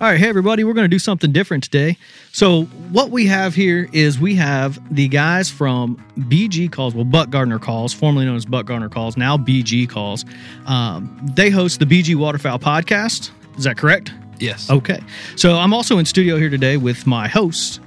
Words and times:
All 0.00 0.08
right, 0.08 0.18
hey 0.18 0.30
everybody, 0.30 0.64
we're 0.64 0.72
going 0.72 0.86
to 0.86 0.88
do 0.88 0.98
something 0.98 1.30
different 1.30 1.62
today. 1.62 1.98
So, 2.32 2.62
what 2.90 3.10
we 3.10 3.26
have 3.26 3.54
here 3.54 3.86
is 3.92 4.18
we 4.18 4.34
have 4.36 4.80
the 4.94 5.08
guys 5.08 5.50
from 5.50 6.02
BG 6.20 6.72
Calls, 6.72 6.94
well, 6.94 7.04
Buck 7.04 7.28
Gardner 7.28 7.58
Calls, 7.58 7.92
formerly 7.92 8.24
known 8.24 8.36
as 8.36 8.46
Buck 8.46 8.64
Gardner 8.64 8.88
Calls, 8.88 9.18
now 9.18 9.36
BG 9.36 9.90
Calls. 9.90 10.24
Um, 10.64 11.14
they 11.34 11.50
host 11.50 11.80
the 11.80 11.84
BG 11.84 12.16
Waterfowl 12.16 12.58
podcast. 12.58 13.30
Is 13.58 13.64
that 13.64 13.76
correct? 13.76 14.10
Yes. 14.38 14.70
Okay. 14.70 15.02
So, 15.36 15.56
I'm 15.56 15.74
also 15.74 15.98
in 15.98 16.06
studio 16.06 16.38
here 16.38 16.48
today 16.48 16.78
with 16.78 17.06
my 17.06 17.28
host, 17.28 17.80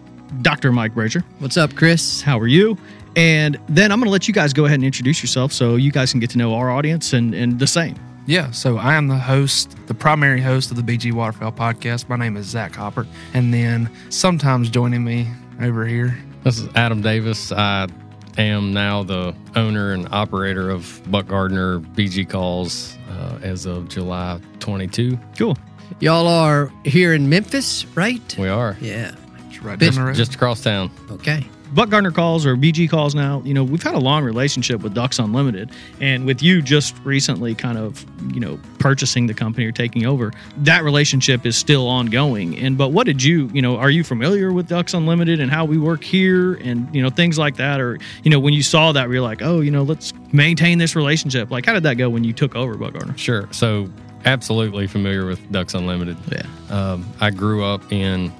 Dr. 0.43 0.71
Mike 0.71 0.93
Brasher. 0.93 1.23
What's 1.39 1.57
up, 1.57 1.75
Chris? 1.75 2.21
How 2.21 2.37
are 2.37 2.45
you? 2.45 2.77
And 3.15 3.59
then 3.69 3.91
I'm 3.91 3.97
going 3.97 4.05
to 4.05 4.11
let 4.11 4.27
you 4.27 4.35
guys 4.35 4.53
go 4.53 4.65
ahead 4.65 4.75
and 4.75 4.85
introduce 4.85 5.23
yourself 5.23 5.51
so 5.51 5.77
you 5.77 5.91
guys 5.91 6.11
can 6.11 6.19
get 6.19 6.29
to 6.29 6.37
know 6.37 6.53
our 6.53 6.69
audience 6.69 7.11
and, 7.11 7.33
and 7.33 7.57
the 7.57 7.65
same. 7.65 7.95
Yeah, 8.25 8.51
so 8.51 8.77
I 8.77 8.95
am 8.95 9.09
the 9.09 9.17
host, 9.17 9.75
the 9.87 9.93
primary 9.93 10.39
host 10.39 10.71
of 10.71 10.77
the 10.77 10.83
BG 10.83 11.11
Waterfowl 11.11 11.51
podcast. 11.51 12.07
My 12.07 12.15
name 12.15 12.37
is 12.37 12.45
Zach 12.45 12.73
Hopper. 12.73 13.05
And 13.33 13.53
then 13.53 13.89
sometimes 14.09 14.69
joining 14.69 15.03
me 15.03 15.27
over 15.61 15.85
here. 15.85 16.17
This 16.43 16.57
is 16.59 16.69
Adam 16.75 17.01
Davis. 17.01 17.51
I 17.51 17.89
am 18.37 18.71
now 18.71 19.03
the 19.03 19.35
owner 19.57 19.91
and 19.91 20.07
operator 20.13 20.69
of 20.69 21.01
Buck 21.11 21.27
Gardner 21.27 21.79
BG 21.79 22.29
Calls 22.29 22.97
uh, 23.09 23.39
as 23.41 23.65
of 23.65 23.89
July 23.89 24.39
22. 24.59 25.19
Cool. 25.37 25.57
Y'all 25.99 26.27
are 26.27 26.71
here 26.85 27.13
in 27.13 27.27
Memphis, 27.27 27.85
right? 27.87 28.37
We 28.37 28.47
are. 28.47 28.77
Yeah. 28.79 29.15
Right 29.61 29.79
just, 29.79 29.97
just 30.15 30.35
across 30.35 30.61
town. 30.61 30.91
Okay. 31.09 31.45
Buck 31.73 31.89
Gardner 31.89 32.11
calls 32.11 32.45
or 32.45 32.55
BG 32.55 32.89
calls 32.89 33.15
now, 33.15 33.41
you 33.43 33.53
know, 33.53 33.63
we've 33.63 33.81
had 33.81 33.95
a 33.95 33.99
long 33.99 34.23
relationship 34.23 34.81
with 34.81 34.93
Ducks 34.93 35.19
Unlimited. 35.19 35.71
And 35.99 36.25
with 36.25 36.41
you 36.41 36.61
just 36.61 36.95
recently 37.03 37.55
kind 37.55 37.77
of, 37.77 38.05
you 38.33 38.39
know, 38.39 38.59
purchasing 38.79 39.27
the 39.27 39.33
company 39.33 39.65
or 39.65 39.71
taking 39.71 40.05
over, 40.05 40.31
that 40.57 40.83
relationship 40.83 41.45
is 41.45 41.57
still 41.57 41.87
ongoing. 41.87 42.57
And 42.57 42.77
but 42.77 42.89
what 42.89 43.05
did 43.05 43.23
you, 43.23 43.49
you 43.53 43.61
know, 43.61 43.77
are 43.77 43.89
you 43.89 44.03
familiar 44.03 44.51
with 44.51 44.67
Ducks 44.67 44.93
Unlimited 44.93 45.39
and 45.39 45.49
how 45.49 45.65
we 45.65 45.77
work 45.77 46.03
here 46.03 46.53
and, 46.55 46.93
you 46.93 47.01
know, 47.01 47.09
things 47.09 47.37
like 47.37 47.55
that? 47.57 47.81
Or, 47.81 47.97
you 48.23 48.29
know, 48.29 48.39
when 48.39 48.53
you 48.53 48.63
saw 48.63 48.91
that, 48.91 49.09
you're 49.09 49.21
like, 49.21 49.41
oh, 49.41 49.61
you 49.61 49.71
know, 49.71 49.83
let's 49.83 50.13
maintain 50.31 50.77
this 50.77 50.95
relationship. 50.95 51.49
Like, 51.49 51.65
how 51.65 51.73
did 51.73 51.83
that 51.83 51.95
go 51.95 52.09
when 52.09 52.23
you 52.23 52.33
took 52.33 52.55
over 52.55 52.75
Buck 52.75 52.93
Gardner? 52.93 53.17
Sure. 53.17 53.47
So, 53.51 53.89
absolutely 54.25 54.87
familiar 54.87 55.25
with 55.25 55.51
Ducks 55.51 55.73
Unlimited. 55.73 56.17
Yeah. 56.31 56.45
Um, 56.69 57.05
I 57.19 57.29
grew 57.29 57.63
up 57.63 57.91
in 57.91 58.31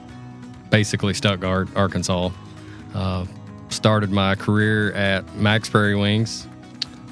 basically 0.70 1.14
Stuttgart, 1.14 1.70
Arkansas. 1.76 2.30
Uh, 2.94 3.26
started 3.70 4.12
my 4.12 4.36
career 4.36 4.92
at 4.94 5.36
Mack's 5.36 5.70
Prairie 5.70 5.96
Wings. 5.96 6.48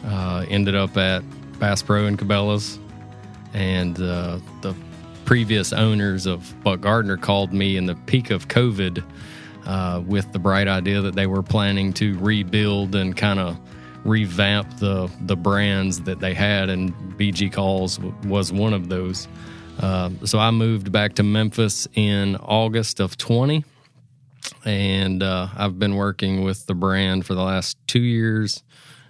Uh, 0.05 0.45
ended 0.49 0.75
up 0.75 0.97
at 0.97 1.23
Bass 1.59 1.81
Pro 1.81 2.05
and 2.05 2.17
Cabela's, 2.17 2.79
and 3.53 3.99
uh, 4.01 4.39
the 4.61 4.75
previous 5.25 5.73
owners 5.73 6.25
of 6.25 6.53
Buck 6.63 6.81
Gardner 6.81 7.17
called 7.17 7.53
me 7.53 7.77
in 7.77 7.85
the 7.85 7.95
peak 8.05 8.31
of 8.31 8.47
COVID 8.47 9.03
uh, 9.65 10.01
with 10.05 10.31
the 10.31 10.39
bright 10.39 10.67
idea 10.67 11.01
that 11.01 11.15
they 11.15 11.27
were 11.27 11.43
planning 11.43 11.93
to 11.93 12.17
rebuild 12.19 12.95
and 12.95 13.15
kind 13.15 13.39
of 13.39 13.59
revamp 14.03 14.79
the 14.79 15.11
the 15.21 15.35
brands 15.35 16.01
that 16.01 16.19
they 16.19 16.33
had, 16.33 16.69
and 16.69 16.93
BG 17.17 17.53
Calls 17.53 17.99
was 18.25 18.51
one 18.51 18.73
of 18.73 18.89
those. 18.89 19.27
Uh, 19.79 20.09
so 20.25 20.39
I 20.39 20.51
moved 20.51 20.91
back 20.91 21.15
to 21.15 21.23
Memphis 21.23 21.87
in 21.93 22.35
August 22.37 22.99
of 22.99 23.17
20 23.17 23.63
and 24.65 25.21
uh, 25.23 25.47
I've 25.55 25.77
been 25.79 25.95
working 25.95 26.43
with 26.43 26.65
the 26.65 26.73
brand 26.75 27.25
for 27.25 27.33
the 27.33 27.43
last 27.43 27.77
two 27.87 28.01
years, 28.01 28.63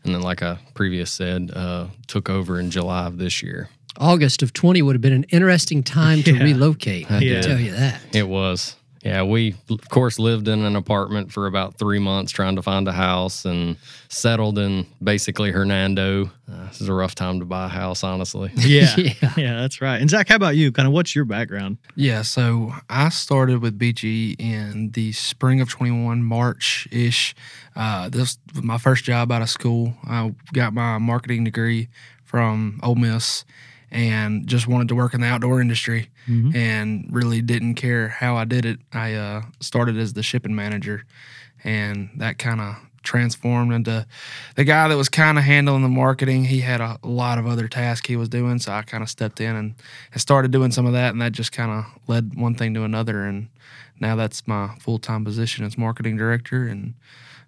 and 0.03 0.13
then, 0.13 0.21
like 0.21 0.41
I 0.41 0.57
previous 0.73 1.11
said, 1.11 1.51
uh, 1.53 1.87
took 2.07 2.29
over 2.29 2.59
in 2.59 2.71
July 2.71 3.05
of 3.05 3.17
this 3.17 3.41
year. 3.43 3.69
August 3.97 4.41
of 4.41 4.53
20 4.53 4.81
would 4.81 4.95
have 4.95 5.01
been 5.01 5.13
an 5.13 5.25
interesting 5.25 5.83
time 5.83 6.23
to 6.23 6.33
Yeah. 6.35 6.43
relocate. 6.43 7.11
I 7.11 7.19
Yeah. 7.19 7.41
can 7.41 7.49
tell 7.49 7.59
you 7.59 7.71
that. 7.71 8.01
It 8.13 8.27
was. 8.27 8.75
Yeah, 9.03 9.23
we 9.23 9.55
of 9.69 9.89
course 9.89 10.19
lived 10.19 10.47
in 10.47 10.63
an 10.63 10.75
apartment 10.75 11.31
for 11.31 11.47
about 11.47 11.77
three 11.79 11.97
months 11.97 12.31
trying 12.31 12.55
to 12.55 12.61
find 12.61 12.87
a 12.87 12.91
house 12.91 13.45
and 13.45 13.77
settled 14.09 14.59
in 14.59 14.85
basically 15.03 15.51
Hernando. 15.51 16.29
Uh, 16.51 16.67
this 16.67 16.81
is 16.81 16.87
a 16.87 16.93
rough 16.93 17.15
time 17.15 17.39
to 17.39 17.45
buy 17.45 17.65
a 17.65 17.69
house, 17.69 18.03
honestly. 18.03 18.51
Yeah, 18.57 18.95
yeah, 18.97 19.33
yeah, 19.37 19.59
that's 19.59 19.81
right. 19.81 19.99
And 19.99 20.09
Zach, 20.09 20.29
how 20.29 20.35
about 20.35 20.55
you? 20.55 20.71
Kind 20.71 20.87
of 20.87 20.93
what's 20.93 21.15
your 21.15 21.25
background? 21.25 21.77
Yeah, 21.95 22.21
so 22.21 22.73
I 22.89 23.09
started 23.09 23.61
with 23.61 23.77
BG 23.79 24.39
in 24.39 24.91
the 24.91 25.11
spring 25.13 25.61
of 25.61 25.69
21, 25.69 26.23
March 26.23 26.87
ish. 26.91 27.33
Uh, 27.75 28.07
this 28.09 28.37
was 28.53 28.63
my 28.63 28.77
first 28.77 29.03
job 29.03 29.31
out 29.31 29.41
of 29.41 29.49
school. 29.49 29.95
I 30.05 30.33
got 30.53 30.73
my 30.73 30.99
marketing 30.99 31.43
degree 31.43 31.89
from 32.23 32.79
Ole 32.83 32.95
Miss 32.95 33.45
and 33.91 34.47
just 34.47 34.67
wanted 34.67 34.87
to 34.87 34.95
work 34.95 35.13
in 35.13 35.21
the 35.21 35.27
outdoor 35.27 35.59
industry 35.59 36.09
mm-hmm. 36.27 36.55
and 36.55 37.07
really 37.11 37.41
didn't 37.41 37.75
care 37.75 38.07
how 38.07 38.37
I 38.37 38.45
did 38.45 38.65
it. 38.65 38.79
I 38.93 39.13
uh, 39.13 39.41
started 39.59 39.97
as 39.97 40.13
the 40.13 40.23
shipping 40.23 40.55
manager, 40.55 41.05
and 41.63 42.09
that 42.17 42.37
kind 42.37 42.61
of 42.61 42.75
transformed 43.03 43.73
into 43.73 44.05
the 44.55 44.63
guy 44.63 44.87
that 44.87 44.95
was 44.95 45.09
kind 45.09 45.37
of 45.37 45.43
handling 45.43 45.81
the 45.81 45.89
marketing. 45.89 46.45
He 46.45 46.61
had 46.61 46.81
a 46.81 46.97
lot 47.03 47.37
of 47.37 47.47
other 47.47 47.67
tasks 47.67 48.07
he 48.07 48.15
was 48.15 48.29
doing, 48.29 48.59
so 48.59 48.71
I 48.71 48.83
kind 48.83 49.03
of 49.03 49.09
stepped 49.09 49.41
in 49.41 49.55
and, 49.55 49.75
and 50.13 50.21
started 50.21 50.51
doing 50.51 50.71
some 50.71 50.85
of 50.85 50.93
that, 50.93 51.11
and 51.11 51.21
that 51.21 51.33
just 51.33 51.51
kind 51.51 51.71
of 51.71 51.85
led 52.07 52.35
one 52.35 52.55
thing 52.55 52.73
to 52.75 52.83
another, 52.83 53.25
and 53.25 53.49
now 53.99 54.15
that's 54.15 54.47
my 54.47 54.75
full 54.79 54.99
time 54.99 55.25
position 55.25 55.65
as 55.65 55.77
marketing 55.77 56.17
director 56.17 56.67
and 56.67 56.93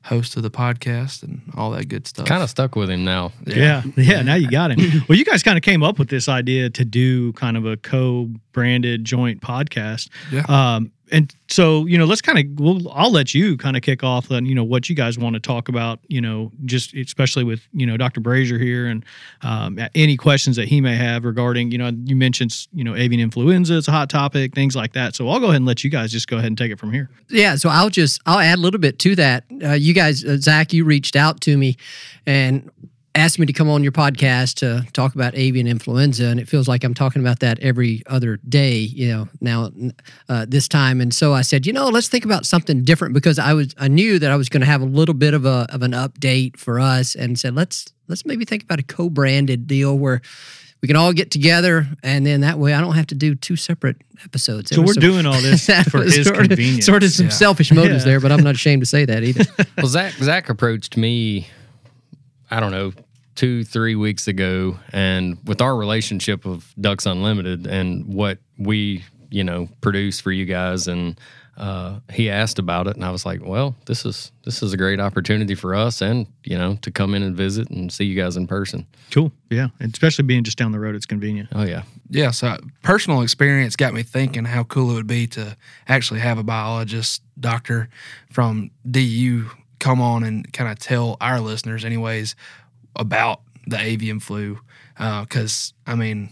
host 0.03 0.35
of 0.35 0.43
the 0.43 0.51
podcast 0.51 1.23
and 1.23 1.41
all 1.55 1.71
that 1.71 1.87
good 1.87 2.05
stuff. 2.05 2.25
Kind 2.25 2.43
of 2.43 2.49
stuck 2.49 2.75
with 2.75 2.89
him 2.89 3.03
now. 3.03 3.31
Yeah. 3.45 3.83
yeah. 3.85 3.91
yeah. 3.97 4.21
Now 4.21 4.35
you 4.35 4.49
got 4.49 4.71
him. 4.71 5.03
well, 5.09 5.17
you 5.17 5.25
guys 5.25 5.43
kind 5.43 5.57
of 5.57 5.63
came 5.63 5.81
up 5.81 5.97
with 5.97 6.09
this 6.09 6.27
idea 6.27 6.69
to 6.71 6.85
do 6.85 7.33
kind 7.33 7.57
of 7.57 7.65
a 7.65 7.77
co 7.77 8.29
branded 8.51 9.05
joint 9.05 9.41
podcast. 9.41 10.09
Yeah. 10.31 10.43
Um, 10.47 10.91
and 11.13 11.33
so 11.47 11.85
you 11.85 11.97
know 11.97 12.05
let's 12.05 12.21
kind 12.21 12.39
of 12.39 12.59
we'll 12.59 12.91
i'll 12.91 13.11
let 13.11 13.33
you 13.33 13.55
kind 13.55 13.77
of 13.77 13.83
kick 13.83 14.03
off 14.03 14.31
on 14.31 14.45
you 14.45 14.55
know 14.55 14.63
what 14.63 14.89
you 14.89 14.95
guys 14.95 15.17
want 15.17 15.35
to 15.35 15.39
talk 15.39 15.69
about 15.69 15.99
you 16.07 16.19
know 16.19 16.51
just 16.65 16.93
especially 16.95 17.43
with 17.43 17.65
you 17.71 17.85
know 17.85 17.95
dr 17.95 18.19
brasher 18.19 18.59
here 18.59 18.87
and 18.87 19.05
um, 19.43 19.79
any 19.95 20.17
questions 20.17 20.55
that 20.55 20.67
he 20.67 20.81
may 20.81 20.95
have 20.95 21.23
regarding 21.23 21.71
you 21.71 21.77
know 21.77 21.91
you 22.03 22.15
mentioned 22.15 22.67
you 22.73 22.83
know 22.83 22.95
avian 22.95 23.21
influenza 23.21 23.77
it's 23.77 23.87
a 23.87 23.91
hot 23.91 24.09
topic 24.09 24.53
things 24.55 24.75
like 24.75 24.93
that. 24.93 25.15
So 25.15 25.29
i'll 25.29 25.39
go 25.39 25.45
ahead 25.45 25.57
and 25.57 25.65
let 25.65 25.83
you 25.83 25.89
guys 25.89 26.11
just 26.11 26.27
go 26.27 26.37
ahead 26.37 26.47
and 26.47 26.57
take 26.57 26.71
it 26.71 26.79
from 26.79 26.91
here. 26.91 27.09
Yeah 27.29 27.55
so 27.55 27.69
i'll 27.69 27.89
just 27.89 28.19
i'll 28.25 28.39
add 28.39 28.57
a 28.57 28.61
little 28.61 28.79
bit 28.79 28.97
to 28.99 29.15
that. 29.15 29.45
Uh, 29.63 29.73
you 29.73 29.93
guys 29.93 30.25
uh, 30.25 30.37
zach 30.37 30.73
you 30.73 30.83
reached 30.83 31.15
out 31.15 31.39
to 31.41 31.57
me 31.57 31.77
and 32.25 32.71
asked 33.15 33.37
me 33.37 33.45
to 33.45 33.53
come 33.53 33.69
on 33.69 33.83
your 33.83 33.91
podcast 33.91 34.55
to 34.55 34.85
talk 34.91 35.15
about 35.15 35.35
avian 35.35 35.67
influenza, 35.67 36.25
and 36.25 36.39
it 36.39 36.47
feels 36.47 36.67
like 36.67 36.83
I'm 36.83 36.93
talking 36.93 37.21
about 37.21 37.39
that 37.39 37.59
every 37.59 38.01
other 38.07 38.37
day, 38.49 38.77
you 38.77 39.07
know, 39.09 39.29
now 39.39 39.69
uh, 40.29 40.45
this 40.47 40.67
time. 40.67 40.99
And 40.99 41.13
so 41.13 41.33
I 41.33 41.41
said, 41.41 41.65
you 41.65 41.73
know, 41.73 41.89
let's 41.89 42.07
think 42.07 42.25
about 42.25 42.45
something 42.45 42.83
different 42.83 43.13
because 43.13 43.37
I 43.37 43.53
was 43.53 43.75
I 43.77 43.87
knew 43.87 44.19
that 44.19 44.31
I 44.31 44.35
was 44.35 44.49
going 44.49 44.61
to 44.61 44.67
have 44.67 44.81
a 44.81 44.85
little 44.85 45.15
bit 45.15 45.33
of 45.33 45.45
a 45.45 45.67
of 45.69 45.83
an 45.83 45.91
update 45.91 46.57
for 46.57 46.79
us, 46.79 47.15
and 47.15 47.37
said 47.37 47.55
let's 47.55 47.93
let's 48.07 48.25
maybe 48.25 48.45
think 48.45 48.63
about 48.63 48.79
a 48.79 48.83
co-branded 48.83 49.67
deal 49.67 49.97
where 49.97 50.21
we 50.81 50.87
can 50.87 50.97
all 50.97 51.13
get 51.13 51.31
together, 51.31 51.87
and 52.03 52.25
then 52.25 52.41
that 52.41 52.59
way 52.59 52.73
I 52.73 52.81
don't 52.81 52.95
have 52.95 53.07
to 53.07 53.15
do 53.15 53.35
two 53.35 53.55
separate 53.55 53.97
episodes. 54.25 54.75
So 54.75 54.81
we're 54.81 54.93
some, 54.93 55.01
doing 55.01 55.25
all 55.25 55.39
this 55.39 55.65
for 55.89 56.01
his 56.01 56.25
sort 56.25 56.39
convenience. 56.39 56.79
Of, 56.79 56.83
sort 56.83 57.03
of 57.03 57.11
some 57.11 57.27
yeah. 57.27 57.31
selfish 57.31 57.71
motives 57.71 58.03
yeah. 58.05 58.11
there, 58.11 58.19
but 58.19 58.31
I'm 58.31 58.43
not 58.43 58.55
ashamed 58.55 58.81
to 58.81 58.85
say 58.85 59.05
that 59.05 59.23
either. 59.23 59.45
well, 59.77 59.87
Zach 59.87 60.13
Zach 60.15 60.49
approached 60.49 60.97
me 60.97 61.47
I 62.53 62.59
don't 62.59 62.71
know, 62.71 62.93
two, 63.33 63.63
three 63.63 63.95
weeks 63.95 64.27
ago. 64.27 64.77
And 64.91 65.39
with 65.45 65.59
our 65.59 65.75
relationship 65.75 66.45
of 66.45 66.71
Ducks 66.79 67.07
Unlimited 67.07 67.65
and 67.65 68.05
what 68.05 68.37
we, 68.59 69.03
you 69.31 69.43
know, 69.43 69.69
produce 69.81 70.21
for 70.21 70.31
you 70.31 70.45
guys 70.45 70.87
and 70.87 71.19
uh, 71.57 71.99
he 72.11 72.29
asked 72.29 72.59
about 72.59 72.87
it 72.87 72.95
and 72.95 73.03
I 73.03 73.09
was 73.09 73.25
like, 73.25 73.41
well, 73.43 73.75
this 73.85 74.05
is 74.05 74.31
this 74.43 74.61
is 74.61 74.71
a 74.73 74.77
great 74.77 74.99
opportunity 74.99 75.55
for 75.55 75.73
us 75.73 76.01
and, 76.01 76.27
you 76.43 76.55
know, 76.55 76.77
to 76.83 76.91
come 76.91 77.15
in 77.15 77.23
and 77.23 77.35
visit 77.35 77.69
and 77.71 77.91
see 77.91 78.05
you 78.05 78.15
guys 78.15 78.37
in 78.37 78.45
person. 78.45 78.85
Cool. 79.09 79.31
Yeah. 79.49 79.69
And 79.79 79.91
especially 79.91 80.23
being 80.23 80.43
just 80.43 80.57
down 80.59 80.71
the 80.71 80.79
road, 80.79 80.93
it's 80.93 81.07
convenient. 81.07 81.49
Oh 81.53 81.63
yeah. 81.63 81.83
Yeah. 82.09 82.29
So 82.29 82.57
personal 82.83 83.21
experience 83.21 83.75
got 83.75 83.95
me 83.95 84.03
thinking 84.03 84.45
how 84.45 84.63
cool 84.63 84.91
it 84.91 84.93
would 84.93 85.07
be 85.07 85.25
to 85.27 85.57
actually 85.87 86.19
have 86.19 86.37
a 86.37 86.43
biologist 86.43 87.23
doctor 87.39 87.89
from 88.31 88.69
DU 88.89 89.49
come 89.79 90.01
on 90.01 90.23
and 90.23 90.51
kind 90.53 90.71
of 90.71 90.79
tell 90.79 91.17
our 91.21 91.39
listeners, 91.39 91.85
anyways, 91.85 92.35
about 92.95 93.41
the 93.67 93.79
avian 93.79 94.19
flu. 94.19 94.59
Because, 94.97 95.73
uh, 95.87 95.91
I 95.91 95.95
mean, 95.95 96.29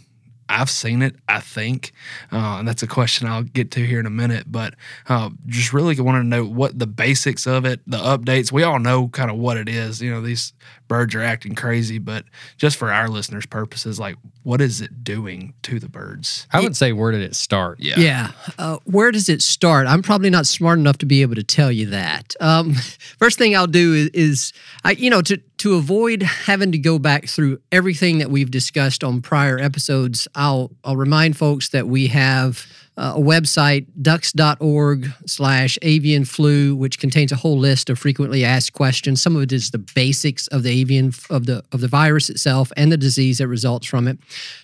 I've 0.52 0.70
seen 0.70 1.02
it, 1.02 1.16
I 1.28 1.40
think. 1.40 1.94
Uh, 2.32 2.58
and 2.60 2.68
that's 2.68 2.84
a 2.84 2.88
question 2.88 3.28
I'll 3.28 3.44
get 3.44 3.72
to 3.72 3.86
here 3.86 4.00
in 4.00 4.06
a 4.06 4.12
minute. 4.12 4.52
But 4.52 4.76
uh, 5.08 5.30
just 5.48 5.74
really 5.74 6.00
wanted 6.00 6.20
to 6.20 6.28
know 6.28 6.46
what 6.46 6.78
the 6.78 6.88
basics 6.88 7.48
of 7.48 7.66
it, 7.66 7.80
the 7.88 7.98
updates. 7.98 8.52
We 8.52 8.64
all 8.64 8.80
know 8.80 9.08
kind 9.08 9.32
of 9.32 9.38
what 9.38 9.58
it 9.58 9.70
is. 9.70 10.02
You 10.02 10.12
know, 10.12 10.22
these 10.22 10.54
birds 10.88 11.16
are 11.16 11.22
acting 11.22 11.56
crazy, 11.56 12.00
but 12.00 12.26
just 12.58 12.78
for 12.78 12.92
our 12.92 13.08
listeners' 13.08 13.46
purposes, 13.46 14.00
like 14.00 14.18
what 14.44 14.60
is 14.60 14.82
it 14.82 15.04
doing 15.04 15.54
to 15.64 15.80
the 15.80 15.88
birds? 15.88 16.48
I 16.52 16.60
would 16.60 16.76
say, 16.76 16.92
where 16.92 17.12
did 17.12 17.22
it 17.22 17.36
start? 17.36 17.80
Yeah. 17.80 18.00
Yeah. 18.00 18.32
Uh, 18.58 18.78
where 18.84 19.12
does 19.12 19.30
it 19.30 19.42
start? 19.42 19.88
I'm 19.88 20.02
probably 20.02 20.30
not 20.30 20.48
smart 20.48 20.80
enough 20.80 20.98
to 20.98 21.06
be 21.06 21.22
able 21.22 21.36
to 21.36 21.44
tell 21.44 21.72
you 21.72 21.86
that. 21.88 22.36
Um, 22.42 22.74
first 23.20 23.38
thing 23.38 23.56
I'll 23.56 23.68
do 23.68 23.94
is, 23.94 24.10
is 24.10 24.54
I, 24.84 24.92
you 24.92 25.10
know, 25.10 25.22
to, 25.22 25.38
to 25.62 25.76
avoid 25.76 26.24
having 26.24 26.72
to 26.72 26.80
go 26.80 26.98
back 26.98 27.28
through 27.28 27.60
everything 27.72 28.18
that 28.18 28.32
we've 28.32 28.50
discussed 28.50 29.04
on 29.04 29.22
prior 29.22 29.60
episodes, 29.60 30.28
I'll, 30.34 30.72
I'll 30.84 30.98
remind 30.98 31.38
folks 31.38 31.70
that 31.70 31.88
we 31.88 32.08
have 32.08 32.66
uh, 32.98 33.14
a 33.16 33.20
website, 33.20 33.86
ducks.org 34.02 35.08
slash 35.26 35.80
avian 35.82 36.26
flu, 36.26 36.76
which 36.76 37.00
contains 37.00 37.32
a 37.32 37.38
whole 37.38 37.58
list 37.58 37.90
of 37.90 37.98
frequently 37.98 38.44
asked 38.44 38.74
questions. 38.74 39.22
Some 39.22 39.36
of 39.36 39.44
it 39.44 39.54
is 39.54 39.72
the 39.72 39.78
basics 39.78 40.48
of 40.48 40.64
the 40.64 40.70
avian 40.70 41.14
of 41.30 41.46
the 41.46 41.64
of 41.72 41.80
the 41.80 41.88
virus 41.88 42.30
itself 42.30 42.72
and 42.76 42.92
the 42.92 42.98
disease 42.98 43.38
that 43.38 43.48
results 43.48 43.88
from 43.88 44.08
it. 44.08 44.20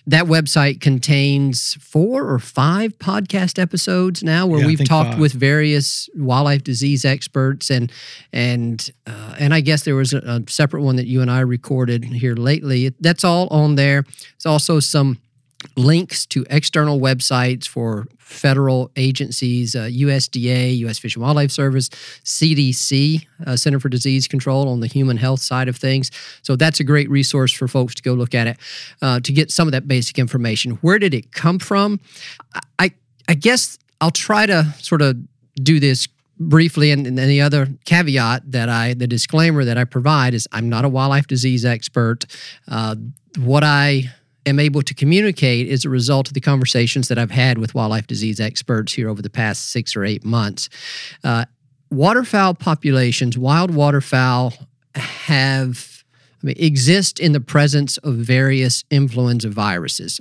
That 0.06 0.24
website 0.24 0.80
contains 0.80 1.74
four 1.80 2.28
or 2.28 2.38
five 2.38 2.98
podcast 2.98 3.58
episodes 3.58 4.22
now 4.22 4.46
where 4.46 4.60
yeah, 4.60 4.66
we've 4.66 4.84
talked 4.84 5.12
five. 5.12 5.20
with 5.20 5.32
various 5.32 6.10
wildlife 6.14 6.62
disease 6.62 7.06
experts 7.06 7.70
and 7.70 7.90
and 8.32 8.90
uh, 9.06 9.36
and 9.38 9.54
I 9.54 9.60
guess 9.62 9.84
there 9.84 9.96
was 9.96 10.12
a, 10.12 10.18
a 10.18 10.42
separate 10.50 10.82
one 10.82 10.96
that 10.96 11.06
you 11.06 11.22
and 11.22 11.30
I 11.30 11.40
recorded 11.40 12.04
here 12.04 12.34
lately. 12.34 12.94
That's 13.00 13.24
all 13.24 13.48
on 13.48 13.76
there. 13.76 14.02
There's 14.02 14.46
also 14.46 14.80
some 14.80 15.18
links 15.76 16.24
to 16.26 16.44
external 16.50 17.00
websites 17.00 17.66
for 17.66 18.06
federal 18.18 18.90
agencies, 18.96 19.74
uh, 19.74 19.88
USDA, 19.90 20.76
U.S. 20.78 20.98
Fish 20.98 21.16
and 21.16 21.22
Wildlife 21.22 21.50
Service, 21.50 21.88
CDC, 21.88 23.26
uh, 23.46 23.56
Center 23.56 23.80
for 23.80 23.88
Disease 23.88 24.28
Control 24.28 24.68
on 24.68 24.80
the 24.80 24.86
human 24.86 25.16
health 25.16 25.40
side 25.40 25.68
of 25.68 25.76
things. 25.76 26.10
So 26.42 26.54
that's 26.54 26.78
a 26.78 26.84
great 26.84 27.10
resource 27.10 27.52
for 27.52 27.66
folks 27.66 27.94
to 27.96 28.02
go 28.02 28.12
look 28.12 28.34
at 28.34 28.46
it 28.46 28.58
uh, 29.02 29.20
to 29.20 29.32
get 29.32 29.50
some 29.50 29.66
of 29.66 29.72
that 29.72 29.88
basic 29.88 30.18
information. 30.18 30.72
Where 30.82 30.98
did 30.98 31.14
it 31.14 31.32
come 31.32 31.58
from? 31.58 32.00
I 32.78 32.92
I 33.28 33.34
guess 33.34 33.78
I'll 34.00 34.10
try 34.10 34.46
to 34.46 34.74
sort 34.78 35.02
of 35.02 35.16
do 35.54 35.80
this 35.80 36.08
briefly 36.40 36.92
and, 36.92 37.06
and 37.06 37.18
the 37.18 37.40
other 37.40 37.66
caveat 37.84 38.52
that 38.52 38.68
i 38.68 38.94
the 38.94 39.08
disclaimer 39.08 39.64
that 39.64 39.76
i 39.76 39.82
provide 39.82 40.34
is 40.34 40.46
i'm 40.52 40.68
not 40.68 40.84
a 40.84 40.88
wildlife 40.88 41.26
disease 41.26 41.64
expert 41.64 42.26
uh, 42.68 42.94
what 43.38 43.64
i 43.64 44.04
am 44.48 44.58
able 44.58 44.82
to 44.82 44.94
communicate 44.94 45.68
as 45.70 45.84
a 45.84 45.90
result 45.90 46.28
of 46.28 46.34
the 46.34 46.40
conversations 46.40 47.08
that 47.08 47.18
I've 47.18 47.30
had 47.30 47.58
with 47.58 47.74
wildlife 47.74 48.06
disease 48.06 48.40
experts 48.40 48.92
here 48.92 49.08
over 49.08 49.22
the 49.22 49.30
past 49.30 49.70
six 49.70 49.94
or 49.96 50.04
eight 50.04 50.24
months. 50.24 50.68
Uh, 51.22 51.44
waterfowl 51.90 52.54
populations, 52.54 53.38
wild 53.38 53.74
waterfowl, 53.74 54.52
have 54.94 56.04
I 56.42 56.46
mean, 56.46 56.56
exist 56.58 57.18
in 57.18 57.32
the 57.32 57.40
presence 57.40 57.96
of 57.98 58.14
various 58.14 58.84
influenza 58.90 59.48
viruses. 59.48 60.20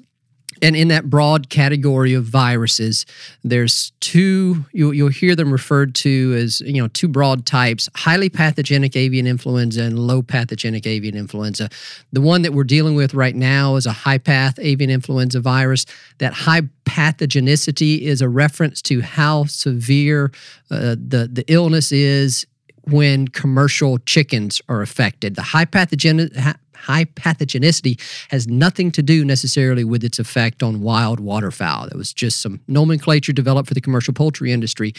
And 0.62 0.76
in 0.76 0.88
that 0.90 1.10
broad 1.10 1.50
category 1.50 2.14
of 2.14 2.26
viruses, 2.26 3.06
there's 3.44 3.92
two, 4.00 4.66
you'll, 4.72 4.94
you'll, 4.94 5.08
hear 5.08 5.36
them 5.36 5.52
referred 5.52 5.96
to 5.96 6.36
as, 6.38 6.62
you 6.62 6.82
know, 6.82 6.90
two 6.90 7.08
broad 7.08 7.46
types 7.46 7.90
highly 7.96 8.30
pathogenic 8.30 8.96
avian 8.96 9.26
influenza 9.26 9.82
and 9.82 9.98
low 9.98 10.22
pathogenic 10.22 10.86
avian 10.86 11.16
influenza. 11.16 11.70
The 12.12 12.22
one 12.22 12.42
that 12.44 12.54
we're 12.54 12.66
dealing 12.66 12.96
with 12.96 13.14
right 13.14 13.36
now 13.36 13.76
is 13.76 13.86
a 13.86 13.92
high 13.92 14.18
path 14.18 14.60
avian 14.60 14.90
influenza 14.90 15.40
virus. 15.40 15.86
That 16.20 16.34
high 16.34 16.62
pathogenicity 16.86 18.02
is 18.02 18.22
a 18.22 18.30
reference 18.30 18.82
to 18.84 19.02
how 19.02 19.46
severe 19.46 20.32
uh, 20.70 20.96
the, 21.00 21.30
the 21.32 21.46
illness 21.48 21.92
is 21.92 22.46
when 22.90 23.28
commercial 23.28 23.98
chickens 24.00 24.62
are 24.70 24.82
affected. 24.82 25.36
The 25.36 25.42
high 25.42 25.66
pathogen 25.66 26.56
high 26.88 27.06
pathogenicity 27.06 28.00
has 28.30 28.48
nothing 28.48 28.92
to 28.94 29.04
do 29.04 29.26
necessarily 29.26 29.84
with 29.84 30.04
its 30.04 30.20
effect 30.20 30.64
on 30.64 30.82
wild 30.82 31.20
waterfowl. 31.20 31.90
That 31.90 31.98
was 31.98 32.14
just 32.14 32.42
some 32.42 32.62
nomenclature 32.68 33.34
developed 33.34 33.68
for 33.68 33.74
the 33.74 33.82
commercial 33.82 34.14
poultry 34.14 34.54
industry. 34.54 34.94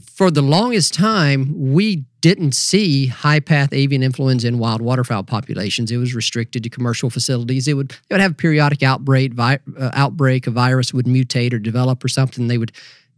For 0.00 0.30
the 0.30 0.40
longest 0.40 0.94
time, 0.94 1.52
we 1.72 2.04
didn't 2.20 2.52
see 2.52 3.08
high 3.08 3.40
path 3.40 3.72
avian 3.72 4.04
influenza 4.04 4.46
in 4.46 4.58
wild 4.58 4.80
waterfowl 4.80 5.24
populations. 5.24 5.90
It 5.90 5.96
was 5.96 6.14
restricted 6.14 6.62
to 6.62 6.70
commercial 6.70 7.10
facilities. 7.10 7.66
It 7.66 7.74
would 7.74 7.90
they 7.90 8.14
would 8.14 8.20
have 8.20 8.32
a 8.32 8.34
periodic 8.34 8.84
outbreak, 8.84 9.34
vi- 9.34 9.58
uh, 9.76 9.90
outbreak, 9.92 10.46
a 10.46 10.52
virus 10.52 10.94
would 10.94 11.06
mutate 11.06 11.52
or 11.52 11.58
develop 11.58 12.04
or 12.04 12.08
something. 12.08 12.46
They 12.46 12.58
would 12.58 12.72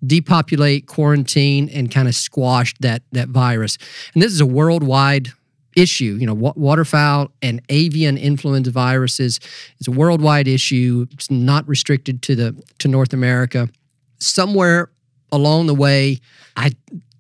depopulate, 0.07 0.87
quarantine, 0.87 1.69
and 1.69 1.91
kind 1.91 2.09
of 2.09 2.15
squash 2.15 2.75
that 2.81 3.03
that 3.13 3.29
virus. 3.29 3.77
And 4.15 4.23
this 4.23 4.33
is 4.33 4.41
a 4.41 4.47
worldwide 4.47 5.33
issue. 5.77 6.17
You 6.21 6.27
know, 6.27 6.35
waterfowl 6.35 7.31
and 7.43 7.61
avian 7.69 8.17
influenza 8.17 8.71
viruses 8.71 9.41
is 9.81 9.89
a 9.89 9.91
worldwide 9.91 10.49
issue. 10.49 11.07
It's 11.13 11.31
not 11.31 11.67
restricted 11.69 12.23
to 12.23 12.37
the 12.37 12.63
to 12.79 12.89
North 12.89 13.13
America. 13.13 13.69
Somewhere 14.19 14.91
along 15.33 15.67
the 15.67 15.75
way, 15.75 16.21
I 16.57 16.73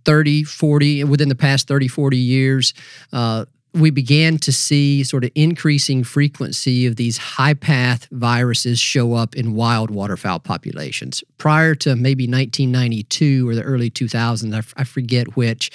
30, 0.04 0.44
40, 0.44 1.04
within 1.04 1.28
the 1.28 1.34
past 1.34 1.66
30, 1.66 1.88
40 1.88 2.16
years, 2.16 2.74
uh, 3.12 3.46
we 3.72 3.90
began 3.90 4.38
to 4.38 4.52
see 4.52 5.02
sort 5.02 5.24
of 5.24 5.30
increasing 5.34 6.04
frequency 6.04 6.86
of 6.86 6.94
these 6.94 7.18
high 7.18 7.54
path 7.54 8.06
viruses 8.12 8.78
show 8.78 9.14
up 9.14 9.34
in 9.34 9.54
wild 9.54 9.90
waterfowl 9.90 10.38
populations. 10.38 11.24
Prior 11.38 11.74
to 11.76 11.96
maybe 11.96 12.24
1992 12.24 13.48
or 13.48 13.54
the 13.56 13.62
early 13.62 13.90
2000s, 13.90 14.54
I, 14.54 14.58
f- 14.58 14.74
I 14.76 14.84
forget 14.84 15.36
which, 15.36 15.72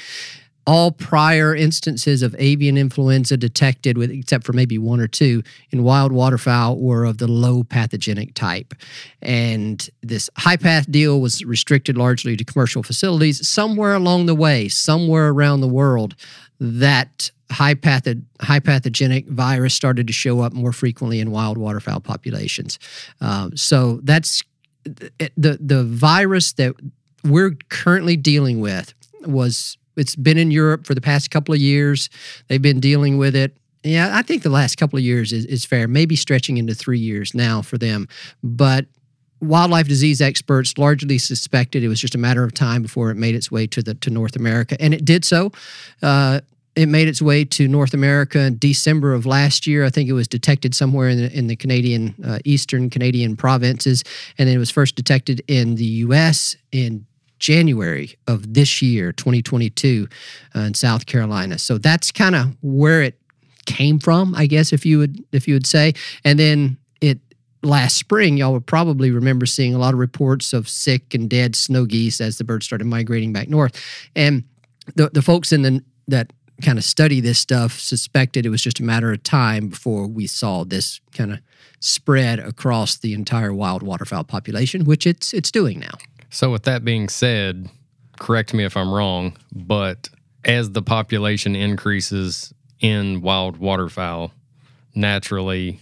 all 0.66 0.92
prior 0.92 1.56
instances 1.56 2.22
of 2.22 2.36
avian 2.38 2.78
influenza 2.78 3.38
detected, 3.38 3.98
with 3.98 4.12
except 4.12 4.46
for 4.46 4.54
maybe 4.54 4.78
one 4.78 5.00
or 5.00 5.08
two, 5.08 5.44
in 5.72 5.84
wild 5.84 6.12
waterfowl 6.12 6.78
were 6.78 7.06
of 7.06 7.18
the 7.18 7.28
low 7.28 7.64
pathogenic 7.64 8.34
type. 8.34 8.74
And 9.22 9.90
this 10.02 10.30
high 10.38 10.58
path 10.58 10.90
deal 10.92 11.22
was 11.22 11.44
restricted 11.44 11.98
largely 11.98 12.36
to 12.38 12.44
commercial 12.44 12.84
facilities. 12.84 13.48
Somewhere 13.48 13.96
along 13.96 14.28
the 14.28 14.36
way, 14.36 14.68
somewhere 14.68 15.30
around 15.30 15.62
the 15.62 15.68
world, 15.68 16.16
that 16.60 17.32
high, 17.52 17.76
patho- 17.76 18.24
high 18.42 18.60
pathogenic 18.60 19.28
virus 19.28 19.74
started 19.74 20.08
to 20.08 20.14
show 20.14 20.42
up 20.42 20.54
more 20.54 20.72
frequently 20.74 21.20
in 21.20 21.32
wild 21.32 21.58
waterfowl 21.58 22.02
populations. 22.02 22.78
Um, 23.22 23.56
so 23.58 24.00
that's 24.04 24.44
the 24.84 25.58
the 25.60 25.84
virus 25.84 26.54
that 26.54 26.74
we're 27.24 27.58
currently 27.70 28.16
dealing 28.16 28.60
with 28.60 28.94
was 29.26 29.78
it's 30.00 30.16
been 30.16 30.38
in 30.38 30.52
Europe 30.52 30.86
for 30.86 30.96
the 30.96 31.02
past 31.02 31.30
couple 31.32 31.54
of 31.54 31.60
years. 31.60 32.10
They've 32.48 32.62
been 32.62 32.80
dealing 32.80 33.18
with 33.18 33.36
it. 33.36 33.56
Yeah, 33.84 34.18
I 34.18 34.24
think 34.24 34.44
the 34.44 34.50
last 34.50 34.78
couple 34.78 34.98
of 34.98 35.04
years 35.04 35.32
is, 35.32 35.46
is 35.46 35.66
fair, 35.66 35.88
maybe 35.88 36.16
stretching 36.16 36.58
into 36.58 36.76
three 36.76 37.00
years 37.00 37.34
now 37.34 37.62
for 37.62 37.78
them. 37.78 38.08
But 38.44 38.88
wildlife 39.42 39.88
disease 39.88 40.22
experts 40.22 40.78
largely 40.78 41.18
suspected 41.18 41.84
it 41.84 41.88
was 41.88 42.02
just 42.02 42.16
a 42.16 42.18
matter 42.18 42.44
of 42.44 42.54
time 42.54 42.82
before 42.82 43.10
it 43.10 43.16
made 43.16 43.36
its 43.36 43.50
way 43.50 43.68
to 43.68 43.82
the 43.82 43.94
to 43.96 44.10
North 44.10 44.36
America, 44.36 44.76
and 44.80 44.94
it 44.94 45.06
did 45.06 45.24
so. 45.24 45.52
Uh, 46.02 46.42
it 46.76 46.88
made 46.88 47.08
its 47.08 47.22
way 47.22 47.44
to 47.44 47.68
North 47.68 47.94
America 47.94 48.40
in 48.40 48.58
December 48.58 49.14
of 49.14 49.26
last 49.26 49.68
year. 49.68 49.84
I 49.84 49.90
think 49.90 50.08
it 50.08 50.14
was 50.14 50.28
detected 50.28 50.74
somewhere 50.74 51.10
in 51.10 51.18
the, 51.18 51.38
in 51.38 51.48
the 51.48 51.56
Canadian 51.56 52.16
uh, 52.26 52.40
eastern 52.46 52.90
Canadian 52.90 53.36
provinces, 53.36 54.04
and 54.38 54.48
then 54.48 54.56
it 54.56 54.60
was 54.60 54.72
first 54.72 54.96
detected 54.96 55.42
in 55.48 55.76
the 55.76 55.86
U.S. 55.86 56.56
in 56.72 57.06
January 57.40 58.16
of 58.28 58.54
this 58.54 58.82
year, 58.82 59.12
2022, 59.12 60.08
uh, 60.56 60.60
in 60.60 60.74
South 60.74 61.06
Carolina. 61.06 61.58
So 61.58 61.78
that's 61.78 62.12
kind 62.12 62.36
of 62.36 62.56
where 62.62 63.02
it 63.02 63.20
came 63.66 64.00
from, 64.00 64.36
I 64.36 64.46
guess, 64.46 64.74
if 64.74 64.86
you 64.86 65.00
would 65.00 65.24
if 65.32 65.48
you 65.48 65.56
would 65.56 65.68
say. 65.68 65.94
And 66.24 66.40
then 66.40 66.78
it 67.02 67.20
last 67.64 67.98
spring, 67.98 68.38
y'all 68.38 68.54
would 68.54 68.66
probably 68.66 69.12
remember 69.12 69.46
seeing 69.46 69.74
a 69.74 69.78
lot 69.78 69.94
of 69.94 70.00
reports 70.00 70.54
of 70.54 70.68
sick 70.68 71.14
and 71.14 71.30
dead 71.30 71.56
snow 71.56 71.86
geese 71.86 72.22
as 72.22 72.38
the 72.38 72.44
birds 72.44 72.66
started 72.66 72.86
migrating 72.86 73.34
back 73.34 73.50
north. 73.50 73.82
And 74.16 74.44
the 74.96 75.10
the 75.14 75.22
folks 75.22 75.52
in 75.52 75.62
the 75.62 75.84
that 76.08 76.34
kind 76.62 76.78
of 76.78 76.84
study 76.84 77.22
this 77.22 77.40
stuff 77.40 77.80
suspected 77.80 78.46
it 78.46 78.50
was 78.50 78.62
just 78.62 78.80
a 78.80 78.84
matter 78.84 79.12
of 79.14 79.24
time 79.24 79.70
before 79.70 80.08
we 80.08 80.28
saw 80.28 80.66
this 80.66 81.00
kind 81.14 81.32
of 81.32 81.40
spread 81.80 82.40
across 82.40 82.98
the 82.98 83.14
entire 83.14 83.54
wild 83.54 83.82
waterfowl 83.84 84.24
population, 84.24 84.84
which 84.84 85.08
it's 85.08 85.34
it's 85.34 85.52
doing 85.52 85.80
now. 85.80 85.98
So, 86.30 86.52
with 86.52 86.64
that 86.64 86.86
being 86.86 87.10
said, 87.10 87.70
correct 88.20 88.54
me 88.54 88.64
if 88.64 88.78
I'm 88.78 88.94
wrong, 88.94 89.38
but 89.52 90.10
as 90.46 90.72
the 90.72 90.82
population 90.82 91.56
increases 91.56 92.54
in 92.80 93.22
wild 93.22 93.58
waterfowl, 93.58 94.32
naturally, 94.96 95.80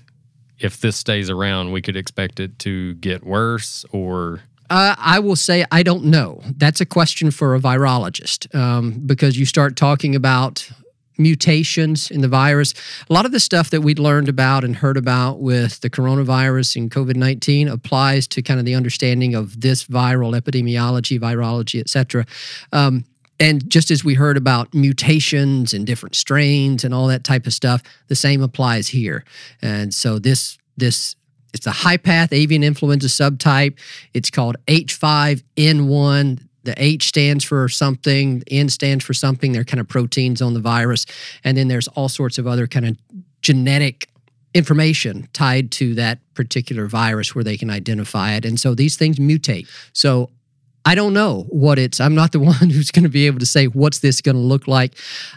if 0.60 0.80
this 0.80 0.96
stays 0.96 1.30
around, 1.30 1.72
we 1.72 1.82
could 1.82 1.96
expect 1.96 2.40
it 2.40 2.58
to 2.60 2.94
get 2.96 3.24
worse 3.24 3.86
or. 3.92 4.42
Uh, 4.70 4.96
I 4.98 5.20
will 5.20 5.38
say 5.38 5.66
I 5.72 5.84
don't 5.84 6.06
know. 6.06 6.42
That's 6.58 6.82
a 6.82 6.86
question 6.86 7.32
for 7.32 7.56
a 7.56 7.60
virologist 7.60 8.54
um, 8.54 8.92
because 9.06 9.38
you 9.38 9.46
start 9.46 9.78
talking 9.78 10.14
about 10.16 10.70
mutations 11.18 12.12
in 12.12 12.22
the 12.22 12.28
virus. 12.28 12.74
A 13.10 13.14
lot 13.14 13.26
of 13.26 13.32
the 13.32 13.40
stuff 13.40 13.70
that 13.72 13.82
we'd 13.82 14.00
learned 14.00 14.30
about 14.30 14.64
and 14.64 14.76
heard 14.76 14.98
about 14.98 15.40
with 15.40 15.82
the 15.82 15.90
coronavirus 15.90 16.76
and 16.76 16.92
COVID 16.92 17.16
19 17.16 17.68
applies 17.68 18.28
to 18.28 18.42
kind 18.42 18.60
of 18.60 18.66
the 18.66 18.76
understanding 18.76 19.36
of 19.36 19.62
this 19.62 19.86
viral 19.86 20.40
epidemiology, 20.40 21.20
virology, 21.20 21.80
et 21.80 21.90
cetera. 21.90 22.26
Um, 22.72 23.06
and 23.40 23.70
just 23.70 23.92
as 23.92 24.04
we 24.04 24.16
heard 24.16 24.36
about 24.38 24.74
mutations 24.74 25.74
and 25.74 25.86
different 25.86 26.16
strains 26.16 26.84
and 26.84 26.94
all 26.94 27.08
that 27.08 27.24
type 27.24 27.46
of 27.46 27.54
stuff, 27.54 27.84
the 28.08 28.16
same 28.16 28.42
applies 28.42 28.88
here. 28.88 29.24
And 29.62 29.94
so 29.94 30.18
this 30.20 30.58
this 30.76 31.16
it's 31.54 31.68
a 31.68 31.72
high 31.72 31.98
path 31.98 32.34
avian 32.34 32.64
influenza 32.64 33.08
subtype. 33.08 33.78
It's 34.14 34.30
called 34.30 34.58
H5N1 34.68 36.40
the 36.68 36.76
H 36.84 37.08
stands 37.08 37.44
for 37.44 37.68
something, 37.70 38.44
N 38.52 38.70
stands 38.70 39.04
for 39.04 39.14
something. 39.14 39.54
They're 39.54 39.64
kind 39.64 39.80
of 39.80 39.88
proteins 39.88 40.42
on 40.42 40.54
the 40.54 40.60
virus. 40.60 41.06
And 41.44 41.58
then 41.58 41.70
there's 41.70 41.88
all 41.88 42.10
sorts 42.10 42.38
of 42.38 42.46
other 42.46 42.68
kind 42.68 42.86
of 42.86 42.98
genetic 43.42 44.10
information 44.54 45.30
tied 45.34 45.72
to 45.72 45.96
that 45.96 46.20
particular 46.34 46.88
virus 46.88 47.34
where 47.34 47.44
they 47.44 47.58
can 47.58 47.70
identify 47.70 48.34
it. 48.34 48.46
And 48.46 48.60
so 48.60 48.76
these 48.76 48.98
things 48.98 49.18
mutate. 49.18 49.68
So 49.94 50.30
I 50.84 50.96
don't 50.96 51.14
know 51.14 51.46
what 51.50 51.80
it's. 51.80 52.00
I'm 52.00 52.16
not 52.16 52.32
the 52.34 52.40
one 52.54 52.70
who's 52.70 52.92
going 52.92 53.04
to 53.04 53.10
be 53.10 53.28
able 53.28 53.40
to 53.40 53.46
say 53.46 53.68
what's 53.68 54.00
this 54.00 54.22
going 54.22 54.36
to 54.36 54.42
look 54.42 54.68
like. 54.68 54.94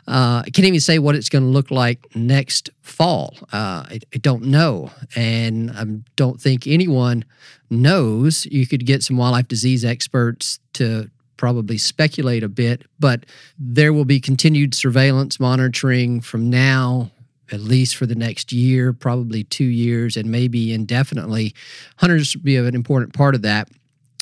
Uh, 0.09 0.43
I 0.45 0.51
can't 0.53 0.67
even 0.67 0.81
say 0.81 0.99
what 0.99 1.15
it's 1.15 1.29
going 1.29 1.45
to 1.45 1.51
look 1.51 1.71
like 1.71 2.05
next 2.17 2.71
fall. 2.83 3.37
Uh, 3.53 3.87
I, 3.89 4.01
I, 4.15 4.19
don't 4.19 4.45
know, 4.45 4.91
and 5.15 5.71
I 5.71 5.85
don't 6.17 6.41
think 6.41 6.67
anyone 6.67 7.25
knows. 7.69 8.47
You 8.47 8.67
could 8.67 8.87
get 8.87 9.03
some 9.03 9.17
wildlife 9.17 9.49
disease 9.49 9.85
experts 9.85 10.61
to 10.75 11.11
probably 11.41 11.79
speculate 11.79 12.43
a 12.43 12.49
bit, 12.51 12.83
but 12.99 13.25
there 13.59 13.95
will 13.95 14.05
be 14.05 14.21
continued 14.21 14.75
surveillance 14.75 15.41
monitoring 15.41 16.21
from 16.21 16.51
now 16.51 17.11
at 17.51 17.61
least 17.61 17.97
for 17.97 18.07
the 18.07 18.15
next 18.15 18.53
year, 18.53 18.93
probably 18.93 19.43
two 19.43 19.65
years, 19.65 20.17
and 20.17 20.31
maybe 20.31 20.73
indefinitely. 20.73 21.53
Hunters 21.97 22.37
be 22.37 22.57
an 22.57 22.77
important 22.77 23.13
part 23.13 23.35
of 23.35 23.43
that 23.43 23.69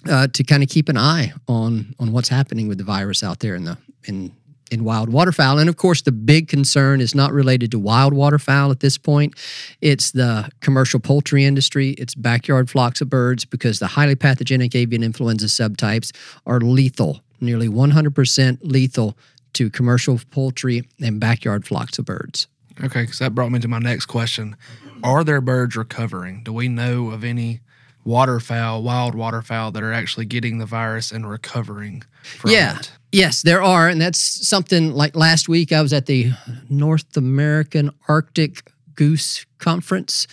uh, 0.08 0.28
to 0.28 0.44
kind 0.44 0.62
of 0.62 0.70
keep 0.70 0.88
an 0.88 0.96
eye 0.96 1.32
on 1.46 1.94
on 1.98 2.12
what's 2.12 2.28
happening 2.28 2.68
with 2.68 2.78
the 2.78 2.84
virus 2.84 3.22
out 3.22 3.40
there 3.40 3.54
in 3.54 3.64
the 3.64 3.76
in 4.04 4.32
in 4.68 4.84
wild 4.84 5.08
waterfowl. 5.08 5.58
And 5.58 5.68
of 5.68 5.76
course, 5.76 6.02
the 6.02 6.12
big 6.12 6.48
concern 6.48 7.00
is 7.00 7.14
not 7.14 7.32
related 7.32 7.70
to 7.72 7.78
wild 7.78 8.12
waterfowl 8.12 8.70
at 8.70 8.80
this 8.80 8.98
point. 8.98 9.34
It's 9.80 10.12
the 10.12 10.50
commercial 10.60 11.00
poultry 11.00 11.44
industry, 11.44 11.90
it's 11.90 12.14
backyard 12.14 12.70
flocks 12.70 13.00
of 13.00 13.08
birds, 13.08 13.44
because 13.44 13.78
the 13.78 13.88
highly 13.88 14.14
pathogenic 14.14 14.74
avian 14.74 15.02
influenza 15.02 15.46
subtypes 15.46 16.14
are 16.46 16.60
lethal, 16.60 17.20
nearly 17.40 17.68
100% 17.68 18.58
lethal 18.62 19.16
to 19.54 19.70
commercial 19.70 20.20
poultry 20.30 20.82
and 21.00 21.18
backyard 21.20 21.66
flocks 21.66 21.98
of 21.98 22.04
birds. 22.04 22.46
Okay, 22.82 23.02
because 23.02 23.18
that 23.18 23.34
brought 23.34 23.50
me 23.50 23.58
to 23.58 23.68
my 23.68 23.78
next 23.78 24.06
question. 24.06 24.56
Are 25.02 25.24
there 25.24 25.40
birds 25.40 25.76
recovering? 25.76 26.42
Do 26.44 26.52
we 26.52 26.68
know 26.68 27.10
of 27.10 27.24
any 27.24 27.60
waterfowl, 28.04 28.82
wild 28.82 29.14
waterfowl, 29.14 29.72
that 29.72 29.82
are 29.82 29.92
actually 29.92 30.26
getting 30.26 30.58
the 30.58 30.66
virus 30.66 31.10
and 31.10 31.28
recovering 31.28 32.02
yeah. 32.44 32.78
It? 32.78 32.92
Yes, 33.10 33.42
there 33.42 33.62
are. 33.62 33.88
And 33.88 34.00
that's 34.00 34.18
something 34.46 34.92
like 34.92 35.16
last 35.16 35.48
week 35.48 35.72
I 35.72 35.80
was 35.80 35.92
at 35.92 36.06
the 36.06 36.32
North 36.68 37.16
American 37.16 37.90
Arctic 38.06 38.70
Goose 38.94 39.46
Conference 39.58 40.26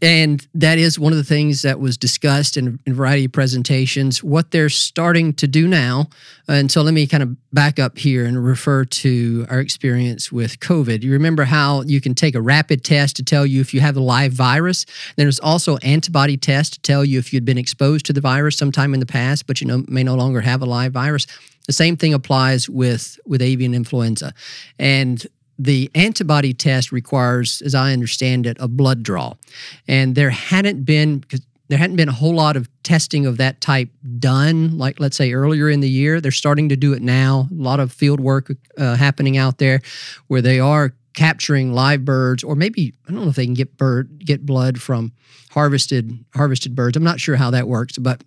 and 0.00 0.46
that 0.54 0.78
is 0.78 0.98
one 0.98 1.12
of 1.12 1.18
the 1.18 1.24
things 1.24 1.62
that 1.62 1.80
was 1.80 1.96
discussed 1.96 2.56
in, 2.56 2.78
in, 2.86 2.92
a 2.92 2.94
variety 2.94 3.26
of 3.26 3.32
presentations. 3.32 4.22
What 4.22 4.50
they're 4.50 4.68
starting 4.68 5.32
to 5.34 5.46
do 5.46 5.68
now, 5.68 6.08
uh, 6.48 6.52
and 6.52 6.70
so 6.70 6.82
let 6.82 6.94
me 6.94 7.06
kind 7.06 7.22
of 7.22 7.36
back 7.52 7.78
up 7.78 7.98
here 7.98 8.24
and 8.24 8.42
refer 8.42 8.84
to 8.84 9.46
our 9.50 9.60
experience 9.60 10.32
with 10.32 10.60
COVID. 10.60 11.02
You 11.02 11.12
remember 11.12 11.44
how 11.44 11.82
you 11.82 12.00
can 12.00 12.14
take 12.14 12.34
a 12.34 12.40
rapid 12.40 12.84
test 12.84 13.16
to 13.16 13.22
tell 13.22 13.44
you 13.44 13.60
if 13.60 13.74
you 13.74 13.80
have 13.80 13.96
a 13.96 14.00
live 14.00 14.32
virus. 14.32 14.86
There's 15.16 15.38
also 15.40 15.76
antibody 15.78 16.36
test 16.36 16.74
to 16.74 16.80
tell 16.80 17.04
you 17.04 17.18
if 17.18 17.32
you'd 17.32 17.44
been 17.44 17.58
exposed 17.58 18.06
to 18.06 18.12
the 18.12 18.20
virus 18.20 18.56
sometime 18.56 18.94
in 18.94 19.00
the 19.00 19.06
past, 19.06 19.46
but 19.46 19.60
you 19.60 19.66
know 19.66 19.84
may 19.88 20.02
no 20.02 20.14
longer 20.14 20.40
have 20.40 20.62
a 20.62 20.66
live 20.66 20.92
virus. 20.92 21.26
The 21.66 21.72
same 21.72 21.96
thing 21.96 22.14
applies 22.14 22.68
with 22.68 23.18
with 23.24 23.42
avian 23.42 23.74
influenza, 23.74 24.34
and 24.78 25.24
the 25.64 25.90
antibody 25.94 26.52
test 26.52 26.90
requires, 26.90 27.62
as 27.62 27.74
I 27.74 27.92
understand 27.92 28.46
it, 28.46 28.56
a 28.58 28.68
blood 28.68 29.02
draw. 29.02 29.34
And 29.86 30.14
there 30.14 30.30
hadn't 30.30 30.84
been, 30.84 31.24
there 31.68 31.78
hadn't 31.78 31.96
been 31.96 32.08
a 32.08 32.12
whole 32.12 32.34
lot 32.34 32.56
of 32.56 32.68
testing 32.82 33.26
of 33.26 33.36
that 33.36 33.60
type 33.60 33.88
done, 34.18 34.76
like 34.76 34.98
let's 34.98 35.16
say 35.16 35.32
earlier 35.32 35.70
in 35.70 35.80
the 35.80 35.88
year. 35.88 36.20
They're 36.20 36.32
starting 36.32 36.68
to 36.70 36.76
do 36.76 36.92
it 36.92 37.02
now. 37.02 37.48
A 37.50 37.54
lot 37.54 37.80
of 37.80 37.92
field 37.92 38.18
work 38.18 38.50
uh, 38.76 38.96
happening 38.96 39.36
out 39.36 39.58
there 39.58 39.80
where 40.26 40.42
they 40.42 40.58
are 40.58 40.94
capturing 41.14 41.72
live 41.72 42.04
birds, 42.04 42.42
or 42.42 42.56
maybe 42.56 42.94
I 43.06 43.12
don't 43.12 43.22
know 43.22 43.28
if 43.28 43.36
they 43.36 43.44
can 43.44 43.54
get 43.54 43.76
bird 43.76 44.24
get 44.24 44.44
blood 44.46 44.80
from 44.80 45.12
harvested 45.50 46.24
harvested 46.34 46.74
birds. 46.74 46.96
I'm 46.96 47.04
not 47.04 47.20
sure 47.20 47.36
how 47.36 47.50
that 47.50 47.68
works, 47.68 47.98
but 47.98 48.24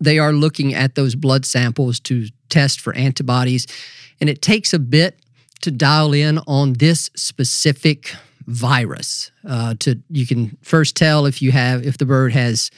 they 0.00 0.18
are 0.18 0.32
looking 0.32 0.74
at 0.74 0.96
those 0.96 1.14
blood 1.14 1.46
samples 1.46 2.00
to 2.00 2.26
test 2.48 2.80
for 2.80 2.94
antibodies. 2.94 3.66
And 4.20 4.28
it 4.28 4.42
takes 4.42 4.72
a 4.72 4.78
bit 4.78 5.18
to 5.64 5.70
dial 5.70 6.12
in 6.12 6.38
on 6.46 6.74
this 6.74 7.10
specific 7.16 8.14
virus. 8.46 9.30
Uh, 9.48 9.74
to 9.80 10.00
you 10.10 10.26
can 10.26 10.56
first 10.62 10.96
tell 10.96 11.26
if 11.26 11.40
you 11.42 11.52
have 11.52 11.86
if 11.86 11.98
the 11.98 12.06
bird 12.06 12.32
has 12.32 12.70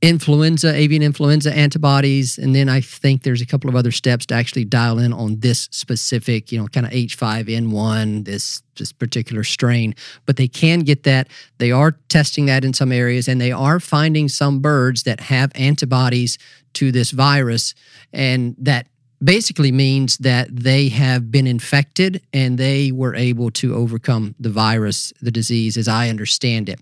influenza, 0.00 0.72
avian 0.72 1.02
influenza 1.02 1.52
antibodies, 1.52 2.38
and 2.38 2.54
then 2.54 2.68
I 2.68 2.80
think 2.80 3.22
there's 3.22 3.40
a 3.40 3.46
couple 3.46 3.68
of 3.68 3.74
other 3.74 3.90
steps 3.90 4.26
to 4.26 4.34
actually 4.34 4.64
dial 4.64 4.98
in 4.98 5.12
on 5.12 5.40
this 5.40 5.68
specific, 5.72 6.52
you 6.52 6.60
know, 6.60 6.68
kind 6.68 6.86
of 6.86 6.92
H5N1, 6.92 8.24
this 8.24 8.62
this 8.76 8.92
particular 8.92 9.42
strain. 9.42 9.94
But 10.24 10.36
they 10.36 10.46
can 10.46 10.80
get 10.80 11.02
that. 11.02 11.28
They 11.58 11.72
are 11.72 11.92
testing 12.08 12.46
that 12.46 12.64
in 12.64 12.74
some 12.74 12.92
areas, 12.92 13.26
and 13.26 13.40
they 13.40 13.52
are 13.52 13.80
finding 13.80 14.28
some 14.28 14.60
birds 14.60 15.02
that 15.02 15.20
have 15.20 15.50
antibodies 15.54 16.38
to 16.74 16.92
this 16.92 17.10
virus, 17.10 17.74
and 18.12 18.54
that 18.58 18.86
basically 19.22 19.72
means 19.72 20.16
that 20.18 20.48
they 20.54 20.88
have 20.88 21.30
been 21.30 21.46
infected 21.46 22.22
and 22.32 22.56
they 22.56 22.92
were 22.92 23.14
able 23.14 23.50
to 23.50 23.74
overcome 23.74 24.34
the 24.38 24.50
virus, 24.50 25.12
the 25.20 25.30
disease, 25.30 25.76
as 25.76 25.88
I 25.88 26.08
understand 26.08 26.68
it. 26.68 26.80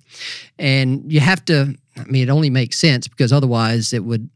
And 0.59 1.11
you 1.11 1.21
have 1.21 1.45
to 1.47 1.75
I 1.99 2.05
mean, 2.05 2.23
it 2.23 2.31
only 2.31 2.51
makes 2.51 2.79
sense 2.79 3.09
because 3.09 3.33
otherwise 3.33 3.93
it 3.93 4.05
would 4.05 4.29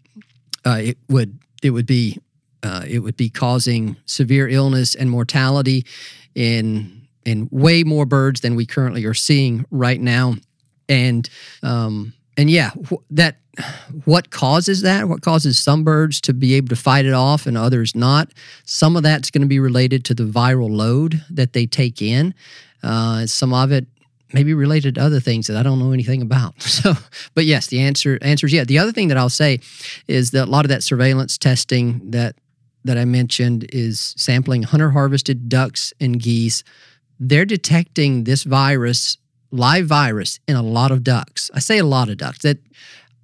uh, 0.64 0.80
it 0.82 0.98
would 1.08 1.38
it 1.62 1.70
would 1.70 1.86
be 1.86 2.18
uh, 2.62 2.84
it 2.88 3.00
would 3.00 3.16
be 3.16 3.28
causing 3.28 3.96
severe 4.06 4.48
illness 4.48 4.94
and 4.94 5.10
mortality 5.10 5.86
in 6.34 7.02
in 7.24 7.48
way 7.50 7.84
more 7.84 8.06
birds 8.06 8.40
than 8.40 8.54
we 8.54 8.66
currently 8.66 9.04
are 9.04 9.14
seeing 9.14 9.64
right 9.70 10.00
now, 10.00 10.34
and 10.88 11.28
um, 11.62 12.12
and 12.40 12.48
yeah, 12.48 12.70
that 13.10 13.36
what 14.06 14.30
causes 14.30 14.80
that? 14.80 15.08
What 15.08 15.20
causes 15.20 15.58
some 15.58 15.84
birds 15.84 16.22
to 16.22 16.32
be 16.32 16.54
able 16.54 16.68
to 16.68 16.76
fight 16.76 17.04
it 17.04 17.12
off 17.12 17.46
and 17.46 17.54
others 17.58 17.94
not? 17.94 18.32
Some 18.64 18.96
of 18.96 19.02
that's 19.02 19.30
going 19.30 19.42
to 19.42 19.48
be 19.48 19.60
related 19.60 20.06
to 20.06 20.14
the 20.14 20.24
viral 20.24 20.70
load 20.70 21.22
that 21.28 21.52
they 21.52 21.66
take 21.66 22.00
in. 22.00 22.32
Uh, 22.82 23.26
some 23.26 23.52
of 23.52 23.72
it 23.72 23.86
maybe 24.32 24.54
related 24.54 24.94
to 24.94 25.02
other 25.02 25.20
things 25.20 25.48
that 25.48 25.56
I 25.58 25.62
don't 25.62 25.78
know 25.78 25.92
anything 25.92 26.22
about. 26.22 26.54
So, 26.80 26.94
but 27.34 27.44
yes, 27.44 27.66
the 27.66 27.80
answer 27.80 28.18
answer 28.22 28.46
is 28.46 28.54
yeah. 28.54 28.64
The 28.64 28.78
other 28.78 28.92
thing 28.92 29.08
that 29.08 29.18
I'll 29.18 29.28
say 29.28 29.60
is 30.08 30.30
that 30.30 30.48
a 30.48 30.50
lot 30.50 30.64
of 30.64 30.70
that 30.70 30.82
surveillance 30.82 31.36
testing 31.36 32.10
that 32.12 32.36
that 32.84 32.96
I 32.96 33.04
mentioned 33.04 33.66
is 33.70 34.14
sampling 34.16 34.62
hunter 34.62 34.92
harvested 34.92 35.50
ducks 35.50 35.92
and 36.00 36.18
geese. 36.18 36.64
They're 37.18 37.44
detecting 37.44 38.24
this 38.24 38.44
virus, 38.44 39.18
live 39.50 39.86
virus, 39.86 40.38
in 40.46 40.56
a 40.56 40.62
lot 40.62 40.90
of 40.90 41.02
ducks. 41.02 41.50
I 41.54 41.58
say 41.60 41.78
a 41.78 41.84
lot 41.84 42.08
of 42.08 42.16
ducks. 42.18 42.40
That 42.40 42.58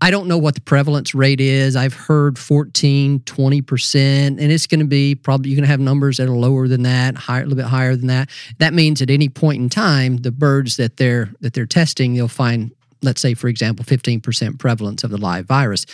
I 0.00 0.11
don't 0.11 0.28
know 0.28 0.37
what 0.37 0.54
the 0.54 0.61
prevalence 0.61 1.14
rate 1.14 1.40
is. 1.40 1.75
I've 1.75 1.95
heard 1.95 2.38
14, 2.38 3.21
20%, 3.21 3.97
and 3.97 4.40
it's 4.40 4.66
going 4.66 4.80
to 4.80 4.87
be 4.87 5.14
probably 5.14 5.50
you're 5.50 5.56
going 5.56 5.64
to 5.64 5.71
have 5.71 5.80
numbers 5.80 6.18
that 6.18 6.28
are 6.28 6.37
lower 6.37 6.68
than 6.68 6.83
that, 6.83 7.16
higher, 7.16 7.42
a 7.42 7.45
little 7.45 7.56
bit 7.56 7.66
higher 7.66 7.97
than 7.97 8.09
that. 8.09 8.28
That 8.59 8.75
means 8.75 9.00
at 9.00 9.09
any 9.09 9.28
point 9.28 9.62
in 9.62 9.68
time, 9.71 10.18
the 10.18 10.33
birds 10.33 10.76
that 10.76 10.99
they're 10.99 11.30
that 11.40 11.54
they're 11.54 11.66
testing, 11.66 12.14
they'll 12.14 12.28
find, 12.28 12.73
let's 13.02 13.23
say, 13.23 13.35
for 13.35 13.49
example, 13.49 13.85
15% 13.85 14.59
prevalence 14.59 15.02
of 15.02 15.11
the 15.11 15.18
live 15.18 15.47
virus. 15.47 15.87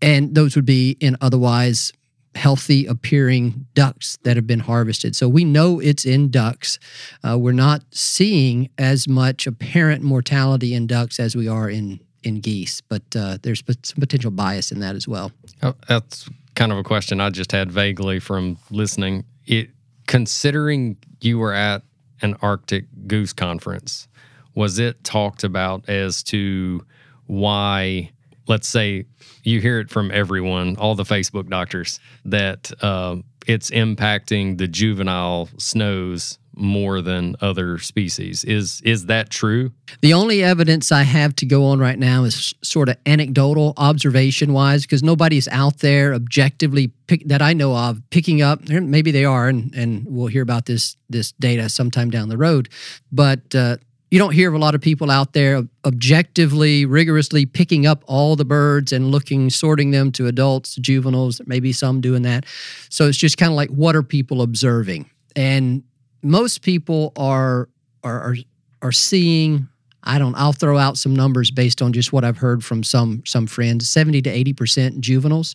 And 0.00 0.34
those 0.34 0.56
would 0.56 0.66
be 0.66 0.96
in 1.00 1.16
otherwise 1.20 1.92
healthy 2.34 2.86
appearing 2.86 3.66
ducks 3.74 4.18
that 4.22 4.36
have 4.36 4.46
been 4.46 4.60
harvested. 4.60 5.14
So 5.14 5.28
we 5.28 5.44
know 5.44 5.80
it's 5.80 6.04
in 6.04 6.30
ducks. 6.30 6.78
Uh, 7.22 7.38
we're 7.38 7.52
not 7.52 7.82
seeing 7.90 8.70
as 8.78 9.06
much 9.06 9.46
apparent 9.46 10.02
mortality 10.02 10.74
in 10.74 10.86
ducks 10.86 11.20
as 11.20 11.36
we 11.36 11.48
are 11.48 11.68
in 11.68 12.00
in 12.22 12.40
geese, 12.40 12.80
but 12.80 13.02
uh, 13.16 13.36
there's 13.42 13.64
some 13.82 14.00
potential 14.00 14.30
bias 14.30 14.70
in 14.70 14.78
that 14.78 14.94
as 14.94 15.08
well. 15.08 15.32
Oh, 15.60 15.74
that's 15.88 16.30
kind 16.54 16.70
of 16.70 16.78
a 16.78 16.84
question 16.84 17.20
I 17.20 17.30
just 17.30 17.50
had 17.50 17.72
vaguely 17.72 18.20
from 18.20 18.58
listening. 18.70 19.24
It 19.46 19.70
considering 20.06 20.96
you 21.20 21.38
were 21.38 21.52
at 21.52 21.82
an 22.20 22.36
Arctic 22.40 22.84
goose 23.06 23.32
conference, 23.32 24.06
was 24.54 24.78
it 24.78 25.02
talked 25.04 25.44
about 25.44 25.88
as 25.88 26.22
to 26.24 26.86
why? 27.26 28.12
Let's 28.46 28.68
say 28.68 29.06
you 29.42 29.60
hear 29.60 29.80
it 29.80 29.90
from 29.90 30.10
everyone, 30.10 30.76
all 30.76 30.94
the 30.94 31.04
Facebook 31.04 31.48
doctors, 31.48 32.00
that 32.24 32.70
uh, 32.82 33.16
it's 33.46 33.70
impacting 33.70 34.58
the 34.58 34.68
juvenile 34.68 35.48
snows 35.58 36.38
more 36.54 37.00
than 37.00 37.34
other 37.40 37.78
species. 37.78 38.44
Is 38.44 38.82
is 38.82 39.06
that 39.06 39.30
true? 39.30 39.72
The 40.00 40.12
only 40.12 40.42
evidence 40.42 40.92
I 40.92 41.02
have 41.02 41.34
to 41.36 41.46
go 41.46 41.64
on 41.66 41.78
right 41.78 41.98
now 41.98 42.24
is 42.24 42.54
sort 42.62 42.88
of 42.88 42.96
anecdotal, 43.06 43.72
observation 43.76 44.52
wise, 44.52 44.82
because 44.82 45.02
nobody's 45.02 45.48
out 45.48 45.78
there 45.78 46.14
objectively 46.14 46.88
pick, 47.06 47.26
that 47.26 47.40
I 47.40 47.54
know 47.54 47.74
of 47.74 48.02
picking 48.10 48.42
up. 48.42 48.68
Maybe 48.68 49.10
they 49.10 49.24
are, 49.24 49.48
and 49.48 49.74
and 49.74 50.04
we'll 50.06 50.26
hear 50.26 50.42
about 50.42 50.66
this 50.66 50.96
this 51.08 51.32
data 51.32 51.68
sometime 51.68 52.10
down 52.10 52.28
the 52.28 52.38
road. 52.38 52.68
But 53.10 53.54
uh, 53.54 53.78
you 54.12 54.18
don't 54.18 54.34
hear 54.34 54.50
of 54.50 54.54
a 54.54 54.58
lot 54.58 54.74
of 54.74 54.82
people 54.82 55.10
out 55.10 55.32
there 55.32 55.62
objectively, 55.86 56.84
rigorously 56.84 57.46
picking 57.46 57.86
up 57.86 58.04
all 58.06 58.36
the 58.36 58.44
birds 58.44 58.92
and 58.92 59.10
looking, 59.10 59.48
sorting 59.48 59.90
them 59.90 60.12
to 60.12 60.26
adults, 60.26 60.74
juveniles. 60.74 61.40
Maybe 61.46 61.72
some 61.72 62.02
doing 62.02 62.20
that. 62.24 62.44
So 62.90 63.08
it's 63.08 63.16
just 63.16 63.38
kind 63.38 63.50
of 63.50 63.56
like, 63.56 63.70
what 63.70 63.96
are 63.96 64.02
people 64.02 64.42
observing? 64.42 65.08
And 65.34 65.82
most 66.22 66.60
people 66.60 67.14
are 67.16 67.70
are 68.04 68.20
are, 68.20 68.36
are 68.82 68.92
seeing 68.92 69.66
I 70.02 70.18
don't 70.18 70.34
I'll 70.34 70.52
throw 70.52 70.76
out 70.76 70.98
some 70.98 71.16
numbers 71.16 71.50
based 71.50 71.80
on 71.80 71.94
just 71.94 72.12
what 72.12 72.22
I've 72.22 72.36
heard 72.36 72.62
from 72.62 72.82
some 72.82 73.22
some 73.24 73.46
friends 73.46 73.88
70 73.88 74.20
to 74.22 74.44
80% 74.52 75.00
juveniles. 75.00 75.54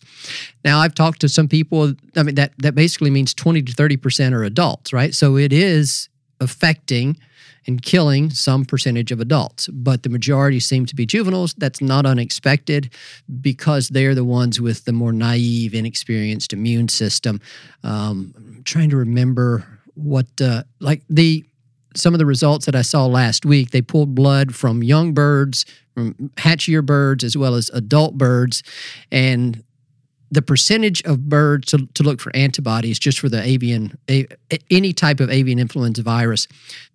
Now 0.64 0.80
I've 0.80 0.96
talked 0.96 1.20
to 1.20 1.28
some 1.28 1.46
people 1.46 1.94
I 2.16 2.24
mean 2.24 2.34
that 2.34 2.54
that 2.58 2.74
basically 2.74 3.10
means 3.10 3.34
20 3.34 3.62
to 3.62 3.72
30% 3.72 4.32
are 4.32 4.42
adults, 4.42 4.92
right? 4.92 5.14
So 5.14 5.36
it 5.36 5.52
is 5.52 6.08
affecting 6.40 7.16
and 7.68 7.82
killing 7.82 8.30
some 8.30 8.64
percentage 8.64 9.12
of 9.12 9.20
adults, 9.20 9.68
but 9.68 10.02
the 10.02 10.08
majority 10.08 10.58
seem 10.58 10.86
to 10.86 10.96
be 10.96 11.04
juveniles. 11.04 11.54
That's 11.58 11.82
not 11.82 12.06
unexpected 12.06 12.92
because 13.42 13.90
they're 13.90 14.14
the 14.14 14.24
ones 14.24 14.58
with 14.58 14.86
the 14.86 14.92
more 14.92 15.12
naive, 15.12 15.74
inexperienced 15.74 16.54
immune 16.54 16.88
system. 16.88 17.40
Um, 17.84 18.32
I'm 18.36 18.62
trying 18.64 18.88
to 18.90 18.96
remember 18.96 19.66
what 19.94 20.26
uh, 20.40 20.64
like 20.80 21.02
the 21.10 21.44
some 21.94 22.14
of 22.14 22.18
the 22.18 22.26
results 22.26 22.66
that 22.66 22.74
I 22.74 22.82
saw 22.82 23.06
last 23.06 23.44
week. 23.44 23.70
They 23.70 23.82
pulled 23.82 24.14
blood 24.14 24.54
from 24.54 24.82
young 24.82 25.12
birds, 25.12 25.66
from 25.94 26.30
hatch-year 26.38 26.82
birds, 26.82 27.24
as 27.24 27.36
well 27.36 27.54
as 27.54 27.70
adult 27.70 28.16
birds, 28.16 28.62
and 29.10 29.62
the 30.30 30.42
percentage 30.42 31.02
of 31.04 31.28
birds 31.28 31.68
to, 31.68 31.86
to 31.94 32.02
look 32.02 32.20
for 32.20 32.34
antibodies 32.36 32.98
just 32.98 33.18
for 33.18 33.28
the 33.28 33.42
avian 33.42 33.96
a, 34.10 34.26
any 34.70 34.92
type 34.92 35.20
of 35.20 35.30
avian 35.30 35.58
influenza 35.58 36.02
virus 36.02 36.46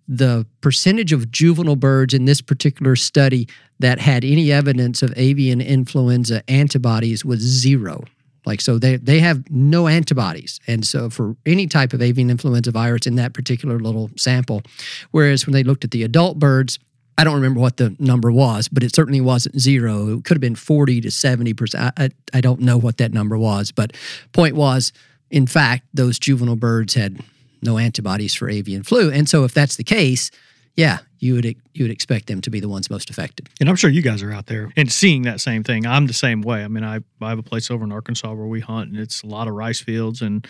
the 0.06 0.46
percentage 0.60 1.12
of 1.12 1.30
juvenile 1.30 1.76
birds 1.76 2.12
in 2.12 2.24
this 2.24 2.40
particular 2.40 2.94
study 2.96 3.48
that 3.78 3.98
had 3.98 4.24
any 4.24 4.52
evidence 4.52 5.02
of 5.02 5.12
avian 5.16 5.60
influenza 5.60 6.42
antibodies 6.48 7.24
was 7.24 7.40
zero 7.40 8.04
like 8.46 8.60
so 8.60 8.78
they 8.78 8.96
they 8.96 9.20
have 9.20 9.50
no 9.50 9.88
antibodies. 9.88 10.60
And 10.66 10.86
so 10.86 11.10
for 11.10 11.36
any 11.46 11.66
type 11.66 11.92
of 11.92 12.02
avian 12.02 12.30
influenza 12.30 12.70
virus 12.70 13.06
in 13.06 13.16
that 13.16 13.32
particular 13.32 13.78
little 13.78 14.10
sample. 14.16 14.62
Whereas 15.10 15.46
when 15.46 15.52
they 15.52 15.62
looked 15.62 15.84
at 15.84 15.90
the 15.90 16.02
adult 16.02 16.38
birds, 16.38 16.78
I 17.16 17.24
don't 17.24 17.34
remember 17.34 17.60
what 17.60 17.76
the 17.76 17.94
number 17.98 18.30
was, 18.30 18.68
but 18.68 18.82
it 18.82 18.94
certainly 18.94 19.20
wasn't 19.20 19.60
zero. 19.60 20.18
It 20.18 20.24
could 20.24 20.36
have 20.36 20.40
been 20.40 20.56
40 20.56 21.00
to 21.02 21.08
70%. 21.08 21.74
I, 21.78 21.92
I, 22.04 22.10
I 22.34 22.40
don't 22.40 22.60
know 22.60 22.76
what 22.76 22.96
that 22.96 23.12
number 23.12 23.38
was, 23.38 23.70
but 23.70 23.96
point 24.32 24.56
was, 24.56 24.92
in 25.30 25.46
fact, 25.46 25.84
those 25.94 26.18
juvenile 26.18 26.56
birds 26.56 26.94
had 26.94 27.20
no 27.64 27.78
antibodies 27.78 28.34
for 28.34 28.48
avian 28.48 28.82
flu. 28.82 29.10
And 29.10 29.28
so 29.28 29.44
if 29.44 29.54
that's 29.54 29.76
the 29.76 29.84
case, 29.84 30.30
yeah, 30.76 30.98
you 31.18 31.34
would 31.34 31.44
you 31.44 31.84
would 31.84 31.90
expect 31.90 32.26
them 32.26 32.40
to 32.42 32.50
be 32.50 32.60
the 32.60 32.68
ones 32.68 32.90
most 32.90 33.08
affected. 33.10 33.48
And 33.60 33.68
I'm 33.68 33.76
sure 33.76 33.90
you 33.90 34.02
guys 34.02 34.22
are 34.22 34.32
out 34.32 34.46
there 34.46 34.72
and 34.76 34.90
seeing 34.90 35.22
that 35.22 35.40
same 35.40 35.62
thing. 35.62 35.86
I'm 35.86 36.06
the 36.06 36.12
same 36.12 36.42
way. 36.42 36.64
I 36.64 36.68
mean, 36.68 36.84
I, 36.84 37.00
I 37.20 37.28
have 37.28 37.38
a 37.38 37.42
place 37.42 37.70
over 37.70 37.84
in 37.84 37.92
Arkansas 37.92 38.32
where 38.32 38.46
we 38.46 38.60
hunt, 38.60 38.90
and 38.90 39.00
it's 39.00 39.22
a 39.22 39.26
lot 39.26 39.48
of 39.48 39.54
rice 39.54 39.80
fields. 39.80 40.20
And 40.20 40.46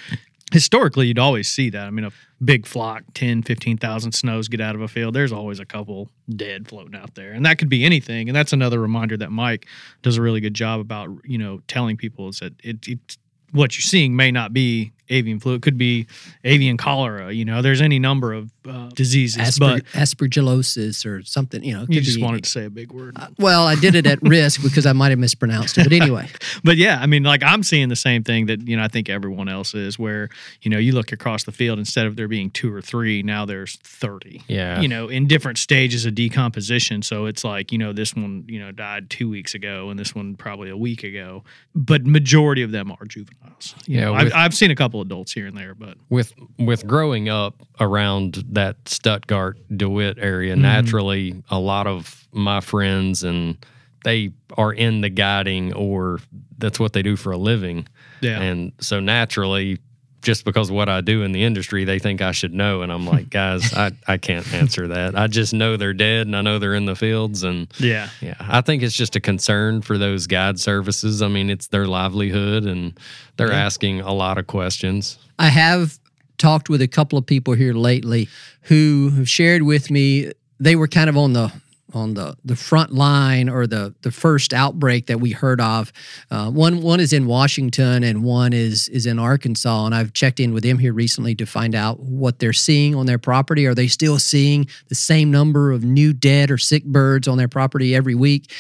historically, 0.53 1.07
you'd 1.07 1.19
always 1.19 1.49
see 1.49 1.71
that. 1.71 1.87
I 1.87 1.91
mean, 1.91 2.07
a 2.07 2.13
big 2.43 2.67
flock, 2.67 3.05
10, 3.15 3.43
15,000 3.43 4.13
snows 4.13 4.49
get 4.49 4.61
out 4.61 4.75
of 4.75 4.81
a 4.81 4.89
field. 4.89 5.15
There's 5.15 5.33
always 5.33 5.61
a 5.61 5.67
couple 5.67 6.09
dead 6.35 6.69
floating 6.69 6.95
out 6.95 7.15
there, 7.15 7.33
and 7.33 7.45
that 7.45 7.59
could 7.59 7.69
be 7.69 7.85
anything. 7.85 8.29
And 8.29 8.35
that's 8.35 8.53
another 8.53 8.81
reminder 8.81 9.17
that 9.19 9.31
Mike 9.31 9.67
does 10.03 10.17
a 10.17 10.23
really 10.23 10.41
good 10.41 10.55
job 10.55 10.81
about, 10.81 11.11
you 11.25 11.39
know, 11.39 11.61
telling 11.69 11.97
people 11.97 12.29
is 12.29 12.41
that 12.41 12.55
it, 12.65 12.89
it 12.89 13.19
what 13.53 13.77
you're 13.77 13.83
seeing 13.83 14.17
may 14.17 14.33
not 14.33 14.53
be 14.53 14.93
avian 15.09 15.39
flu. 15.41 15.55
It 15.55 15.63
could 15.63 15.77
be 15.79 16.07
avian 16.45 16.77
cholera. 16.77 17.33
You 17.33 17.45
know, 17.45 17.63
there's 17.63 17.81
any 17.81 17.99
number 17.99 18.33
of 18.33 18.51
uh, 18.69 18.89
diseases. 18.95 19.39
Asper- 19.41 19.61
but 19.65 19.85
aspergillosis 19.87 21.07
or 21.07 21.23
something. 21.25 21.63
You 21.63 21.75
know, 21.79 21.87
you 21.89 22.01
just 22.01 22.21
wanted 22.21 22.45
to 22.45 22.51
say 22.51 22.65
a 22.65 22.71
big 22.71 22.93
word. 22.93 23.17
Uh, 23.17 23.29
well, 23.39 23.67
I 23.67 23.75
did 23.75 23.95
it 23.95 24.07
at 24.07 24.21
risk 24.23 24.63
because 24.63 24.87
I 24.87 24.93
might 24.93 25.11
have 25.11 25.19
mispronounced 25.19 25.79
it. 25.79 25.85
But 25.85 25.93
anyway. 25.93 26.29
but 26.65 26.77
yeah, 26.77 26.99
I 27.01 27.07
mean, 27.07 27.23
like 27.23 27.43
I'm 27.43 27.63
seeing 27.63 27.89
the 27.89 27.97
same 27.97 28.25
thing 28.25 28.47
that 28.47 28.67
you 28.67 28.77
know 28.77 28.83
I 28.83 28.89
think 28.89 29.09
everyone 29.09 29.49
else 29.49 29.75
is. 29.75 29.99
Where 29.99 30.29
you 30.63 30.71
know 30.71 30.79
you 30.79 30.93
look 30.93 31.13
across 31.13 31.45
the 31.45 31.53
field 31.53 31.79
instead 31.79 32.07
of 32.07 32.17
there 32.17 32.29
being 32.29 32.51
two 32.51 32.73
or 32.73 32.81
three, 32.81 33.23
now 33.23 33.45
there's 33.45 33.77
thirty. 33.77 34.43
Yeah. 34.49 34.81
You 34.81 34.89
know, 34.89 35.09
in 35.09 35.27
different 35.27 35.59
stages 35.59 36.07
of 36.07 36.15
decomposition. 36.15 37.03
So 37.03 37.27
it's 37.27 37.45
like 37.45 37.73
you 37.73 37.79
know 37.79 37.93
this 37.93 38.15
one 38.15 38.45
you 38.49 38.59
know 38.61 38.73
died 38.73 39.11
two 39.11 39.29
weeks 39.29 39.55
ago 39.55 39.91
and 39.91 39.99
this 39.99 40.15
one 40.15 40.37
probably 40.37 40.71
a 40.71 40.77
week 40.77 41.05
ago. 41.05 41.45
But 41.75 42.07
majority 42.07 42.63
of 42.63 42.71
them 42.71 42.91
are 42.93 43.05
juveniles. 43.05 43.75
You 43.87 43.99
Yeah, 43.99 44.05
know, 44.07 44.13
with- 44.13 44.21
I've, 44.27 44.33
I've 44.35 44.55
seen 44.55 44.71
a 44.71 44.77
couple 44.77 44.94
adults 45.03 45.33
here 45.33 45.47
and 45.47 45.57
there, 45.57 45.75
but 45.75 45.97
with 46.11 46.33
with 46.59 46.87
growing 46.87 47.29
up 47.29 47.63
around 47.81 48.45
that 48.51 48.77
Stuttgart 48.89 49.59
DeWitt 49.77 50.19
area, 50.19 50.55
Mhm. 50.55 50.61
naturally 50.61 51.43
a 51.51 51.59
lot 51.59 51.87
of 51.87 52.27
my 52.33 52.61
friends 52.61 53.23
and 53.25 53.57
they 54.05 54.31
are 54.59 54.73
in 54.73 55.01
the 55.01 55.09
guiding 55.09 55.73
or 55.73 56.21
that's 56.59 56.79
what 56.79 56.93
they 56.93 57.03
do 57.03 57.17
for 57.17 57.33
a 57.33 57.39
living. 57.39 57.87
Yeah. 58.21 58.41
And 58.41 58.73
so 58.79 59.01
naturally 59.01 59.79
just 60.25 60.45
because 60.45 60.71
of 60.71 60.75
what 60.75 60.89
I 60.89 61.01
do 61.01 61.23
in 61.23 61.31
the 61.33 61.45
industry, 61.45 61.85
they 61.85 61.99
think 62.01 62.21
I 62.21 62.33
should 62.33 62.53
know. 62.53 62.83
And 62.83 62.91
I'm 62.91 63.07
like, 63.07 63.31
guys, 63.31 63.73
I, 63.75 63.93
I 64.09 64.17
can't 64.17 64.53
answer 64.53 64.89
that. 64.89 65.17
I 65.17 65.29
just 65.29 65.55
know 65.55 65.77
they're 65.77 65.95
dead 65.95 66.27
and 66.27 66.35
I 66.37 66.41
know 66.43 66.59
they're 66.59 66.75
in 66.75 66.87
the 66.87 66.97
fields. 66.97 67.45
And 67.45 67.73
Yeah. 67.79 68.09
yeah, 68.21 68.35
I 68.41 68.61
think 68.63 68.83
it's 68.83 68.97
just 68.97 69.15
a 69.15 69.21
concern 69.21 69.83
for 69.83 69.99
those 69.99 70.27
guide 70.27 70.59
services. 70.59 71.23
I 71.23 71.29
mean, 71.29 71.49
it's 71.51 71.69
their 71.69 71.87
livelihood 71.87 72.65
and 72.65 72.99
they're 73.37 73.53
Yeah. 73.53 73.65
asking 73.67 74.01
a 74.01 74.13
lot 74.13 74.39
of 74.39 74.47
questions. 74.49 75.19
I 75.39 75.49
have 75.51 75.99
talked 76.39 76.69
with 76.69 76.83
a 76.83 76.89
couple 76.89 77.17
of 77.19 77.27
people 77.27 77.55
here 77.55 77.75
lately 77.75 78.29
who 78.63 79.11
have 79.17 79.29
shared 79.29 79.63
with 79.63 79.91
me 79.91 80.33
they 80.61 80.77
were 80.77 80.89
kind 80.89 81.11
of 81.11 81.17
on 81.17 81.33
the 81.33 81.53
on 81.95 82.15
the 82.15 82.37
the 82.45 82.57
front 82.57 82.93
line 82.93 83.49
or 83.49 83.67
the 83.67 83.95
the 84.03 84.11
first 84.11 84.53
outbreak 84.53 85.07
that 85.07 85.21
we 85.21 85.31
heard 85.31 85.61
of. 85.61 85.93
Uh, 86.31 86.51
one 86.51 86.83
one 86.83 87.01
is 87.01 87.13
in 87.13 87.27
Washington 87.27 88.03
and 88.03 88.25
one 88.25 88.53
is 88.53 88.89
is 88.89 89.07
in 89.07 89.19
Arkansas, 89.19 89.87
and 89.87 89.95
I've 89.95 90.13
checked 90.13 90.41
in 90.41 90.53
with 90.53 90.63
them 90.63 90.79
here 90.79 90.93
recently 90.93 91.35
to 91.37 91.47
find 91.47 91.75
out 91.75 92.01
what 92.01 92.39
they're 92.39 92.53
seeing 92.53 92.95
on 92.95 93.07
their 93.07 93.19
property. 93.19 93.67
Are 93.67 93.75
they 93.75 93.89
still 93.89 94.19
seeing 94.19 94.67
the 94.89 94.95
same 94.95 95.31
number 95.31 95.73
of 95.73 95.85
new 95.85 96.13
dead 96.13 96.51
or 96.51 96.59
sick 96.59 96.85
birds 96.85 97.29
on 97.29 97.39
their 97.39 97.49
property 97.49 97.95
every 97.95 98.15
week? 98.15 98.53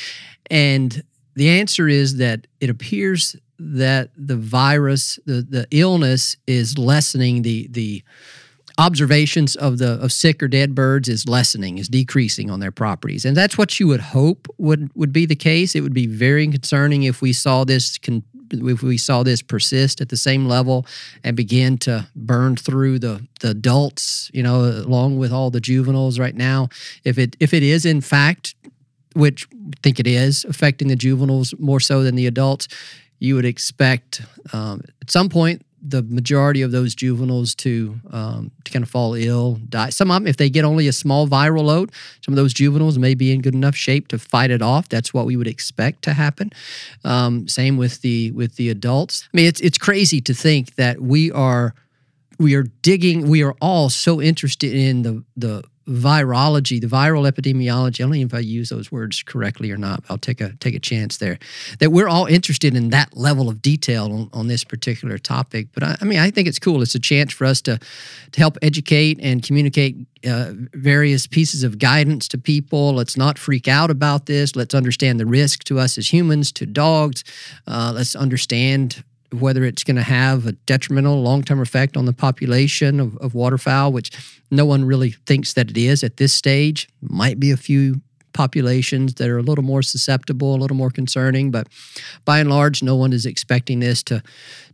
And 0.50 1.02
the 1.34 1.48
answer 1.48 1.88
is 1.88 2.16
that 2.18 2.46
it 2.60 2.70
appears 2.70 3.36
that 3.58 4.10
the 4.16 4.36
virus, 4.36 5.18
the, 5.26 5.42
the 5.42 5.66
illness 5.70 6.36
is 6.46 6.78
lessening 6.78 7.42
the 7.42 7.68
the 7.70 8.02
observations 8.78 9.56
of 9.56 9.78
the 9.78 9.92
of 10.02 10.12
sick 10.12 10.42
or 10.42 10.48
dead 10.48 10.74
birds 10.74 11.08
is 11.08 11.28
lessening, 11.28 11.78
is 11.78 11.88
decreasing 11.88 12.50
on 12.50 12.60
their 12.60 12.72
properties. 12.72 13.24
And 13.24 13.36
that's 13.36 13.56
what 13.56 13.78
you 13.78 13.86
would 13.88 14.00
hope 14.00 14.48
would 14.58 14.90
would 14.94 15.12
be 15.12 15.26
the 15.26 15.36
case. 15.36 15.74
It 15.74 15.82
would 15.82 15.94
be 15.94 16.06
very 16.06 16.46
concerning 16.48 17.04
if 17.04 17.22
we 17.22 17.32
saw 17.32 17.64
this 17.64 17.98
con- 17.98 18.24
if 18.50 18.82
we 18.82 18.98
saw 18.98 19.22
this 19.22 19.42
persist 19.42 20.00
at 20.00 20.10
the 20.10 20.16
same 20.16 20.46
level 20.46 20.86
and 21.22 21.36
begin 21.36 21.78
to 21.78 22.06
burn 22.14 22.56
through 22.56 22.98
the 22.98 23.26
the 23.40 23.50
adults, 23.50 24.30
you 24.34 24.42
know, 24.42 24.64
along 24.64 25.18
with 25.18 25.32
all 25.32 25.50
the 25.50 25.60
juveniles 25.60 26.18
right 26.18 26.34
now. 26.34 26.68
If 27.04 27.18
it 27.18 27.36
if 27.40 27.54
it 27.54 27.62
is 27.62 27.84
in 27.84 28.00
fact 28.00 28.54
which 29.14 29.46
I 29.52 29.76
think 29.82 30.00
it 30.00 30.08
is 30.08 30.44
affecting 30.44 30.88
the 30.88 30.96
juveniles 30.96 31.54
more 31.58 31.78
so 31.78 32.02
than 32.02 32.16
the 32.16 32.26
adults, 32.26 32.66
you 33.20 33.36
would 33.36 33.44
expect 33.44 34.22
um, 34.52 34.82
at 35.00 35.10
some 35.10 35.28
point 35.28 35.62
the 35.86 36.02
majority 36.02 36.62
of 36.62 36.70
those 36.72 36.94
juveniles 36.94 37.54
to 37.56 38.00
um, 38.10 38.50
to 38.64 38.72
kind 38.72 38.82
of 38.82 38.88
fall 38.88 39.14
ill, 39.14 39.60
die. 39.68 39.90
Some 39.90 40.10
of 40.10 40.16
them, 40.16 40.26
if 40.26 40.36
they 40.36 40.48
get 40.48 40.64
only 40.64 40.88
a 40.88 40.92
small 40.92 41.28
viral 41.28 41.64
load, 41.64 41.92
some 42.24 42.32
of 42.32 42.36
those 42.36 42.54
juveniles 42.54 42.98
may 42.98 43.14
be 43.14 43.32
in 43.32 43.42
good 43.42 43.54
enough 43.54 43.76
shape 43.76 44.08
to 44.08 44.18
fight 44.18 44.50
it 44.50 44.62
off. 44.62 44.88
That's 44.88 45.12
what 45.12 45.26
we 45.26 45.36
would 45.36 45.46
expect 45.46 46.02
to 46.02 46.14
happen. 46.14 46.50
Um, 47.04 47.46
same 47.46 47.76
with 47.76 48.00
the 48.00 48.30
with 48.32 48.56
the 48.56 48.70
adults. 48.70 49.28
I 49.32 49.36
mean, 49.36 49.46
it's 49.46 49.60
it's 49.60 49.78
crazy 49.78 50.20
to 50.22 50.34
think 50.34 50.76
that 50.76 51.00
we 51.00 51.30
are 51.30 51.74
we 52.38 52.54
are 52.54 52.64
digging. 52.82 53.28
We 53.28 53.42
are 53.42 53.54
all 53.60 53.90
so 53.90 54.20
interested 54.20 54.74
in 54.74 55.02
the 55.02 55.24
the 55.36 55.64
virology, 55.86 56.80
the 56.80 56.86
viral 56.86 57.30
epidemiology. 57.30 58.00
I 58.00 58.04
don't 58.04 58.14
even 58.14 58.20
know 58.20 58.26
if 58.26 58.34
I 58.34 58.38
use 58.38 58.70
those 58.70 58.90
words 58.90 59.22
correctly 59.22 59.70
or 59.70 59.76
not. 59.76 60.02
I'll 60.08 60.18
take 60.18 60.40
a 60.40 60.54
take 60.56 60.74
a 60.74 60.80
chance 60.80 61.18
there. 61.18 61.38
That 61.78 61.90
we're 61.90 62.08
all 62.08 62.26
interested 62.26 62.74
in 62.74 62.90
that 62.90 63.16
level 63.16 63.48
of 63.48 63.60
detail 63.60 64.12
on, 64.12 64.30
on 64.32 64.48
this 64.48 64.64
particular 64.64 65.18
topic. 65.18 65.68
But 65.74 65.82
I, 65.82 65.96
I 66.00 66.04
mean, 66.04 66.18
I 66.18 66.30
think 66.30 66.48
it's 66.48 66.58
cool. 66.58 66.82
It's 66.82 66.94
a 66.94 67.00
chance 67.00 67.32
for 67.32 67.44
us 67.44 67.60
to 67.62 67.78
to 68.32 68.40
help 68.40 68.56
educate 68.62 69.18
and 69.20 69.42
communicate 69.42 69.96
uh, 70.26 70.52
various 70.72 71.26
pieces 71.26 71.62
of 71.62 71.78
guidance 71.78 72.28
to 72.28 72.38
people. 72.38 72.94
Let's 72.94 73.16
not 73.16 73.38
freak 73.38 73.68
out 73.68 73.90
about 73.90 74.26
this. 74.26 74.56
Let's 74.56 74.74
understand 74.74 75.20
the 75.20 75.26
risk 75.26 75.64
to 75.64 75.78
us 75.78 75.98
as 75.98 76.12
humans, 76.12 76.50
to 76.52 76.66
dogs. 76.66 77.24
Uh, 77.66 77.92
let's 77.94 78.16
understand 78.16 79.04
whether 79.40 79.64
it's 79.64 79.84
going 79.84 79.96
to 79.96 80.02
have 80.02 80.46
a 80.46 80.52
detrimental 80.52 81.22
long-term 81.22 81.60
effect 81.60 81.96
on 81.96 82.04
the 82.04 82.12
population 82.12 83.00
of, 83.00 83.16
of 83.18 83.34
waterfowl, 83.34 83.92
which 83.92 84.10
no 84.50 84.64
one 84.64 84.84
really 84.84 85.10
thinks 85.10 85.52
that 85.54 85.70
it 85.70 85.76
is 85.76 86.02
at 86.04 86.16
this 86.16 86.32
stage. 86.32 86.88
Might 87.00 87.40
be 87.40 87.50
a 87.50 87.56
few 87.56 88.00
populations 88.34 89.14
that 89.14 89.30
are 89.30 89.38
a 89.38 89.42
little 89.42 89.64
more 89.64 89.80
susceptible, 89.80 90.54
a 90.54 90.58
little 90.58 90.76
more 90.76 90.90
concerning, 90.90 91.50
but 91.50 91.68
by 92.24 92.40
and 92.40 92.50
large, 92.50 92.82
no 92.82 92.96
one 92.96 93.12
is 93.12 93.24
expecting 93.24 93.80
this 93.80 94.02
to 94.02 94.22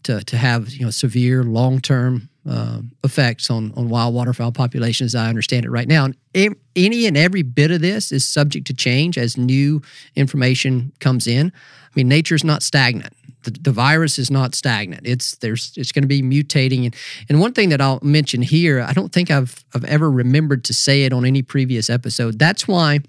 to, 0.02 0.24
to 0.24 0.36
have 0.36 0.70
you 0.70 0.84
know 0.84 0.90
severe 0.90 1.44
long-term 1.44 2.28
uh, 2.48 2.80
effects 3.04 3.50
on 3.50 3.72
on 3.76 3.88
wild 3.88 4.14
waterfowl 4.14 4.50
populations. 4.50 5.14
As 5.14 5.20
I 5.20 5.28
understand 5.28 5.64
it 5.64 5.70
right 5.70 5.86
now, 5.86 6.06
and 6.34 6.56
any 6.74 7.06
and 7.06 7.16
every 7.16 7.42
bit 7.42 7.70
of 7.70 7.80
this 7.80 8.10
is 8.10 8.26
subject 8.26 8.66
to 8.68 8.74
change 8.74 9.16
as 9.16 9.36
new 9.36 9.82
information 10.16 10.92
comes 10.98 11.26
in. 11.26 11.52
I 11.54 11.92
mean, 11.94 12.08
nature's 12.08 12.44
not 12.44 12.62
stagnant 12.62 13.14
the, 13.42 13.50
the 13.50 13.72
virus 13.72 14.18
is 14.18 14.30
not 14.30 14.54
stagnant. 14.54 15.02
It's 15.06 15.36
there's 15.36 15.72
it's 15.76 15.92
going 15.92 16.02
to 16.02 16.08
be 16.08 16.22
mutating. 16.22 16.84
And, 16.84 16.96
and 17.28 17.40
one 17.40 17.52
thing 17.52 17.70
that 17.70 17.80
I'll 17.80 18.00
mention 18.02 18.42
here, 18.42 18.80
I 18.80 18.92
don't 18.92 19.12
think 19.12 19.30
I've 19.30 19.64
I've 19.74 19.84
ever 19.84 20.10
remembered 20.10 20.64
to 20.64 20.74
say 20.74 21.04
it 21.04 21.12
on 21.12 21.24
any 21.24 21.42
previous 21.42 21.90
episode. 21.90 22.38
That's 22.38 22.66
why 22.66 23.00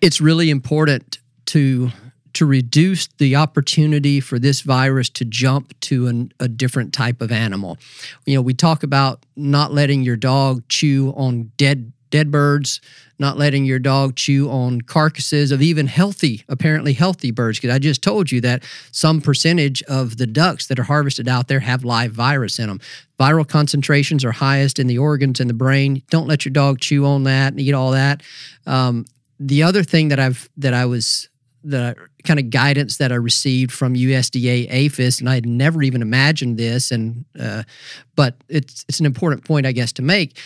it's 0.00 0.20
really 0.20 0.50
important 0.50 1.18
to 1.46 1.90
to 2.34 2.46
reduce 2.46 3.08
the 3.18 3.34
opportunity 3.34 4.20
for 4.20 4.38
this 4.38 4.60
virus 4.60 5.08
to 5.08 5.24
jump 5.24 5.78
to 5.80 6.06
an, 6.06 6.30
a 6.38 6.46
different 6.46 6.92
type 6.92 7.20
of 7.20 7.32
animal. 7.32 7.78
You 8.26 8.36
know, 8.36 8.42
we 8.42 8.54
talk 8.54 8.82
about 8.82 9.24
not 9.34 9.72
letting 9.72 10.02
your 10.02 10.16
dog 10.16 10.62
chew 10.68 11.12
on 11.16 11.50
dead 11.56 11.92
dead 12.10 12.30
birds, 12.30 12.80
not 13.18 13.36
letting 13.36 13.64
your 13.64 13.78
dog 13.78 14.14
chew 14.14 14.48
on 14.50 14.80
carcasses 14.82 15.50
of 15.50 15.60
even 15.60 15.86
healthy, 15.86 16.44
apparently 16.48 16.92
healthy 16.92 17.30
birds. 17.30 17.58
Because 17.58 17.74
I 17.74 17.78
just 17.78 18.02
told 18.02 18.30
you 18.30 18.40
that 18.42 18.64
some 18.92 19.20
percentage 19.20 19.82
of 19.84 20.16
the 20.16 20.26
ducks 20.26 20.66
that 20.68 20.78
are 20.78 20.84
harvested 20.84 21.28
out 21.28 21.48
there 21.48 21.60
have 21.60 21.84
live 21.84 22.12
virus 22.12 22.58
in 22.58 22.68
them. 22.68 22.80
Viral 23.18 23.46
concentrations 23.46 24.24
are 24.24 24.32
highest 24.32 24.78
in 24.78 24.86
the 24.86 24.98
organs 24.98 25.40
and 25.40 25.50
the 25.50 25.54
brain. 25.54 26.02
Don't 26.10 26.28
let 26.28 26.44
your 26.44 26.52
dog 26.52 26.78
chew 26.80 27.04
on 27.04 27.24
that 27.24 27.52
and 27.52 27.60
eat 27.60 27.74
all 27.74 27.90
that. 27.90 28.22
Um, 28.66 29.04
the 29.40 29.62
other 29.62 29.82
thing 29.82 30.08
that 30.08 30.18
I've 30.18 30.48
that 30.56 30.74
I 30.74 30.84
was 30.86 31.28
the 31.68 31.94
kind 32.24 32.40
of 32.40 32.50
guidance 32.50 32.96
that 32.96 33.12
I 33.12 33.16
received 33.16 33.72
from 33.72 33.94
USDA 33.94 34.68
APHIS, 34.70 35.20
and 35.20 35.28
I 35.28 35.34
had 35.34 35.46
never 35.46 35.82
even 35.82 36.02
imagined 36.02 36.56
this, 36.56 36.90
and 36.90 37.24
uh, 37.38 37.62
but 38.16 38.36
it's 38.48 38.84
it's 38.88 39.00
an 39.00 39.06
important 39.06 39.44
point, 39.44 39.66
I 39.66 39.72
guess, 39.72 39.92
to 39.92 40.02
make. 40.02 40.38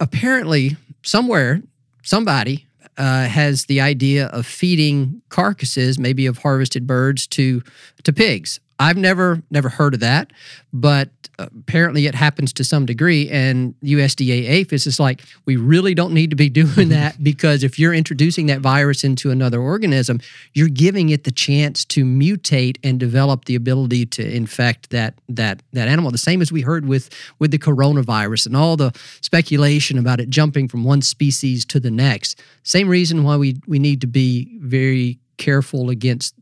Apparently, 0.00 0.76
somewhere, 1.02 1.62
somebody 2.02 2.66
uh, 2.96 3.24
has 3.24 3.66
the 3.66 3.80
idea 3.80 4.26
of 4.26 4.46
feeding 4.46 5.22
carcasses, 5.28 5.98
maybe 5.98 6.26
of 6.26 6.38
harvested 6.38 6.86
birds, 6.86 7.26
to 7.28 7.62
to 8.04 8.12
pigs. 8.12 8.60
I've 8.78 8.96
never 8.96 9.42
never 9.50 9.68
heard 9.68 9.94
of 9.94 10.00
that, 10.00 10.32
but 10.72 11.08
uh, 11.38 11.46
apparently 11.58 12.06
it 12.06 12.14
happens 12.14 12.52
to 12.54 12.64
some 12.64 12.86
degree. 12.86 13.28
And 13.28 13.74
USDA 13.82 14.48
APHIS 14.48 14.86
is 14.86 14.98
like, 14.98 15.22
we 15.44 15.56
really 15.56 15.94
don't 15.94 16.12
need 16.12 16.30
to 16.30 16.36
be 16.36 16.48
doing 16.64 16.88
that 16.90 17.16
because 17.22 17.62
if 17.62 17.78
you're 17.78 17.94
introducing 17.94 18.46
that 18.46 18.60
virus 18.60 19.04
into 19.04 19.30
another 19.30 19.60
organism, 19.60 20.20
you're 20.54 20.68
giving 20.68 21.10
it 21.10 21.24
the 21.24 21.30
chance 21.30 21.84
to 21.86 22.04
mutate 22.04 22.76
and 22.82 23.00
develop 23.00 23.46
the 23.46 23.54
ability 23.54 24.06
to 24.06 24.34
infect 24.34 24.90
that 24.90 25.14
that 25.28 25.62
that 25.72 25.88
animal. 25.88 26.10
The 26.10 26.18
same 26.18 26.42
as 26.42 26.52
we 26.52 26.62
heard 26.62 26.86
with 26.86 27.10
with 27.38 27.50
the 27.50 27.58
coronavirus 27.58 28.46
and 28.46 28.56
all 28.56 28.76
the 28.76 28.92
speculation 29.20 29.98
about 29.98 30.20
it 30.20 30.30
jumping 30.30 30.68
from 30.68 30.84
one 30.84 31.02
species 31.02 31.64
to 31.66 31.80
the 31.80 31.90
next. 31.90 32.40
Same 32.62 32.88
reason 32.88 33.24
why 33.24 33.36
we 33.36 33.56
we 33.66 33.78
need 33.78 34.00
to 34.02 34.06
be 34.06 34.58
very 34.60 35.18
careful 35.38 35.90
against 35.90 36.34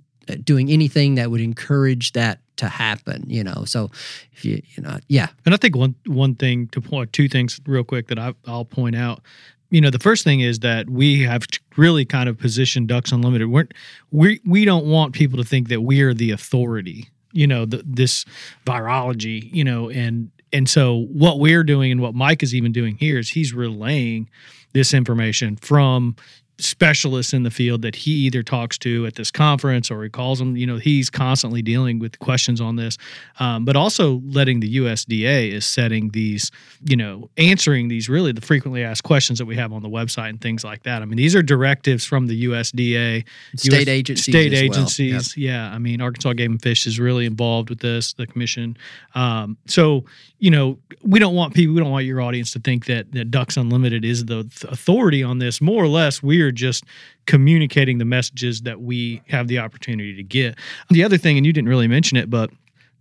doing 0.44 0.70
anything 0.70 1.14
that 1.16 1.30
would 1.30 1.40
encourage 1.40 2.12
that 2.12 2.40
to 2.56 2.68
happen 2.68 3.24
you 3.26 3.42
know? 3.42 3.64
So 3.64 3.90
if 4.32 4.44
you 4.44 4.62
you 4.76 4.82
know 4.82 4.98
yeah. 5.08 5.28
And 5.44 5.54
i 5.54 5.56
think 5.56 5.76
one 5.76 5.94
one 6.06 6.34
thing 6.34 6.68
to 6.68 6.80
point 6.80 7.12
two 7.12 7.28
things 7.28 7.60
real 7.66 7.84
quick 7.84 8.08
that 8.08 8.18
I, 8.18 8.34
i'll 8.46 8.64
point 8.64 8.96
out. 8.96 9.22
You 9.70 9.80
know 9.80 9.90
the 9.90 9.98
first 9.98 10.24
thing 10.24 10.40
is 10.40 10.60
that 10.60 10.88
we 10.88 11.22
have 11.22 11.46
really 11.76 12.04
kind 12.04 12.28
of 12.28 12.38
positioned 12.38 12.87
ducks 12.88 13.10
unlimited. 13.10 13.48
We're, 13.48 13.68
we 14.12 14.40
we 14.46 14.64
don't 14.64 14.87
want 14.87 15.14
people 15.14 15.38
to 15.38 15.44
think 15.44 15.68
that 15.68 15.80
we 15.80 16.00
are 16.02 16.14
the 16.14 16.30
authority 16.30 17.08
you 17.32 17.46
know 17.46 17.64
the, 17.64 17.82
this 17.84 18.24
virology 18.66 19.52
you 19.52 19.64
know? 19.64 19.90
And 19.90 20.30
and 20.54 20.68
so 20.68 21.06
what 21.12 21.40
we're 21.40 21.64
doing 21.64 21.90
and 21.90 22.00
what 22.00 22.14
Mike 22.14 22.44
is 22.44 22.54
even 22.54 22.70
doing 22.70 22.96
here 22.96 23.18
is 23.18 23.30
he's 23.30 23.52
relaying 23.52 24.30
this 24.72 24.94
information 24.94 25.56
from 25.56 26.14
specialists 26.59 27.33
in 27.33 27.43
the 27.43 27.51
field 27.51 27.83
that 27.83 27.95
he 27.95 28.12
either 28.12 28.43
talks 28.43 28.79
to 28.79 29.07
at 29.07 29.14
this 29.17 29.31
conference 29.31 29.90
or 29.90 30.03
he 30.05 30.11
calls 30.11 30.38
them. 30.38 30.57
You 30.57 30.67
know, 30.67 30.77
he's 30.77 31.11
constantly 31.11 31.62
dealing 31.62 31.99
with 31.99 32.19
questions 32.19 32.61
on 32.61 32.77
this, 32.77 32.97
um, 33.40 33.64
but 33.64 33.77
also 33.77 34.23
letting 34.27 34.61
the 34.61 34.77
USDA 34.77 35.51
is 35.53 35.67
setting 35.67 36.11
these, 36.11 36.51
you 36.85 36.97
know, 36.97 37.29
answering 37.37 37.88
these 37.88 38.09
really 38.09 38.33
the 38.33 38.40
frequently 38.40 38.85
asked 38.85 39.05
questions 39.05 39.38
that 39.38 39.47
we 39.47 39.57
have 39.57 39.73
on 39.73 39.83
the 39.83 39.88
website 39.88 40.31
and 40.31 40.40
things 40.40 40.64
like 40.64 40.85
that. 40.85 41.03
I 41.03 41.05
mean, 41.05 41.17
these 41.17 41.35
are 41.35 41.43
directives 41.43 42.05
from 42.05 42.27
the 42.27 42.45
USDA, 42.45 43.25
state 43.57 43.73
US, 43.73 43.88
agencies, 43.88 44.25
state 44.25 44.55
agencies. 44.55 45.35
Well. 45.37 45.45
Yep. 45.45 45.55
Yeah, 45.55 45.75
I 45.75 45.79
mean, 45.79 46.01
Arkansas 46.01 46.33
Game 46.35 46.53
and 46.53 46.62
Fish 46.62 46.87
is 46.87 47.01
really 47.01 47.27
involved 47.27 47.71
with 47.71 47.81
this. 47.81 48.12
The 48.14 48.27
commission. 48.27 48.77
Um, 49.14 49.57
so 49.67 50.05
you 50.45 50.51
know, 50.51 50.79
we 51.03 51.19
don't 51.19 51.35
want 51.35 51.55
people, 51.55 51.75
we 51.75 51.81
don't 51.81 51.90
want 51.90 52.05
your 52.05 52.21
audience 52.21 52.53
to 52.53 52.59
think 52.59 52.85
that 52.85 53.11
that 53.12 53.31
Ducks 53.31 53.57
Unlimited 53.57 54.05
is 54.05 54.27
the 54.27 54.40
authority 54.69 55.23
on 55.23 55.38
this. 55.38 55.62
More 55.62 55.83
or 55.83 55.88
less, 55.88 56.23
we 56.23 56.43
are 56.44 56.52
just 56.52 56.85
communicating 57.26 57.98
the 57.98 58.04
messages 58.04 58.62
that 58.62 58.80
we 58.80 59.22
have 59.28 59.48
the 59.48 59.59
opportunity 59.59 60.14
to 60.14 60.22
get. 60.22 60.57
The 60.90 61.02
other 61.02 61.18
thing, 61.18 61.37
and 61.37 61.44
you 61.44 61.52
didn't 61.52 61.68
really 61.68 61.88
mention 61.88 62.16
it, 62.16 62.30
but 62.30 62.50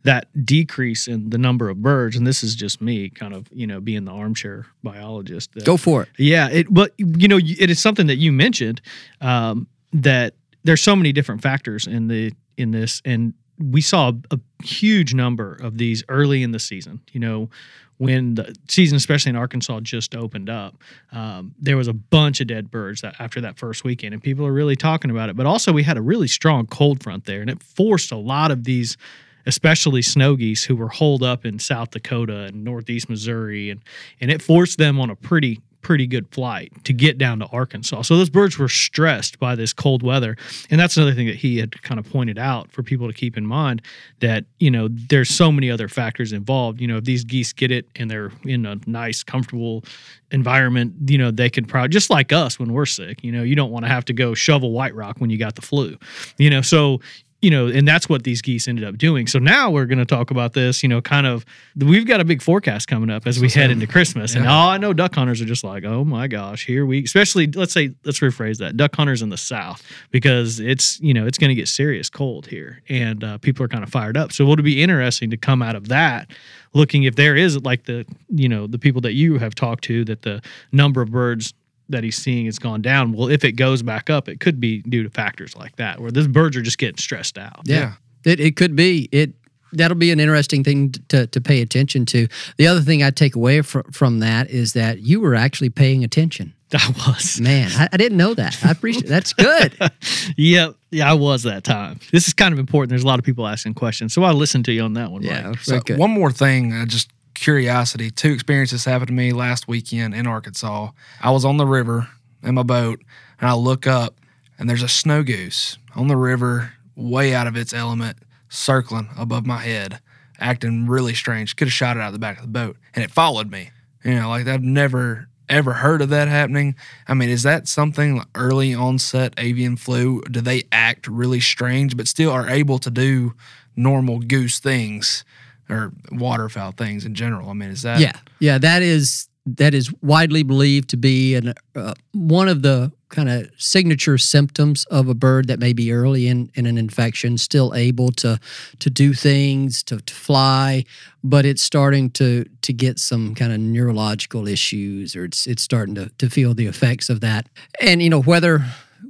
that 0.04 0.28
decrease 0.46 1.08
in 1.08 1.30
the 1.30 1.38
number 1.38 1.70
of 1.70 1.82
birds, 1.82 2.18
and 2.18 2.28
this 2.28 2.44
is 2.44 2.56
just 2.56 2.82
me 2.82 3.10
kind 3.10 3.34
of, 3.34 3.48
you 3.52 3.66
know, 3.66 3.80
being 3.80 4.04
the 4.04 4.12
armchair 4.12 4.66
biologist. 4.84 5.54
That, 5.54 5.66
Go 5.66 5.78
for 5.78 6.04
it. 6.04 6.10
Yeah. 6.18 6.50
It, 6.50 6.68
but, 6.70 6.94
you 6.98 7.28
know, 7.28 7.38
it 7.38 7.70
is 7.70 7.80
something 7.80 8.08
that 8.08 8.18
you 8.18 8.32
mentioned 8.32 8.82
um, 9.22 9.68
that 9.94 10.34
there's 10.64 10.82
so 10.82 10.96
many 10.96 11.14
different 11.14 11.42
factors 11.42 11.88
in 11.88 12.08
the, 12.08 12.34
in 12.58 12.72
this. 12.72 13.02
And 13.06 13.34
we 13.58 13.80
saw 13.80 14.10
a, 14.10 14.36
a 14.36 14.66
huge 14.66 15.14
number 15.14 15.54
of 15.62 15.78
these 15.78 16.04
early 16.10 16.44
in 16.44 16.52
the 16.52 16.60
season. 16.60 17.00
You 17.14 17.22
know, 17.22 17.50
when 17.98 18.36
the 18.36 18.56
season, 18.68 18.96
especially 18.96 19.30
in 19.30 19.36
Arkansas, 19.36 19.80
just 19.82 20.16
opened 20.16 20.50
up, 20.50 20.76
um, 21.12 21.54
there 21.60 21.78
was 21.78 21.88
a 21.88 21.94
bunch 21.94 22.42
of 22.42 22.48
dead 22.48 22.72
birds 22.72 23.02
that, 23.02 23.16
after 23.20 23.42
that 23.42 23.58
first 23.58 23.84
weekend, 23.84 24.14
and 24.14 24.24
people 24.24 24.46
are 24.46 24.54
really 24.54 24.76
talking 24.76 25.12
about 25.12 25.30
it. 25.30 25.36
But 25.36 25.46
also, 25.46 25.72
we 25.72 25.84
had 25.84 25.98
a 25.98 26.02
really 26.02 26.28
strong 26.28 26.66
cold 26.68 27.04
front 27.04 27.26
there, 27.26 27.42
and 27.42 27.50
it 27.50 27.62
forced 27.62 28.12
a 28.12 28.18
lot 28.18 28.52
of 28.52 28.64
these, 28.64 28.98
especially 29.46 30.02
snow 30.02 30.36
geese, 30.36 30.64
who 30.64 30.76
were 30.76 30.90
holed 30.90 31.24
up 31.24 31.46
in 31.46 31.60
South 31.60 31.92
Dakota 31.92 32.46
and 32.46 32.64
Northeast 32.64 33.10
Missouri, 33.10 33.70
and 33.70 33.82
and 34.20 34.32
it 34.32 34.42
forced 34.42 34.78
them 34.78 35.00
on 35.00 35.10
a 35.10 35.16
pretty 35.16 35.62
pretty 35.84 36.08
good 36.08 36.28
flight 36.34 36.72
to 36.86 36.94
get 36.94 37.18
down 37.18 37.40
to 37.40 37.46
Arkansas. 37.48 38.02
So 38.04 38.18
those 38.18 38.30
birds 38.30 38.58
were 38.58 38.70
stressed 38.70 39.38
by 39.38 39.56
this 39.56 39.74
cold 39.74 40.02
weather. 40.02 40.36
And 40.70 40.80
that's 40.80 40.98
another 40.98 41.14
thing 41.14 41.28
that 41.28 41.36
he 41.36 41.60
had 41.60 41.82
kind 41.84 42.00
of 42.00 42.10
pointed 42.10 42.40
out 42.40 42.72
for 42.72 42.82
people 42.82 43.08
to 43.08 43.14
keep 43.14 43.38
in 43.38 43.46
mind 43.46 43.82
that, 44.20 44.46
you 44.60 44.72
know, 44.72 44.88
there's 44.90 45.30
so 45.30 45.52
many 45.52 45.70
other 45.70 45.88
factors 45.88 46.34
involved. 46.34 46.82
You 46.82 46.88
know, 46.88 46.98
if 46.98 47.04
these 47.04 47.24
geese 47.24 47.54
get 47.54 47.72
it 47.72 47.88
and 47.96 48.10
they're 48.10 48.32
in 48.44 48.66
a 48.66 48.80
nice, 48.88 49.22
comfortable 49.24 49.84
environment, 50.32 50.94
you 51.08 51.18
know, 51.18 51.30
they 51.30 51.50
can 51.50 51.66
probably 51.66 51.90
just 51.90 52.10
like 52.10 52.32
us 52.32 52.58
when 52.58 52.74
we're 52.74 52.86
sick, 52.86 53.24
you 53.24 53.32
know, 53.32 53.44
you 53.44 53.56
don't 53.56 53.72
want 53.72 53.86
to 53.86 53.90
have 53.90 54.06
to 54.06 54.14
go 54.14 54.34
shovel 54.34 54.72
white 54.72 54.96
rock 54.96 55.18
when 55.20 55.30
you 55.30 55.38
got 55.38 55.56
the 55.56 55.62
flu. 55.62 55.98
You 56.38 56.50
know, 56.50 56.62
so 56.62 57.02
you 57.44 57.50
know, 57.50 57.68
and 57.68 57.86
that's 57.86 58.08
what 58.08 58.24
these 58.24 58.42
geese 58.42 58.70
ended 58.70 58.86
up 58.86 58.98
doing. 58.98 59.28
So 59.28 59.38
now 59.38 59.70
we're 59.70 59.86
going 59.86 60.00
to 60.00 60.06
talk 60.06 60.32
about 60.32 60.54
this, 60.54 60.82
you 60.82 60.88
know, 60.88 61.02
kind 61.02 61.28
of 61.28 61.46
we've 61.76 62.08
got 62.08 62.22
a 62.22 62.24
big 62.24 62.42
forecast 62.42 62.88
coming 62.88 63.10
up 63.10 63.28
as 63.28 63.38
we 63.38 63.50
head 63.50 63.70
into 63.70 63.86
Christmas. 63.86 64.34
Yeah. 64.34 64.40
And 64.40 64.50
all 64.50 64.70
I 64.70 64.78
know 64.78 64.94
duck 64.94 65.14
hunters 65.14 65.42
are 65.42 65.46
just 65.46 65.62
like, 65.62 65.84
oh 65.84 66.06
my 66.06 66.30
gosh, 66.30 66.66
here 66.66 66.86
we, 66.86 67.04
especially, 67.04 67.48
let's 67.48 67.74
say, 67.74 67.94
let's 68.06 68.22
rephrase 68.22 68.60
that 68.60 68.78
duck 68.78 68.96
hunters 68.96 69.22
in 69.22 69.28
the 69.28 69.36
South, 69.36 69.84
because 70.10 70.62
it's, 70.62 71.02
you 71.02 71.14
know, 71.14 71.28
it's 71.28 71.38
going 71.38 71.50
to 71.50 71.56
get 71.56 71.68
serious 71.68 72.10
cold 72.10 72.48
here 72.48 72.82
and 72.88 73.26
uh, 73.26 73.38
people 73.40 73.66
are 73.66 73.68
kind 73.68 73.84
of 73.84 73.90
fired 73.90 74.16
up. 74.16 74.32
So 74.32 74.50
it'll 74.50 74.64
be 74.64 74.82
interesting 74.82 75.30
to 75.32 75.38
come 75.38 75.62
out 75.62 75.76
of 75.76 75.90
that 75.90 76.32
looking 76.74 77.04
if 77.04 77.18
there 77.18 77.36
is 77.36 77.62
like 77.62 77.84
the, 77.84 78.06
you 78.30 78.48
know, 78.48 78.68
the 78.68 78.80
people 78.80 79.02
that 79.02 79.16
you 79.16 79.38
have 79.40 79.54
talked 79.54 79.84
to 79.84 80.06
that 80.06 80.22
the 80.22 80.42
number 80.72 81.02
of 81.02 81.12
birds 81.12 81.54
that 81.90 82.04
he's 82.04 82.18
seeing 82.18 82.46
has 82.46 82.60
gone 82.60 82.82
down. 82.82 83.14
Well, 83.14 83.30
if 83.30 83.44
it 83.44 83.54
goes 83.54 83.84
back 83.84 84.10
up, 84.10 84.28
it 84.28 84.40
could 84.40 84.60
be 84.60 84.82
due 84.82 85.04
to 85.04 85.10
factors 85.10 85.56
like 85.56 85.76
that, 85.78 86.00
where 86.00 86.12
these 86.12 86.28
birds 86.28 86.56
are 86.58 86.62
just 86.62 86.78
getting 86.78 86.98
stressed 86.98 87.38
out. 87.38 87.62
Yeah, 87.66 87.94
it, 88.26 88.40
it 88.40 88.56
could 88.56 88.76
be. 88.76 89.10
It 89.12 89.34
that'll 89.74 89.98
be 89.98 90.12
an 90.12 90.20
interesting 90.20 90.64
thing 90.64 90.92
to, 91.10 91.28
to 91.28 91.42
pay 91.42 91.62
attention 91.62 92.06
to. 92.08 92.28
The 92.58 92.68
other 92.68 92.82
thing 92.82 93.04
I 93.04 93.10
take 93.10 93.36
away 93.36 93.62
from, 93.62 93.84
from 93.92 94.20
that 94.20 94.50
is 94.50 94.74
that 94.74 95.00
you 95.00 95.20
were 95.20 95.36
actually 95.36 95.70
paying 95.70 96.04
attention. 96.04 96.54
I 96.74 96.94
was. 97.08 97.40
Man, 97.40 97.70
I, 97.74 97.90
I 97.92 97.98
didn't 97.98 98.18
know 98.18 98.34
that. 98.34 98.58
I 98.66 98.72
appreciate 98.72 99.08
That's 99.08 99.34
good. 99.34 99.78
yep. 100.38 100.76
Yeah, 100.92 101.10
I 101.10 101.14
was 101.14 101.44
that 101.44 101.64
time. 101.64 102.00
This 102.12 102.28
is 102.28 102.34
kind 102.34 102.54
of 102.54 102.60
important. 102.60 102.90
There's 102.90 103.04
a 103.04 103.08
lot 103.08 103.20
of 103.20 103.26
people 103.26 103.48
asking 103.48 103.76
questions. 103.76 104.14
So 104.14 104.24
I 104.24 104.32
listened 104.32 104.66
to 104.66 104.72
you 104.72 104.82
on 104.82 104.94
that 104.94 105.12
one. 105.12 105.24
Yeah. 105.24 105.54
So 105.62 105.82
one 105.98 106.12
more 106.12 106.32
thing, 106.32 106.74
I 106.74 106.86
just 106.86 107.12
curiosity. 107.34 108.12
Two 108.12 108.32
experiences 108.32 108.86
happened 108.86 109.08
to 109.08 109.14
me 109.14 109.32
last 109.32 109.68
weekend 109.68 110.14
in 110.14 110.28
Arkansas. 110.28 110.90
I 111.22 111.32
was 111.32 111.46
on 111.46 111.58
the 111.58 111.66
river 111.66 112.08
in 112.42 112.56
my 112.56 112.64
boat, 112.64 113.02
and 113.40 113.50
I 113.50 113.54
look 113.54 113.88
up, 113.88 114.16
and 114.58 114.70
there's 114.70 114.84
a 114.84 114.90
snow 114.90 115.24
goose 115.24 115.78
on 115.96 116.08
the 116.08 116.18
river, 116.18 116.74
way 116.96 117.34
out 117.34 117.48
of 117.48 117.56
its 117.56 117.74
element, 117.74 118.18
circling 118.50 119.10
above 119.18 119.46
my 119.46 119.58
head, 119.58 120.00
acting 120.40 120.88
really 120.88 121.14
strange. 121.14 121.56
Could 121.56 121.68
have 121.68 121.74
shot 121.74 121.98
it 121.98 122.02
out 122.02 122.08
of 122.08 122.14
the 122.14 122.20
back 122.20 122.38
of 122.38 122.44
the 122.44 122.50
boat, 122.50 122.78
and 122.94 123.04
it 123.04 123.12
followed 123.12 123.52
me. 123.52 123.72
You 124.04 124.16
know, 124.16 124.30
like 124.30 124.48
I've 124.48 124.64
never 124.64 125.28
ever 125.50 125.74
heard 125.74 126.02
of 126.02 126.10
that 126.10 126.28
happening. 126.28 126.76
I 127.08 127.14
mean, 127.14 127.30
is 127.30 127.44
that 127.44 127.68
something 127.68 128.18
like 128.18 128.28
early 128.34 128.74
onset 128.74 129.34
avian 129.38 129.76
flu? 129.76 130.22
Do 130.24 130.42
they 130.42 130.64
act 130.72 131.08
really 131.08 131.40
strange, 131.40 131.96
but 131.98 132.08
still 132.08 132.32
are 132.32 132.50
able 132.50 132.80
to 132.80 132.90
do 132.90 133.34
normal 133.76 134.20
goose 134.20 134.60
things? 134.60 135.24
Or 135.70 135.92
waterfowl 136.12 136.74
things 136.74 137.06
in 137.06 137.16
general. 137.16 137.50
I 137.50 137.54
mean, 137.54 137.70
is 137.70 137.82
that? 137.84 138.00
Yeah, 138.00 138.14
yeah, 138.40 138.58
that 138.58 138.82
is 138.82 139.28
that 139.46 139.74
is 139.74 139.92
widely 140.02 140.44
believed 140.44 140.90
to 140.90 140.98
be 140.98 141.36
an 141.36 141.54
uh, 141.76 141.94
one 142.14 142.48
of 142.48 142.62
the 142.62 142.92
kind 143.10 143.30
of 143.30 143.48
signature 143.58 144.18
symptoms 144.18 144.86
of 144.86 145.08
a 145.08 145.14
bird 145.14 145.48
that 145.48 145.60
may 145.60 145.72
be 145.72 145.92
early 145.92 146.28
in, 146.28 146.50
in 146.56 146.66
an 146.66 146.80
infection, 146.80 147.38
still 147.38 147.74
able 147.76 148.10
to 148.10 148.40
to 148.80 148.90
do 148.90 149.14
things, 149.14 149.84
to, 149.84 150.00
to 150.00 150.14
fly, 150.14 150.84
but 151.24 151.46
it's 151.46 151.62
starting 151.62 152.10
to 152.12 152.46
to 152.62 152.74
get 152.74 153.00
some 153.00 153.36
kind 153.36 153.54
of 153.54 153.60
neurological 153.60 154.48
issues, 154.48 155.16
or 155.16 155.26
it's 155.26 155.46
it's 155.46 155.62
starting 155.62 155.96
to 155.96 156.10
to 156.18 156.30
feel 156.30 156.54
the 156.54 156.66
effects 156.66 157.10
of 157.10 157.22
that. 157.22 157.48
And 157.82 158.02
you 158.02 158.10
know 158.10 158.22
whether 158.22 158.66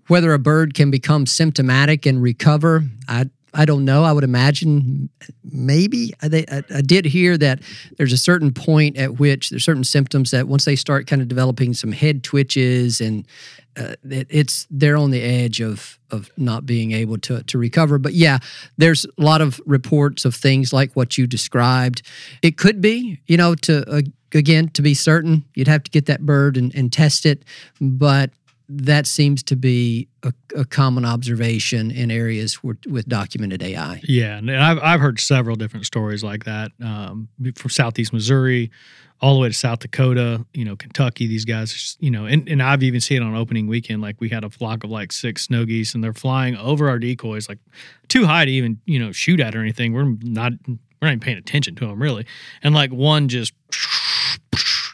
whether 0.08 0.34
a 0.34 0.40
bird 0.40 0.74
can 0.74 0.92
become 0.92 1.26
symptomatic 1.26 2.06
and 2.06 2.22
recover, 2.22 2.84
I 3.08 3.30
I 3.54 3.66
don't 3.66 3.86
know. 3.86 4.04
I 4.04 4.12
would 4.12 4.24
imagine 4.24 5.10
maybe 5.44 6.14
I, 6.22 6.46
I, 6.52 6.64
I, 6.74 6.82
did 6.82 7.06
hear 7.06 7.38
that 7.38 7.62
there's 7.98 8.14
a 8.14 8.18
certain 8.18 8.52
point 8.52 8.98
at 8.98 9.20
which 9.20 9.52
there's 9.52 9.64
certain 9.64 9.84
symptoms 9.84 10.32
that 10.32 10.48
once 10.48 10.66
they 10.66 10.76
start 10.76 11.06
kind 11.06 11.22
of 11.22 11.28
developing 11.28 11.74
some 11.74 11.92
head 11.92 12.24
twitches 12.24 13.00
and 13.00 13.28
uh, 13.78 13.96
it, 14.04 14.28
it's 14.30 14.68
they're 14.70 14.98
on 14.98 15.12
the 15.12 15.22
edge 15.22 15.62
of 15.62 16.00
of 16.12 16.30
not 16.38 16.66
being 16.66 16.92
able 16.92 17.18
to 17.20 17.44
to 17.44 17.58
recover. 17.58 17.98
But 17.98 18.14
yeah, 18.14 18.40
there's 18.78 19.06
a 19.06 19.22
lot 19.22 19.42
of 19.42 19.62
reports 19.66 20.26
of 20.26 20.36
things 20.36 20.74
like 20.74 20.94
what 20.94 21.18
you 21.18 21.28
described. 21.28 22.02
It 22.42 22.58
could 22.58 22.82
be, 22.82 23.20
you 23.28 23.38
know, 23.38 23.56
to 23.56 23.88
uh, 23.90 24.02
again 24.34 24.70
to 24.70 24.82
be 24.82 24.94
certain, 24.94 25.46
you'd 25.56 25.68
have 25.68 25.84
to 25.84 25.92
get 25.92 26.06
that 26.08 26.26
bird 26.26 26.58
and, 26.58 26.74
and 26.76 26.92
test 26.92 27.26
it, 27.26 27.44
but 27.80 28.32
that 28.76 29.08
seems 29.08 29.44
to 29.44 29.56
be 29.56 30.08
a, 30.24 30.34
a, 30.56 30.66
common 30.66 31.06
observation 31.06 31.92
in 31.92 32.10
areas 32.10 32.64
with, 32.64 32.86
with, 32.88 33.08
documented 33.08 33.62
AI. 33.62 34.02
Yeah, 34.04 34.38
and 34.38 34.52
I've 34.52 34.80
I've 34.80 35.00
heard 35.00 35.20
several 35.20 35.56
different 35.56 35.86
stories 35.86 36.24
like 36.24 36.46
that 36.46 36.72
um, 36.82 37.28
from 37.56 37.70
Southeast 37.70 38.14
Missouri 38.14 38.72
all 39.24 39.36
the 39.36 39.40
way 39.40 39.48
to 39.48 39.54
South 39.54 39.80
Dakota, 39.80 40.46
you 40.54 40.66
know, 40.66 40.76
Kentucky. 40.76 41.28
These 41.28 41.46
guys, 41.46 41.96
you 42.02 42.12
know, 42.12 42.26
and, 42.26 42.48
and 42.50 42.62
I've 42.62 42.84
even 42.84 43.00
seen 43.00 43.22
it 43.22 43.26
on 43.26 43.36
opening 43.36 43.68
weekend. 43.68 44.02
Like 44.02 44.20
we 44.20 44.28
had 44.28 44.44
a 44.44 44.50
flock 44.50 44.84
of 44.84 44.90
like 44.90 45.14
six 45.14 45.44
snow 45.44 45.64
geese, 45.64 45.96
and 45.96 46.04
they're 46.04 46.14
flying 46.14 46.58
over 46.58 46.90
our 46.90 47.00
decoys, 47.00 47.48
like 47.48 47.60
too 48.10 48.26
high 48.26 48.44
to 48.44 48.52
even 48.52 48.82
you 48.86 49.00
know 49.00 49.12
shoot 49.14 49.40
at 49.40 49.56
or 49.56 49.62
anything. 49.62 49.94
We're 49.94 50.16
not 50.22 50.54
we're 50.68 50.78
not 51.08 51.12
even 51.12 51.20
paying 51.22 51.38
attention 51.38 51.76
to 51.76 51.88
them 51.88 52.02
really, 52.02 52.26
and 52.64 52.76
like 52.76 52.92
one 52.92 53.30
just 53.30 53.54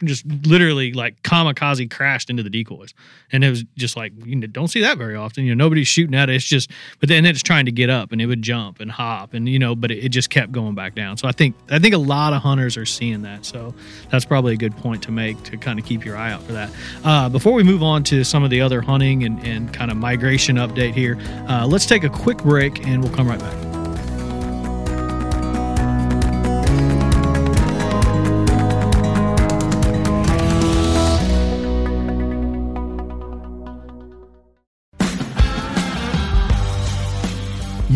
just 0.04 0.26
literally 0.46 0.92
like 0.92 1.22
kamikaze 1.22 1.90
crashed 1.90 2.30
into 2.30 2.42
the 2.42 2.50
decoys, 2.50 2.94
and 3.32 3.44
it 3.44 3.50
was 3.50 3.64
just 3.76 3.96
like 3.96 4.12
you 4.24 4.40
don't 4.46 4.68
see 4.68 4.80
that 4.80 4.98
very 4.98 5.16
often. 5.16 5.44
You 5.44 5.54
know, 5.54 5.64
nobody's 5.64 5.88
shooting 5.88 6.14
at 6.14 6.30
it. 6.30 6.36
It's 6.36 6.44
just, 6.44 6.70
but 7.00 7.08
then 7.08 7.26
it's 7.26 7.42
trying 7.42 7.66
to 7.66 7.72
get 7.72 7.90
up, 7.90 8.12
and 8.12 8.20
it 8.20 8.26
would 8.26 8.42
jump 8.42 8.80
and 8.80 8.90
hop, 8.90 9.34
and 9.34 9.48
you 9.48 9.58
know, 9.58 9.74
but 9.74 9.90
it, 9.90 10.04
it 10.04 10.08
just 10.10 10.30
kept 10.30 10.52
going 10.52 10.74
back 10.74 10.94
down. 10.94 11.16
So 11.16 11.28
I 11.28 11.32
think 11.32 11.54
I 11.70 11.78
think 11.78 11.94
a 11.94 11.98
lot 11.98 12.32
of 12.32 12.42
hunters 12.42 12.76
are 12.76 12.86
seeing 12.86 13.22
that. 13.22 13.44
So 13.44 13.74
that's 14.10 14.24
probably 14.24 14.54
a 14.54 14.58
good 14.58 14.76
point 14.76 15.02
to 15.04 15.12
make 15.12 15.42
to 15.44 15.56
kind 15.56 15.78
of 15.78 15.84
keep 15.84 16.04
your 16.04 16.16
eye 16.16 16.32
out 16.32 16.42
for 16.42 16.52
that. 16.52 16.70
Uh, 17.04 17.28
before 17.28 17.52
we 17.52 17.62
move 17.62 17.82
on 17.82 18.04
to 18.04 18.24
some 18.24 18.42
of 18.42 18.50
the 18.50 18.60
other 18.60 18.80
hunting 18.80 19.24
and, 19.24 19.44
and 19.46 19.72
kind 19.72 19.90
of 19.90 19.96
migration 19.96 20.56
update 20.56 20.94
here, 20.94 21.18
uh, 21.48 21.66
let's 21.66 21.86
take 21.86 22.04
a 22.04 22.10
quick 22.10 22.38
break, 22.38 22.86
and 22.86 23.02
we'll 23.02 23.12
come 23.12 23.28
right 23.28 23.40
back. 23.40 23.79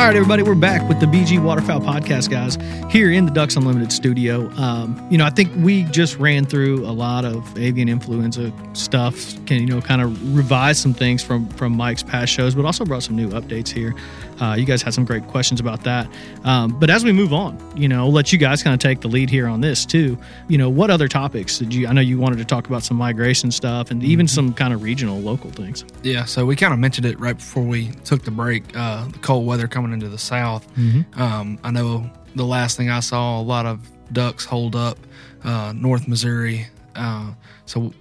All 0.00 0.06
right, 0.06 0.16
everybody, 0.16 0.42
we're 0.42 0.54
back 0.54 0.88
with 0.88 0.98
the 0.98 1.04
BG 1.04 1.42
Waterfowl 1.42 1.82
Podcast, 1.82 2.30
guys, 2.30 2.56
here 2.90 3.12
in 3.12 3.26
the 3.26 3.30
Ducks 3.30 3.54
Unlimited 3.56 3.92
studio. 3.92 4.50
Um, 4.52 5.06
you 5.10 5.18
know, 5.18 5.26
I 5.26 5.30
think 5.30 5.52
we 5.56 5.82
just 5.84 6.18
ran 6.18 6.46
through 6.46 6.86
a 6.86 6.88
lot 6.90 7.26
of 7.26 7.58
avian 7.58 7.86
influenza 7.86 8.50
stuff, 8.72 9.34
can 9.44 9.60
you 9.60 9.66
know, 9.66 9.82
kind 9.82 10.00
of 10.00 10.34
revise 10.34 10.78
some 10.78 10.94
things 10.94 11.22
from 11.22 11.46
from 11.50 11.76
Mike's 11.76 12.02
past 12.02 12.32
shows, 12.32 12.54
but 12.54 12.64
also 12.64 12.86
brought 12.86 13.02
some 13.02 13.14
new 13.14 13.28
updates 13.28 13.68
here. 13.68 13.94
Uh, 14.40 14.54
you 14.54 14.64
guys 14.64 14.82
had 14.82 14.94
some 14.94 15.04
great 15.04 15.26
questions 15.26 15.60
about 15.60 15.84
that. 15.84 16.08
Um, 16.44 16.78
but 16.78 16.88
as 16.88 17.04
we 17.04 17.12
move 17.12 17.32
on, 17.32 17.58
you 17.76 17.88
know, 17.88 18.04
I'll 18.04 18.12
let 18.12 18.32
you 18.32 18.38
guys 18.38 18.62
kind 18.62 18.72
of 18.72 18.80
take 18.80 19.00
the 19.00 19.08
lead 19.08 19.28
here 19.28 19.46
on 19.46 19.60
this 19.60 19.84
too. 19.84 20.18
You 20.48 20.58
know, 20.58 20.70
what 20.70 20.90
other 20.90 21.08
topics 21.08 21.58
did 21.58 21.74
you? 21.74 21.86
I 21.86 21.92
know 21.92 22.00
you 22.00 22.18
wanted 22.18 22.38
to 22.38 22.44
talk 22.44 22.66
about 22.66 22.82
some 22.82 22.96
migration 22.96 23.50
stuff 23.50 23.90
and 23.90 24.02
even 24.02 24.26
mm-hmm. 24.26 24.34
some 24.34 24.54
kind 24.54 24.72
of 24.72 24.82
regional, 24.82 25.18
local 25.20 25.50
things. 25.50 25.84
Yeah, 26.02 26.24
so 26.24 26.46
we 26.46 26.56
kind 26.56 26.72
of 26.72 26.78
mentioned 26.78 27.06
it 27.06 27.20
right 27.20 27.36
before 27.36 27.62
we 27.62 27.88
took 28.04 28.22
the 28.22 28.30
break. 28.30 28.64
Uh, 28.74 29.06
the 29.08 29.18
cold 29.18 29.46
weather 29.46 29.68
coming 29.68 29.92
into 29.92 30.08
the 30.08 30.18
south. 30.18 30.72
Mm-hmm. 30.76 31.20
Um, 31.20 31.58
I 31.62 31.70
know 31.70 32.10
the 32.34 32.44
last 32.44 32.76
thing 32.76 32.90
I 32.90 33.00
saw, 33.00 33.40
a 33.40 33.42
lot 33.42 33.66
of 33.66 33.86
ducks 34.12 34.44
hold 34.44 34.74
up 34.74 34.98
uh, 35.44 35.72
North 35.76 36.08
Missouri. 36.08 36.66
Uh, 36.94 37.32
so, 37.66 37.92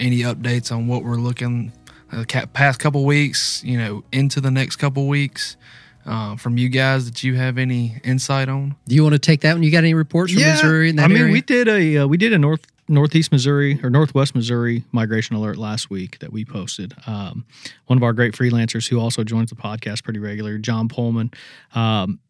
any 0.00 0.20
updates 0.20 0.72
on 0.72 0.88
what 0.88 1.04
we're 1.04 1.16
looking 1.16 1.72
the 2.10 2.20
uh, 2.20 2.46
past 2.46 2.80
couple 2.80 3.04
weeks? 3.04 3.62
You 3.62 3.78
know, 3.78 4.04
into 4.10 4.40
the 4.40 4.50
next 4.50 4.76
couple 4.76 5.06
weeks 5.06 5.56
uh, 6.06 6.36
from 6.36 6.58
you 6.58 6.68
guys 6.68 7.06
that 7.06 7.22
you 7.22 7.34
have 7.34 7.58
any 7.58 8.00
insight 8.04 8.48
on? 8.48 8.76
Do 8.86 8.94
you 8.94 9.02
want 9.02 9.14
to 9.14 9.18
take 9.18 9.42
that 9.42 9.54
one? 9.54 9.62
You 9.62 9.70
got 9.70 9.78
any 9.78 9.94
reports 9.94 10.32
from 10.32 10.42
yeah, 10.42 10.52
Missouri? 10.52 10.90
In 10.90 10.96
that 10.96 11.04
I 11.04 11.08
mean, 11.08 11.18
area? 11.18 11.32
we 11.32 11.40
did 11.40 11.68
a 11.68 11.98
uh, 11.98 12.06
we 12.06 12.16
did 12.16 12.32
a 12.32 12.38
north 12.38 12.66
northeast 12.88 13.32
Missouri 13.32 13.80
or 13.82 13.90
northwest 13.90 14.34
Missouri 14.34 14.84
migration 14.92 15.36
alert 15.36 15.56
last 15.56 15.90
week 15.90 16.18
that 16.18 16.32
we 16.32 16.44
posted. 16.44 16.94
Um, 17.06 17.44
one 17.86 17.96
of 17.96 18.02
our 18.02 18.12
great 18.12 18.34
freelancers 18.34 18.88
who 18.88 19.00
also 19.00 19.24
joins 19.24 19.50
the 19.50 19.56
podcast 19.56 20.04
pretty 20.04 20.18
regular, 20.18 20.58
John 20.58 20.88
Pullman. 20.88 21.30
Um, 21.74 22.20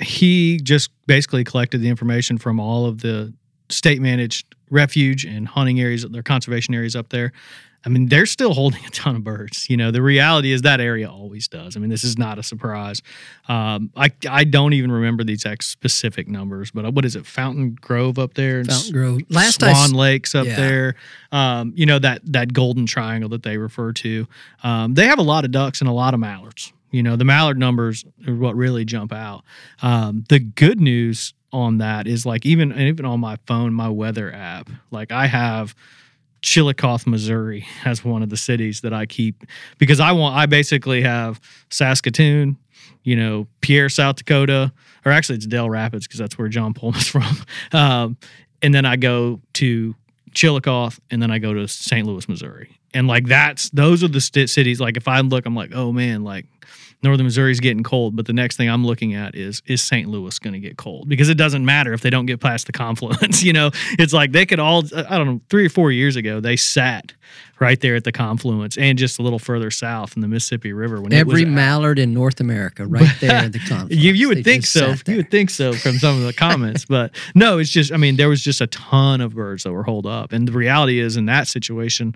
he 0.00 0.58
just 0.62 0.90
basically 1.06 1.44
collected 1.44 1.80
the 1.80 1.88
information 1.88 2.38
from 2.38 2.60
all 2.60 2.86
of 2.86 3.00
the 3.00 3.32
state 3.68 4.00
managed 4.00 4.54
refuge 4.70 5.24
and 5.24 5.48
hunting 5.48 5.80
areas, 5.80 6.06
their 6.08 6.22
conservation 6.22 6.74
areas 6.74 6.96
up 6.96 7.10
there, 7.10 7.32
I 7.84 7.90
mean, 7.90 8.06
they're 8.06 8.26
still 8.26 8.54
holding 8.54 8.84
a 8.84 8.90
ton 8.90 9.16
of 9.16 9.24
birds. 9.24 9.70
You 9.70 9.76
know, 9.76 9.90
the 9.90 10.02
reality 10.02 10.52
is 10.52 10.62
that 10.62 10.80
area 10.80 11.08
always 11.08 11.48
does. 11.48 11.76
I 11.76 11.80
mean, 11.80 11.90
this 11.90 12.04
is 12.04 12.18
not 12.18 12.38
a 12.38 12.42
surprise. 12.42 13.02
Um, 13.48 13.90
I 13.96 14.10
I 14.28 14.44
don't 14.44 14.72
even 14.72 14.90
remember 14.90 15.24
the 15.24 15.32
exact 15.32 15.64
specific 15.64 16.28
numbers, 16.28 16.70
but 16.70 16.92
what 16.92 17.04
is 17.04 17.14
it? 17.14 17.24
Fountain 17.24 17.76
Grove 17.80 18.18
up 18.18 18.34
there, 18.34 18.64
Fountain 18.64 18.92
Grove, 18.92 19.20
last 19.30 19.60
Swan 19.60 19.94
I, 19.94 19.96
Lakes 19.96 20.34
up 20.34 20.46
yeah. 20.46 20.56
there. 20.56 20.94
Um, 21.30 21.72
you 21.76 21.86
know 21.86 21.98
that 21.98 22.20
that 22.32 22.52
golden 22.52 22.86
triangle 22.86 23.30
that 23.30 23.42
they 23.42 23.58
refer 23.58 23.92
to. 23.92 24.26
Um, 24.62 24.94
they 24.94 25.06
have 25.06 25.18
a 25.18 25.22
lot 25.22 25.44
of 25.44 25.52
ducks 25.52 25.80
and 25.80 25.88
a 25.88 25.92
lot 25.92 26.14
of 26.14 26.20
mallards. 26.20 26.72
You 26.90 27.02
know, 27.02 27.16
the 27.16 27.24
mallard 27.24 27.58
numbers 27.58 28.04
are 28.26 28.34
what 28.34 28.56
really 28.56 28.84
jump 28.84 29.12
out. 29.12 29.44
Um, 29.82 30.24
the 30.28 30.40
good 30.40 30.80
news 30.80 31.34
on 31.52 31.78
that 31.78 32.06
is 32.06 32.26
like 32.26 32.44
even 32.44 32.78
even 32.78 33.04
on 33.04 33.20
my 33.20 33.36
phone, 33.46 33.72
my 33.72 33.88
weather 33.88 34.32
app, 34.32 34.68
like 34.90 35.12
I 35.12 35.26
have 35.26 35.74
Chillicothe, 36.42 37.06
Missouri, 37.06 37.66
as 37.84 38.04
one 38.04 38.22
of 38.22 38.30
the 38.30 38.36
cities 38.36 38.82
that 38.82 38.92
I 38.92 39.06
keep 39.06 39.44
because 39.78 40.00
I 40.00 40.12
want. 40.12 40.36
I 40.36 40.46
basically 40.46 41.02
have 41.02 41.40
Saskatoon, 41.70 42.56
you 43.02 43.16
know, 43.16 43.46
Pierre, 43.60 43.88
South 43.88 44.16
Dakota, 44.16 44.72
or 45.04 45.12
actually 45.12 45.36
it's 45.36 45.46
Dell 45.46 45.68
Rapids 45.70 46.06
because 46.06 46.20
that's 46.20 46.38
where 46.38 46.48
John 46.48 46.74
Pullman's 46.74 47.08
from. 47.08 47.36
Um, 47.72 48.16
and 48.62 48.74
then 48.74 48.84
I 48.84 48.96
go 48.96 49.40
to 49.54 49.94
Chillicothe, 50.32 50.98
and 51.10 51.22
then 51.22 51.30
I 51.30 51.38
go 51.38 51.54
to 51.54 51.66
St. 51.66 52.06
Louis, 52.06 52.28
Missouri, 52.28 52.78
and 52.94 53.08
like 53.08 53.26
that's 53.26 53.70
those 53.70 54.04
are 54.04 54.08
the 54.08 54.20
st- 54.20 54.50
cities. 54.50 54.80
Like 54.80 54.96
if 54.96 55.08
I 55.08 55.20
look, 55.20 55.46
I'm 55.46 55.54
like, 55.54 55.70
oh 55.74 55.92
man, 55.92 56.22
like 56.22 56.46
northern 57.02 57.26
Missouri 57.26 57.52
is 57.52 57.60
getting 57.60 57.82
cold, 57.82 58.16
but 58.16 58.26
the 58.26 58.32
next 58.32 58.56
thing 58.56 58.68
I'm 58.68 58.84
looking 58.84 59.14
at 59.14 59.34
is 59.34 59.62
is 59.66 59.82
St. 59.82 60.08
Louis 60.08 60.38
going 60.38 60.54
to 60.54 60.60
get 60.60 60.76
cold? 60.76 61.08
Because 61.08 61.28
it 61.28 61.36
doesn't 61.36 61.64
matter 61.64 61.92
if 61.92 62.00
they 62.00 62.10
don't 62.10 62.26
get 62.26 62.40
past 62.40 62.66
the 62.66 62.72
confluence. 62.72 63.42
you 63.48 63.52
know, 63.52 63.70
it's 63.98 64.12
like 64.12 64.32
they 64.32 64.46
could 64.46 64.58
all 64.58 64.84
I 64.94 65.16
don't 65.16 65.26
know 65.26 65.40
three 65.48 65.66
or 65.66 65.70
four 65.70 65.92
years 65.92 66.16
ago 66.16 66.40
they 66.40 66.56
sat 66.56 67.12
right 67.60 67.80
there 67.80 67.96
at 67.96 68.04
the 68.04 68.12
confluence 68.12 68.76
and 68.78 68.98
just 68.98 69.18
a 69.18 69.22
little 69.22 69.38
further 69.38 69.70
south 69.70 70.16
in 70.16 70.22
the 70.22 70.28
Mississippi 70.28 70.72
River. 70.72 71.00
When 71.00 71.12
every 71.12 71.44
mallard 71.44 71.98
in 71.98 72.14
North 72.14 72.40
America, 72.40 72.86
right 72.86 73.08
there 73.20 73.32
at 73.32 73.52
the 73.52 73.58
confluence. 73.58 73.94
you, 73.94 74.12
you 74.12 74.28
would 74.28 74.44
think 74.44 74.64
so. 74.64 74.94
You 75.06 75.16
would 75.16 75.30
think 75.30 75.50
so 75.50 75.72
from 75.72 75.98
some 75.98 76.16
of 76.16 76.24
the 76.24 76.32
comments, 76.32 76.84
but 76.88 77.14
no, 77.34 77.58
it's 77.58 77.70
just 77.70 77.92
I 77.92 77.96
mean 77.96 78.16
there 78.16 78.28
was 78.28 78.42
just 78.42 78.60
a 78.60 78.66
ton 78.66 79.20
of 79.20 79.34
birds 79.34 79.62
that 79.64 79.72
were 79.72 79.84
holed 79.84 80.06
up, 80.06 80.32
and 80.32 80.48
the 80.48 80.52
reality 80.52 80.98
is 80.98 81.16
in 81.16 81.26
that 81.26 81.48
situation 81.48 82.14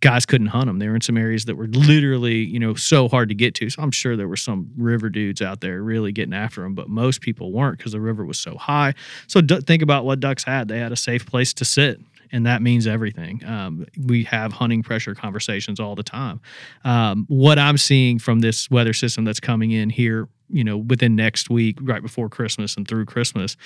guys 0.00 0.26
couldn't 0.26 0.48
hunt 0.48 0.66
them. 0.66 0.78
They 0.78 0.88
were 0.88 0.94
in 0.94 1.00
some 1.00 1.16
areas 1.16 1.44
that 1.46 1.56
were 1.56 1.66
literally, 1.66 2.36
you 2.36 2.58
know, 2.58 2.74
so 2.74 3.08
hard 3.08 3.28
to 3.28 3.34
get 3.34 3.54
to. 3.56 3.70
So 3.70 3.82
I'm 3.82 3.90
sure 3.90 4.16
there 4.16 4.28
were 4.28 4.36
some 4.36 4.70
river 4.76 5.08
dudes 5.08 5.40
out 5.42 5.60
there 5.60 5.82
really 5.82 6.12
getting 6.12 6.34
after 6.34 6.62
them, 6.62 6.74
but 6.74 6.88
most 6.88 7.20
people 7.20 7.52
weren't 7.52 7.78
because 7.78 7.92
the 7.92 8.00
river 8.00 8.24
was 8.24 8.38
so 8.38 8.56
high. 8.56 8.94
So 9.26 9.40
d- 9.40 9.60
think 9.60 9.82
about 9.82 10.04
what 10.04 10.20
ducks 10.20 10.44
had. 10.44 10.68
They 10.68 10.78
had 10.78 10.92
a 10.92 10.96
safe 10.96 11.26
place 11.26 11.52
to 11.54 11.64
sit. 11.64 12.00
And 12.32 12.44
that 12.44 12.60
means 12.60 12.88
everything. 12.88 13.44
Um, 13.46 13.86
we 14.04 14.24
have 14.24 14.52
hunting 14.52 14.82
pressure 14.82 15.14
conversations 15.14 15.78
all 15.78 15.94
the 15.94 16.02
time. 16.02 16.40
Um, 16.84 17.24
what 17.28 17.56
I'm 17.56 17.78
seeing 17.78 18.18
from 18.18 18.40
this 18.40 18.68
weather 18.68 18.92
system 18.92 19.24
that's 19.24 19.38
coming 19.38 19.70
in 19.70 19.90
here, 19.90 20.28
you 20.48 20.64
know, 20.64 20.76
within 20.76 21.14
next 21.14 21.50
week, 21.50 21.78
right 21.80 22.02
before 22.02 22.28
Christmas 22.28 22.76
and 22.76 22.86
through 22.86 23.04
Christmas, 23.04 23.56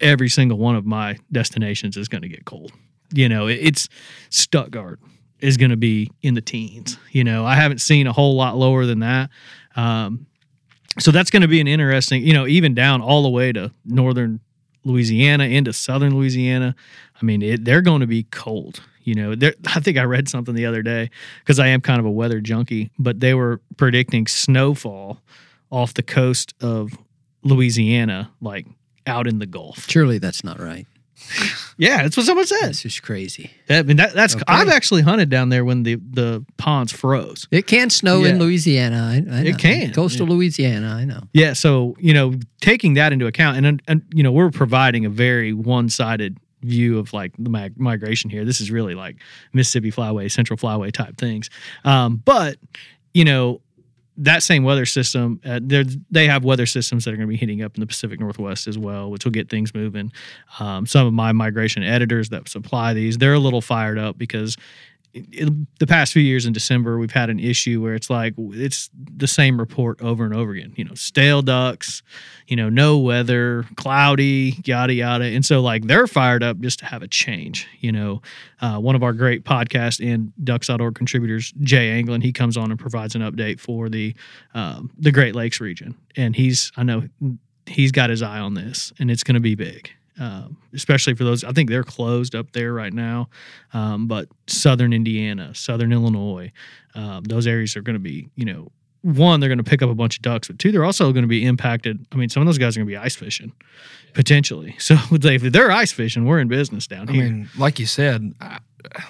every 0.00 0.30
single 0.30 0.56
one 0.56 0.76
of 0.76 0.86
my 0.86 1.18
destinations 1.30 1.98
is 1.98 2.08
going 2.08 2.22
to 2.22 2.28
get 2.28 2.46
cold 2.46 2.72
you 3.12 3.28
know, 3.28 3.46
it's 3.46 3.88
Stuttgart 4.30 5.00
is 5.40 5.56
going 5.56 5.70
to 5.70 5.76
be 5.76 6.10
in 6.22 6.34
the 6.34 6.40
teens. 6.40 6.98
You 7.10 7.24
know, 7.24 7.44
I 7.44 7.54
haven't 7.54 7.80
seen 7.80 8.06
a 8.06 8.12
whole 8.12 8.36
lot 8.36 8.56
lower 8.56 8.86
than 8.86 9.00
that. 9.00 9.30
Um, 9.76 10.26
so 10.98 11.10
that's 11.10 11.30
going 11.30 11.42
to 11.42 11.48
be 11.48 11.60
an 11.60 11.68
interesting, 11.68 12.22
you 12.22 12.32
know, 12.32 12.46
even 12.46 12.74
down 12.74 13.02
all 13.02 13.22
the 13.22 13.28
way 13.28 13.52
to 13.52 13.70
northern 13.84 14.40
Louisiana 14.84 15.44
into 15.44 15.72
southern 15.72 16.16
Louisiana. 16.16 16.74
I 17.20 17.24
mean, 17.24 17.42
it, 17.42 17.64
they're 17.64 17.82
going 17.82 18.00
to 18.00 18.06
be 18.06 18.22
cold. 18.24 18.80
You 19.04 19.14
know, 19.14 19.50
I 19.66 19.80
think 19.80 19.98
I 19.98 20.04
read 20.04 20.28
something 20.28 20.54
the 20.54 20.66
other 20.66 20.82
day 20.82 21.10
because 21.40 21.58
I 21.58 21.68
am 21.68 21.80
kind 21.80 22.00
of 22.00 22.06
a 22.06 22.10
weather 22.10 22.40
junkie, 22.40 22.90
but 22.98 23.20
they 23.20 23.34
were 23.34 23.60
predicting 23.76 24.26
snowfall 24.26 25.20
off 25.70 25.94
the 25.94 26.02
coast 26.02 26.54
of 26.60 26.96
Louisiana, 27.42 28.32
like 28.40 28.66
out 29.06 29.26
in 29.26 29.38
the 29.38 29.46
Gulf. 29.46 29.88
Surely 29.88 30.18
that's 30.18 30.42
not 30.42 30.58
right. 30.58 30.86
Yeah, 31.78 32.02
that's 32.02 32.16
what 32.16 32.26
someone 32.26 32.46
said. 32.46 32.62
That's 32.62 32.82
just 32.82 33.02
crazy. 33.02 33.50
I 33.68 33.82
mean, 33.82 33.96
that, 33.96 34.14
that's 34.14 34.34
okay. 34.34 34.44
I've 34.46 34.68
actually 34.68 35.02
hunted 35.02 35.28
down 35.28 35.48
there 35.48 35.64
when 35.64 35.82
the 35.82 35.96
the 35.96 36.44
ponds 36.56 36.92
froze. 36.92 37.46
It 37.50 37.66
can 37.66 37.90
snow 37.90 38.22
yeah. 38.22 38.30
in 38.30 38.38
Louisiana. 38.38 39.24
I, 39.30 39.38
I 39.38 39.42
it 39.42 39.58
can 39.58 39.92
coastal 39.92 40.26
yeah. 40.26 40.34
Louisiana. 40.34 40.88
I 40.88 41.04
know. 41.04 41.20
Yeah, 41.32 41.52
so 41.54 41.96
you 41.98 42.14
know, 42.14 42.34
taking 42.60 42.94
that 42.94 43.12
into 43.12 43.26
account, 43.26 43.64
and 43.64 43.82
and 43.86 44.02
you 44.12 44.22
know, 44.22 44.32
we're 44.32 44.50
providing 44.50 45.04
a 45.04 45.10
very 45.10 45.52
one 45.52 45.88
sided 45.88 46.38
view 46.62 46.98
of 46.98 47.12
like 47.12 47.32
the 47.38 47.50
mig- 47.50 47.78
migration 47.78 48.30
here. 48.30 48.44
This 48.44 48.60
is 48.60 48.70
really 48.70 48.94
like 48.94 49.16
Mississippi 49.52 49.90
Flyway, 49.90 50.30
Central 50.30 50.56
Flyway 50.56 50.92
type 50.92 51.16
things. 51.16 51.50
Um, 51.84 52.22
but 52.24 52.58
you 53.14 53.24
know, 53.24 53.60
that 54.18 54.42
same 54.42 54.64
weather 54.64 54.86
system, 54.86 55.40
uh, 55.44 55.60
they 56.10 56.26
have 56.26 56.44
weather 56.44 56.66
systems 56.66 57.04
that 57.04 57.12
are 57.12 57.16
going 57.16 57.28
to 57.28 57.30
be 57.30 57.36
heating 57.36 57.62
up 57.62 57.74
in 57.74 57.80
the 57.80 57.86
Pacific 57.86 58.18
Northwest 58.18 58.66
as 58.66 58.78
well, 58.78 59.10
which 59.10 59.24
will 59.24 59.32
get 59.32 59.48
things 59.48 59.74
moving. 59.74 60.12
Um, 60.58 60.86
some 60.86 61.06
of 61.06 61.12
my 61.12 61.32
migration 61.32 61.82
editors 61.82 62.30
that 62.30 62.48
supply 62.48 62.94
these, 62.94 63.18
they're 63.18 63.34
a 63.34 63.38
little 63.38 63.60
fired 63.60 63.98
up 63.98 64.16
because 64.16 64.56
the 65.78 65.86
past 65.86 66.12
few 66.12 66.22
years 66.22 66.46
in 66.46 66.52
December, 66.52 66.98
we've 66.98 67.12
had 67.12 67.30
an 67.30 67.38
issue 67.38 67.82
where 67.82 67.94
it's 67.94 68.10
like 68.10 68.34
it's 68.36 68.90
the 68.94 69.26
same 69.26 69.58
report 69.58 70.00
over 70.02 70.24
and 70.24 70.34
over 70.34 70.52
again. 70.52 70.72
You 70.76 70.84
know, 70.84 70.94
stale 70.94 71.42
ducks, 71.42 72.02
you 72.46 72.56
know, 72.56 72.68
no 72.68 72.98
weather, 72.98 73.64
cloudy, 73.76 74.56
yada 74.64 74.94
yada, 74.94 75.24
and 75.24 75.44
so 75.44 75.60
like 75.60 75.86
they're 75.86 76.06
fired 76.06 76.42
up 76.42 76.58
just 76.60 76.80
to 76.80 76.84
have 76.86 77.02
a 77.02 77.08
change. 77.08 77.66
You 77.80 77.92
know, 77.92 78.22
uh, 78.60 78.78
one 78.78 78.94
of 78.94 79.02
our 79.02 79.12
great 79.12 79.44
podcast 79.44 80.04
and 80.04 80.32
Ducks.org 80.44 80.94
contributors, 80.94 81.52
Jay 81.60 81.90
Anglin, 81.90 82.20
he 82.20 82.32
comes 82.32 82.56
on 82.56 82.70
and 82.70 82.78
provides 82.78 83.14
an 83.14 83.22
update 83.22 83.60
for 83.60 83.88
the 83.88 84.14
um, 84.54 84.90
the 84.98 85.12
Great 85.12 85.34
Lakes 85.34 85.60
region, 85.60 85.96
and 86.16 86.36
he's 86.36 86.72
I 86.76 86.82
know 86.82 87.08
he's 87.66 87.92
got 87.92 88.10
his 88.10 88.22
eye 88.22 88.38
on 88.38 88.54
this, 88.54 88.92
and 88.98 89.10
it's 89.10 89.24
going 89.24 89.34
to 89.34 89.40
be 89.40 89.54
big 89.54 89.90
um, 90.18 90.56
especially 90.72 91.14
for 91.14 91.24
those. 91.24 91.44
I 91.44 91.52
think 91.52 91.68
they're 91.70 91.84
closed 91.84 92.34
up 92.34 92.52
there 92.52 92.72
right 92.72 92.92
now, 92.92 93.28
um, 93.72 94.06
but 94.06 94.28
Southern 94.46 94.92
Indiana, 94.92 95.54
Southern 95.54 95.92
Illinois, 95.92 96.52
um, 96.94 97.24
those 97.24 97.46
areas 97.46 97.76
are 97.76 97.82
going 97.82 97.94
to 97.94 98.00
be, 98.00 98.28
you 98.34 98.44
know, 98.44 98.70
one, 99.02 99.38
they're 99.38 99.48
going 99.48 99.58
to 99.58 99.64
pick 99.64 99.82
up 99.82 99.90
a 99.90 99.94
bunch 99.94 100.16
of 100.16 100.22
ducks, 100.22 100.48
but 100.48 100.58
two, 100.58 100.72
they're 100.72 100.84
also 100.84 101.12
going 101.12 101.22
to 101.22 101.28
be 101.28 101.44
impacted. 101.44 102.04
I 102.10 102.16
mean, 102.16 102.28
some 102.28 102.40
of 102.40 102.46
those 102.46 102.58
guys 102.58 102.76
are 102.76 102.80
going 102.80 102.88
to 102.88 102.90
be 102.90 102.96
ice 102.96 103.14
fishing 103.14 103.52
potentially. 104.14 104.76
So 104.86 104.96
if 105.10 105.42
they're 105.52 105.70
ice 105.70 105.92
fishing, 105.92 106.24
we're 106.24 106.40
in 106.40 106.48
business 106.48 106.86
down 106.86 107.08
here. 107.08 107.24
I 107.24 107.28
mean, 107.28 107.48
like 107.58 107.78
you 107.78 107.86
said, 107.86 108.34
at 108.40 108.62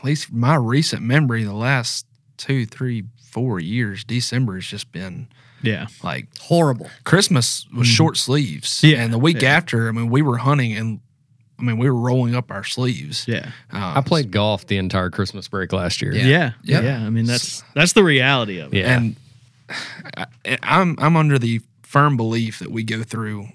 least 0.04 0.32
my 0.32 0.56
recent 0.56 1.02
memory, 1.02 1.44
the 1.44 1.52
last 1.52 2.06
two, 2.36 2.66
three, 2.66 3.04
four 3.18 3.60
years, 3.60 4.04
December 4.04 4.54
has 4.54 4.66
just 4.66 4.92
been 4.92 5.28
yeah. 5.62 5.86
Like 6.02 6.26
horrible. 6.38 6.88
Christmas 7.04 7.66
was 7.74 7.88
mm 7.88 7.96
short 7.96 8.16
sleeves. 8.16 8.82
Yeah. 8.82 9.02
And 9.02 9.12
the 9.12 9.18
week 9.18 9.42
yeah. 9.42 9.56
after, 9.56 9.88
I 9.88 9.92
mean, 9.92 10.10
we 10.10 10.22
were 10.22 10.36
hunting 10.38 10.74
and 10.74 11.00
I 11.58 11.62
mean, 11.62 11.78
we 11.78 11.88
were 11.88 11.98
rolling 11.98 12.34
up 12.34 12.50
our 12.50 12.64
sleeves. 12.64 13.26
Yeah. 13.26 13.50
Uh, 13.72 13.94
I 13.96 14.02
played 14.02 14.30
golf 14.30 14.66
the 14.66 14.76
entire 14.76 15.08
Christmas 15.08 15.48
break 15.48 15.72
last 15.72 16.02
year. 16.02 16.12
Yeah. 16.12 16.26
Yeah. 16.26 16.52
yeah. 16.62 16.80
yeah. 16.80 17.06
I 17.06 17.10
mean, 17.10 17.24
that's 17.24 17.62
that's 17.74 17.94
the 17.94 18.04
reality 18.04 18.58
of 18.58 18.74
it. 18.74 18.78
Yeah. 18.78 18.96
And 18.96 19.16
I, 20.16 20.26
I'm 20.62 20.96
I'm 20.98 21.16
under 21.16 21.38
the 21.38 21.62
firm 21.82 22.16
belief 22.16 22.58
that 22.58 22.70
we 22.70 22.82
go 22.82 23.02
through 23.02 23.48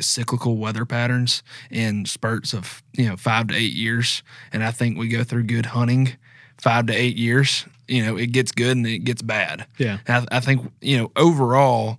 cyclical 0.00 0.56
weather 0.56 0.84
patterns 0.84 1.44
in 1.70 2.04
spurts 2.04 2.52
of, 2.52 2.82
you 2.94 3.08
know, 3.08 3.16
5 3.16 3.48
to 3.48 3.54
8 3.54 3.58
years, 3.72 4.24
and 4.52 4.64
I 4.64 4.72
think 4.72 4.98
we 4.98 5.06
go 5.06 5.22
through 5.22 5.44
good 5.44 5.66
hunting 5.66 6.16
5 6.56 6.86
to 6.86 6.92
8 6.92 7.16
years 7.16 7.64
you 7.88 8.04
know, 8.04 8.16
it 8.16 8.32
gets 8.32 8.52
good 8.52 8.76
and 8.76 8.86
it 8.86 9.00
gets 9.00 9.22
bad. 9.22 9.66
Yeah. 9.78 9.98
I, 10.06 10.26
I, 10.30 10.40
think, 10.40 10.70
you 10.80 10.98
know, 10.98 11.10
overall, 11.16 11.98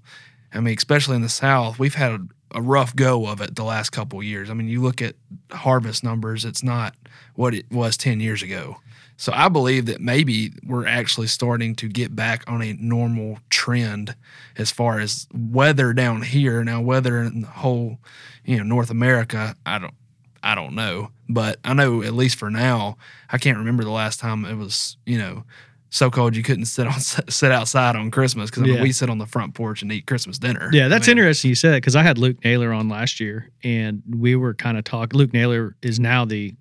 I 0.54 0.60
mean, 0.60 0.76
especially 0.78 1.16
in 1.16 1.22
the 1.22 1.30
South, 1.30 1.80
we've 1.80 1.96
had 1.96 2.12
a, 2.12 2.20
a 2.56 2.62
rough 2.62 2.96
go 2.96 3.28
of 3.28 3.42
it 3.42 3.56
the 3.56 3.64
last 3.64 3.90
couple 3.90 4.22
years. 4.24 4.50
I 4.50 4.54
mean, 4.54 4.68
you 4.68 4.82
look 4.82 5.02
at 5.02 5.16
harvest 5.52 6.04
numbers, 6.04 6.46
it's 6.46 6.64
not 6.64 6.96
what 7.36 7.54
it 7.54 7.70
was 7.72 7.98
10 7.98 8.20
years 8.20 8.44
ago. 8.44 8.78
So 9.18 9.34
I 9.36 9.50
believe 9.50 9.88
that 9.88 10.00
maybe 10.00 10.54
we're 10.66 10.88
actually 10.88 11.28
starting 11.28 11.76
to 11.76 11.90
get 11.90 12.16
back 12.16 12.44
on 12.48 12.62
a 12.62 12.74
normal 12.80 13.40
trend 13.50 14.16
as 14.58 14.72
far 14.72 15.00
as 15.00 15.28
weather 15.34 15.92
down 15.92 16.22
here. 16.22 16.64
Now, 16.64 16.80
weather 16.80 17.18
in 17.24 17.42
the 17.42 17.48
whole, 17.48 17.98
you 18.46 18.58
know, 18.58 18.64
North 18.64 18.90
America, 18.90 19.58
I 19.66 19.78
don't 19.78 19.94
I 20.42 20.56
don't 20.56 20.74
know, 20.74 21.12
but 21.28 21.60
I 21.66 21.74
know 21.74 22.02
at 22.02 22.14
least 22.14 22.38
for 22.38 22.50
now, 22.50 22.98
I 23.30 23.38
can't 23.38 23.58
remember 23.58 23.84
the 23.84 23.92
last 23.92 24.20
time 24.20 24.46
it 24.46 24.56
was, 24.56 24.98
you 25.06 25.18
know, 25.18 25.44
so 25.90 26.10
cold 26.10 26.36
you 26.36 26.44
couldn't 26.44 26.66
sit 26.66 26.88
on 26.88 27.00
sit 27.00 27.52
outside 27.52 27.96
on 27.96 28.12
Christmas 28.12 28.50
because 28.50 28.64
I 28.64 28.66
mean, 28.66 28.76
yeah. 28.76 28.82
we 28.82 28.92
sit 28.92 29.10
on 29.10 29.18
the 29.18 29.26
front 29.26 29.54
porch 29.54 29.82
and 29.82 29.92
eat 29.92 30.06
Christmas 30.06 30.38
dinner. 30.38 30.70
Yeah, 30.72 30.88
that's 30.88 31.08
I 31.08 31.12
mean, 31.12 31.20
interesting 31.20 31.50
you 31.50 31.56
said 31.56 31.76
because 31.78 31.96
I 31.96 32.04
had 32.04 32.18
Luke 32.18 32.44
Naylor 32.44 32.72
on 32.72 32.90
last 32.90 33.20
year 33.20 33.50
and 33.64 34.04
we 34.10 34.36
were 34.36 34.54
kind 34.54 34.78
of 34.78 34.84
talking. 34.84 35.18
Luke 35.18 35.34
Naylor 35.34 35.76
is 35.82 36.00
now 36.00 36.26
the 36.26 36.54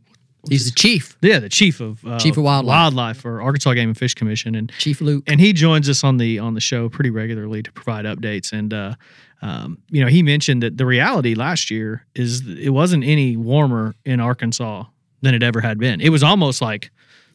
He's 0.49 0.66
the 0.66 0.74
chief. 0.74 1.16
Yeah, 1.20 1.41
the 1.41 1.49
chief 1.49 1.81
of 1.81 2.05
uh, 2.07 2.18
chief 2.18 2.37
of 2.37 2.45
wildlife. 2.45 2.74
wildlife 2.74 3.16
for 3.18 3.43
Arkansas 3.43 3.74
Game 3.74 3.91
and 3.91 3.99
Fish 3.99 4.14
Commission, 4.14 4.55
and 4.55 4.72
Chief 4.79 5.01
Luke. 5.01 5.24
And 5.26 5.41
he 5.41 5.53
joins 5.53 5.89
us 5.89 6.05
on 6.05 6.16
the 6.16 6.39
on 6.39 6.55
the 6.55 6.61
show 6.61 6.89
pretty 6.89 7.11
regularly 7.11 7.62
to 7.62 7.72
provide 7.72 8.05
updates. 8.05 8.53
And 8.53 8.72
uh, 8.72 8.95
um, 9.43 9.79
you 9.91 10.03
know, 10.03 10.09
he 10.09 10.22
mentioned 10.22 10.62
that 10.62 10.76
the 10.76 10.87
reality 10.87 11.35
last 11.35 11.70
year 11.70 12.07
is 12.14 12.47
it 12.47 12.70
wasn't 12.70 13.05
any 13.05 13.37
warmer 13.37 13.95
in 14.05 14.20
Arkansas 14.20 14.85
than 15.22 15.35
it 15.35 15.43
ever 15.43 15.61
had 15.61 15.79
been. 15.79 16.01
It 16.01 16.11
was 16.11 16.22
almost 16.22 16.62
like 16.62 16.91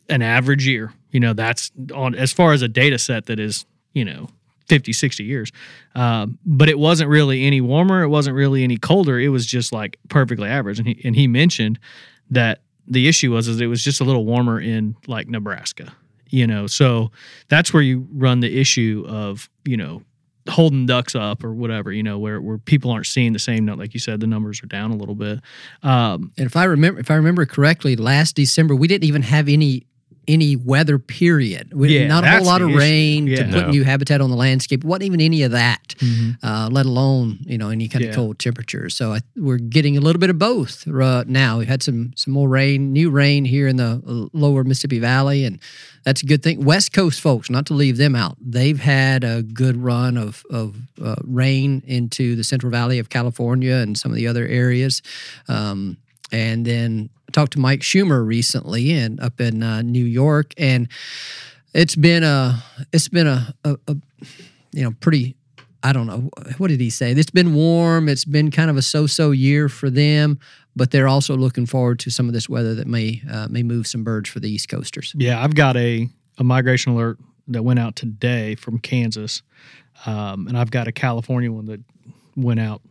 an 0.10 0.22
average 0.22 0.66
year. 0.66 0.94
You 1.14 1.22
know, 1.22 1.32
that's 1.32 1.72
on 1.94 2.16
as 2.16 2.34
far 2.34 2.52
as 2.52 2.62
a 2.62 2.68
data 2.68 2.98
set 2.98 3.28
that 3.28 3.40
is, 3.40 3.66
you 3.94 4.04
know, 4.04 4.28
50, 4.68 4.92
60 4.94 5.24
years. 5.24 5.52
Um, 5.96 6.40
but 6.46 6.70
it 6.70 6.80
wasn't 6.80 7.10
really 7.10 7.46
any 7.46 7.62
warmer. 7.62 8.02
It 8.02 8.10
wasn't 8.10 8.36
really 8.36 8.64
any 8.64 8.78
colder. 8.78 9.20
It 9.20 9.30
was 9.30 9.46
just 9.46 9.72
like 9.72 9.98
perfectly 10.10 10.50
average. 10.50 10.80
And 10.80 10.88
he, 10.88 11.02
and 11.04 11.16
he 11.16 11.28
mentioned 11.28 11.80
that 12.32 12.62
the 12.88 13.08
issue 13.08 13.32
was 13.32 13.48
is 13.48 13.62
it 13.62 13.68
was 13.68 13.84
just 13.84 14.02
a 14.02 14.04
little 14.04 14.26
warmer 14.26 14.60
in 14.60 14.96
like 15.08 15.28
Nebraska, 15.28 15.94
you 16.30 16.48
know. 16.48 16.68
So 16.68 17.12
that's 17.50 17.74
where 17.74 17.84
you 17.84 18.08
run 18.12 18.40
the 18.40 18.60
issue 18.60 19.06
of, 19.08 19.50
you 19.66 19.78
know, 19.78 20.04
holding 20.50 20.86
ducks 20.86 21.16
up 21.16 21.44
or 21.44 21.54
whatever, 21.54 21.92
you 21.92 22.04
know, 22.04 22.20
where, 22.20 22.42
where 22.42 22.58
people 22.58 22.92
aren't 22.92 23.06
seeing 23.06 23.32
the 23.32 23.40
same 23.40 23.66
note. 23.66 23.78
Like 23.78 23.94
you 23.94 24.00
said, 24.00 24.20
the 24.20 24.28
numbers 24.28 24.62
are 24.62 24.68
down 24.68 24.92
a 24.92 24.96
little 24.96 25.16
bit. 25.16 25.40
Um, 25.84 26.34
and 26.38 26.46
if 26.46 26.58
I 26.58 26.66
remember, 26.66 27.00
if 27.00 27.10
I 27.10 27.16
remember 27.16 27.46
correctly, 27.46 27.96
last 27.96 28.36
December, 28.36 28.76
we 28.76 28.88
didn't 28.88 29.06
even 29.06 29.22
have 29.22 29.48
any 29.48 29.86
any 30.28 30.56
weather 30.56 30.98
period. 31.00 31.74
We, 31.74 32.00
yeah, 32.00 32.08
not 32.08 32.24
a 32.24 32.30
whole 32.30 32.46
lot 32.46 32.62
of 32.62 32.74
rain 32.74 33.28
yeah. 33.28 33.38
to 33.38 33.44
put 33.46 33.66
no. 33.66 33.72
new 33.72 33.84
habitat 33.84 34.22
on 34.22 34.30
the 34.30 34.36
landscape. 34.36 34.84
wasn't 34.84 35.04
even 35.04 35.22
any 35.22 35.44
of 35.44 35.52
that, 35.52 35.96
mm-hmm. 35.98 36.46
uh, 36.46 36.70
let 36.72 36.86
alone 36.86 37.40
you 37.42 37.58
know 37.58 37.70
any 37.70 37.88
kind 37.88 38.04
yeah. 38.04 38.10
of 38.10 38.16
cold 38.16 38.40
temperatures. 38.40 38.96
So 38.96 39.14
I, 39.14 39.20
we're 39.36 39.58
getting 39.58 39.98
a 39.98 40.02
little 40.02 40.20
bit 40.20 40.30
of 40.30 40.40
both 40.40 40.88
uh, 40.88 41.24
now. 41.28 41.60
We've 41.60 41.68
had 41.68 41.84
some 41.84 42.14
some 42.16 42.34
more 42.34 42.48
rain, 42.48 42.94
new 42.94 43.10
rain 43.10 43.46
here 43.46 43.68
in 43.68 43.78
the 43.78 44.02
uh, 44.06 44.38
lower 44.38 44.64
Mississippi 44.64 45.00
Valley, 45.00 45.44
and 45.46 45.60
that's 46.04 46.22
a 46.22 46.26
good 46.26 46.44
thing. 46.44 46.64
West 46.64 46.94
Coast 46.94 47.22
folks, 47.22 47.50
not 47.50 47.66
to 47.68 47.74
leave 47.74 47.98
them 47.98 48.16
out, 48.16 48.38
they've 48.40 48.80
had 48.80 49.24
a 49.24 49.44
good 49.44 49.78
run 49.78 50.18
of 50.18 50.46
of 50.50 50.78
uh, 51.04 51.16
rain 51.24 51.84
into 51.86 52.36
the 52.36 52.44
Central 52.44 52.72
Valley 52.72 53.00
of 53.00 53.10
California 53.10 53.76
and 53.76 53.98
some 53.98 54.12
of 54.12 54.16
the 54.16 54.28
other 54.28 54.48
areas. 54.48 55.02
Um, 55.48 55.98
and 56.34 56.66
then 56.66 57.10
talked 57.32 57.54
to 57.54 57.60
Mike 57.60 57.82
Schummer 57.82 58.26
recently 58.26 58.92
and 58.92 59.20
up 59.22 59.40
in 59.40 59.64
uh, 59.64 59.82
New 59.84 60.04
York, 60.04 60.54
and 60.58 60.90
it's 61.74 61.96
been 61.96 62.24
a 62.24 62.62
it's 62.92 63.08
been 63.08 63.28
a, 63.28 63.54
a, 63.64 63.78
a, 63.88 63.96
you 64.74 64.84
know 64.84 64.92
pretty 65.00 65.36
I 65.84 65.94
don't 65.94 66.08
know 66.08 66.30
what 66.58 66.70
did 66.70 66.82
he 66.82 66.90
say. 66.90 67.12
It's 67.12 67.30
been 67.30 67.54
warm. 67.54 68.10
It's 68.10 68.26
been 68.26 68.52
kind 68.52 68.70
of 68.70 68.78
a 68.78 68.82
so-so 68.82 69.32
year 69.32 69.68
for 69.68 69.90
them, 69.90 70.40
but 70.76 70.92
they're 70.92 71.10
also 71.10 71.36
looking 71.36 71.66
forward 71.66 72.00
to 72.00 72.10
some 72.10 72.28
of 72.28 72.34
this 72.34 72.50
weather 72.50 72.74
that 72.76 72.88
may 72.88 73.22
uh, 73.32 73.48
may 73.50 73.64
move 73.64 73.86
some 73.88 74.04
birds 74.04 74.30
for 74.30 74.40
the 74.40 74.50
East 74.50 74.70
Coasters. 74.70 75.14
Yeah, 75.16 75.42
I've 75.42 75.56
got 75.56 75.78
a 75.78 76.10
a 76.40 76.44
migration 76.44 76.94
alert 76.94 77.20
that 77.48 77.64
went 77.64 77.80
out 77.80 77.96
today 77.96 78.56
from 78.56 78.80
Kansas, 78.80 79.44
um, 80.06 80.48
and 80.48 80.58
I've 80.58 80.72
got 80.72 80.88
a 80.88 80.92
California 80.92 81.52
one 81.52 81.68
that 81.68 81.82
went 82.36 82.60
out 82.60 82.82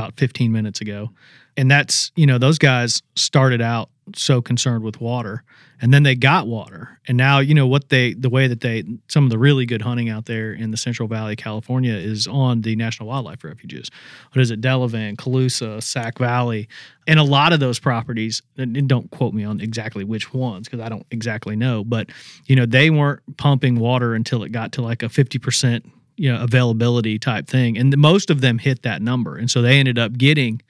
about 0.00 0.18
15 0.18 0.50
minutes 0.50 0.80
ago. 0.80 1.10
And 1.56 1.70
that's, 1.70 2.10
you 2.16 2.26
know, 2.26 2.38
those 2.38 2.58
guys 2.58 3.02
started 3.16 3.60
out 3.60 3.90
so 4.16 4.40
concerned 4.40 4.82
with 4.82 5.00
water 5.00 5.44
and 5.82 5.92
then 5.92 6.02
they 6.02 6.14
got 6.14 6.46
water. 6.46 6.98
And 7.06 7.16
now, 7.16 7.38
you 7.38 7.54
know, 7.54 7.66
what 7.66 7.90
they, 7.90 8.14
the 8.14 8.28
way 8.28 8.48
that 8.48 8.60
they, 8.60 8.84
some 9.08 9.24
of 9.24 9.30
the 9.30 9.38
really 9.38 9.66
good 9.66 9.82
hunting 9.82 10.08
out 10.08 10.26
there 10.26 10.52
in 10.52 10.70
the 10.70 10.76
Central 10.76 11.06
Valley, 11.08 11.36
California 11.36 11.94
is 11.94 12.26
on 12.26 12.62
the 12.62 12.76
National 12.76 13.08
Wildlife 13.08 13.44
Refuges. 13.44 13.90
What 14.32 14.42
is 14.42 14.50
it? 14.50 14.60
Delevan, 14.60 15.16
Colusa, 15.16 15.82
Sac 15.82 16.18
Valley. 16.18 16.68
And 17.06 17.18
a 17.18 17.24
lot 17.24 17.52
of 17.52 17.60
those 17.60 17.78
properties, 17.78 18.42
and 18.56 18.88
don't 18.88 19.10
quote 19.10 19.34
me 19.34 19.44
on 19.44 19.60
exactly 19.60 20.04
which 20.04 20.32
ones 20.32 20.68
because 20.68 20.80
I 20.80 20.88
don't 20.88 21.06
exactly 21.10 21.56
know, 21.56 21.84
but, 21.84 22.10
you 22.46 22.56
know, 22.56 22.66
they 22.66 22.90
weren't 22.90 23.20
pumping 23.36 23.78
water 23.78 24.14
until 24.14 24.42
it 24.44 24.50
got 24.50 24.72
to 24.72 24.82
like 24.82 25.02
a 25.02 25.06
50% 25.06 25.90
you 26.20 26.32
know 26.32 26.40
availability 26.42 27.18
type 27.18 27.46
thing 27.46 27.78
and 27.78 27.92
the, 27.92 27.96
most 27.96 28.30
of 28.30 28.40
them 28.40 28.58
hit 28.58 28.82
that 28.82 29.00
number 29.02 29.36
and 29.36 29.50
so 29.50 29.62
they 29.62 29.78
ended 29.78 29.98
up 29.98 30.12
getting 30.16 30.60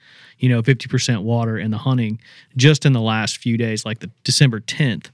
you 0.41 0.49
know, 0.49 0.61
50% 0.61 1.21
water 1.21 1.57
in 1.57 1.71
the 1.71 1.77
hunting 1.77 2.19
just 2.57 2.85
in 2.85 2.93
the 2.93 2.99
last 2.99 3.37
few 3.37 3.57
days, 3.57 3.85
like 3.85 3.99
the 3.99 4.09
December 4.23 4.59
10th, 4.59 5.11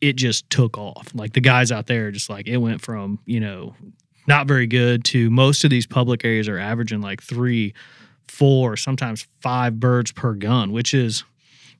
it 0.00 0.16
just 0.16 0.50
took 0.50 0.76
off. 0.76 1.12
Like 1.14 1.32
the 1.32 1.40
guys 1.40 1.70
out 1.70 1.86
there, 1.86 2.10
just 2.10 2.28
like 2.28 2.48
it 2.48 2.56
went 2.56 2.82
from, 2.82 3.20
you 3.24 3.38
know, 3.38 3.74
not 4.26 4.48
very 4.48 4.66
good 4.66 5.04
to 5.06 5.30
most 5.30 5.62
of 5.62 5.70
these 5.70 5.86
public 5.86 6.24
areas 6.24 6.48
are 6.48 6.58
averaging 6.58 7.00
like 7.00 7.22
three, 7.22 7.72
four, 8.26 8.76
sometimes 8.76 9.28
five 9.40 9.78
birds 9.78 10.10
per 10.10 10.34
gun, 10.34 10.72
which 10.72 10.92
is 10.92 11.22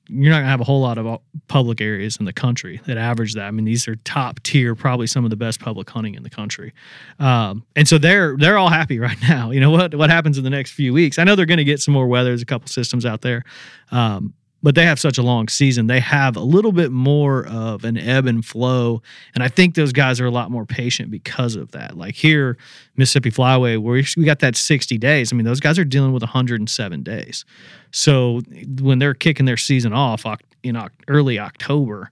you're 0.09 0.31
not 0.31 0.39
gonna 0.39 0.51
have 0.51 0.61
a 0.61 0.65
whole 0.65 0.81
lot 0.81 0.99
of 0.99 1.07
uh, 1.07 1.19
public 1.49 1.81
areas 1.81 2.17
in 2.17 2.27
the 2.27 2.33
country 2.33 2.81
that 2.87 2.99
average 2.99 3.35
that. 3.35 3.47
I 3.47 3.51
mean, 3.51 3.65
these 3.65 3.89
are 3.89 3.97
top 3.97 4.43
tier, 4.43 4.75
probably 4.75 5.07
some 5.07 5.25
of 5.25 5.31
the 5.31 5.37
best 5.37 5.61
public 5.61 5.89
hunting 5.89 6.15
in 6.15 6.23
the 6.23 6.31
country, 6.31 6.73
um, 7.19 7.65
and 7.75 7.89
so 7.89 7.99
they're 7.99 8.37
they're 8.37 8.59
all 8.59 8.69
happy 8.69 8.99
right 9.01 9.17
now. 9.23 9.51
You 9.51 9.61
know 9.61 9.71
what 9.71 9.95
what 9.95 10.11
happens 10.11 10.39
in 10.39 10.45
the 10.45 10.51
next 10.51 10.73
few 10.73 10.93
weeks? 10.93 11.19
I 11.19 11.25
know 11.25 11.37
they're 11.37 11.47
going 11.47 11.59
to 11.59 11.65
get 11.65 11.81
some 11.81 11.95
more 11.95 12.07
weather. 12.07 12.31
There's 12.31 12.43
a 12.43 12.47
couple 12.47 12.69
systems 12.69 13.07
out 13.07 13.23
there, 13.23 13.45
um, 13.91 14.35
but 14.65 14.75
they 14.75 14.87
have 14.87 14.99
such 14.99 15.19
a 15.19 15.23
long 15.23 15.47
season. 15.47 15.89
They 15.89 16.01
have 16.01 16.37
a 16.37 16.41
little 16.41 16.73
bit 16.73 16.91
more 16.91 17.47
of 17.47 17.85
an 17.85 17.99
ebb 17.99 18.27
and 18.27 18.43
flow. 18.43 19.03
And 19.35 19.45
I 19.45 19.49
think 19.49 19.75
those 19.75 19.93
guys 19.93 20.23
are 20.23 20.27
a 20.27 20.31
lot 20.31 20.51
more 20.51 20.65
patient 20.65 21.11
because 21.11 21.55
of 21.55 21.73
that. 21.73 21.99
Like 21.99 22.15
here, 22.15 22.57
Mississippi 22.97 23.31
Flyway, 23.31 23.79
where 23.79 24.03
we 24.17 24.25
got 24.25 24.39
that 24.39 24.57
60 24.57 24.97
days. 24.97 25.35
I 25.35 25.37
mean, 25.37 25.45
those 25.45 25.61
guys 25.61 25.79
are 25.79 25.85
dealing 25.85 26.15
with 26.15 26.23
107 26.23 27.03
days. 27.03 27.45
So 27.91 28.41
when 28.81 29.01
they're 29.01 29.13
kicking 29.13 29.45
their 29.45 29.59
season 29.59 29.93
off 29.93 30.25
in 30.63 30.83
early 31.09 31.39
October, 31.39 32.11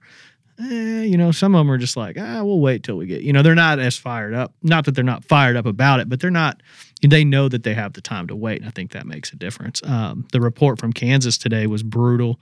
eh, 0.59 1.03
you 1.03 1.17
know, 1.17 1.31
some 1.31 1.55
of 1.55 1.59
them 1.59 1.71
are 1.71 1.77
just 1.77 1.97
like, 1.97 2.17
ah, 2.19 2.43
we'll 2.43 2.59
wait 2.59 2.83
till 2.83 2.97
we 2.97 3.05
get, 3.05 3.21
you 3.21 3.33
know, 3.33 3.41
they're 3.41 3.55
not 3.55 3.79
as 3.79 3.97
fired 3.97 4.33
up. 4.33 4.53
Not 4.61 4.85
that 4.85 4.91
they're 4.91 5.03
not 5.03 5.23
fired 5.23 5.55
up 5.55 5.65
about 5.65 5.99
it, 5.99 6.09
but 6.09 6.19
they're 6.19 6.31
not, 6.31 6.61
they 7.01 7.23
know 7.23 7.49
that 7.49 7.63
they 7.63 7.73
have 7.73 7.93
the 7.93 8.01
time 8.01 8.27
to 8.27 8.35
wait. 8.35 8.59
And 8.59 8.67
I 8.67 8.71
think 8.71 8.91
that 8.91 9.05
makes 9.05 9.31
a 9.33 9.35
difference. 9.35 9.81
Um, 9.83 10.27
the 10.31 10.41
report 10.41 10.79
from 10.79 10.93
Kansas 10.93 11.37
today 11.37 11.67
was 11.67 11.83
brutal. 11.83 12.39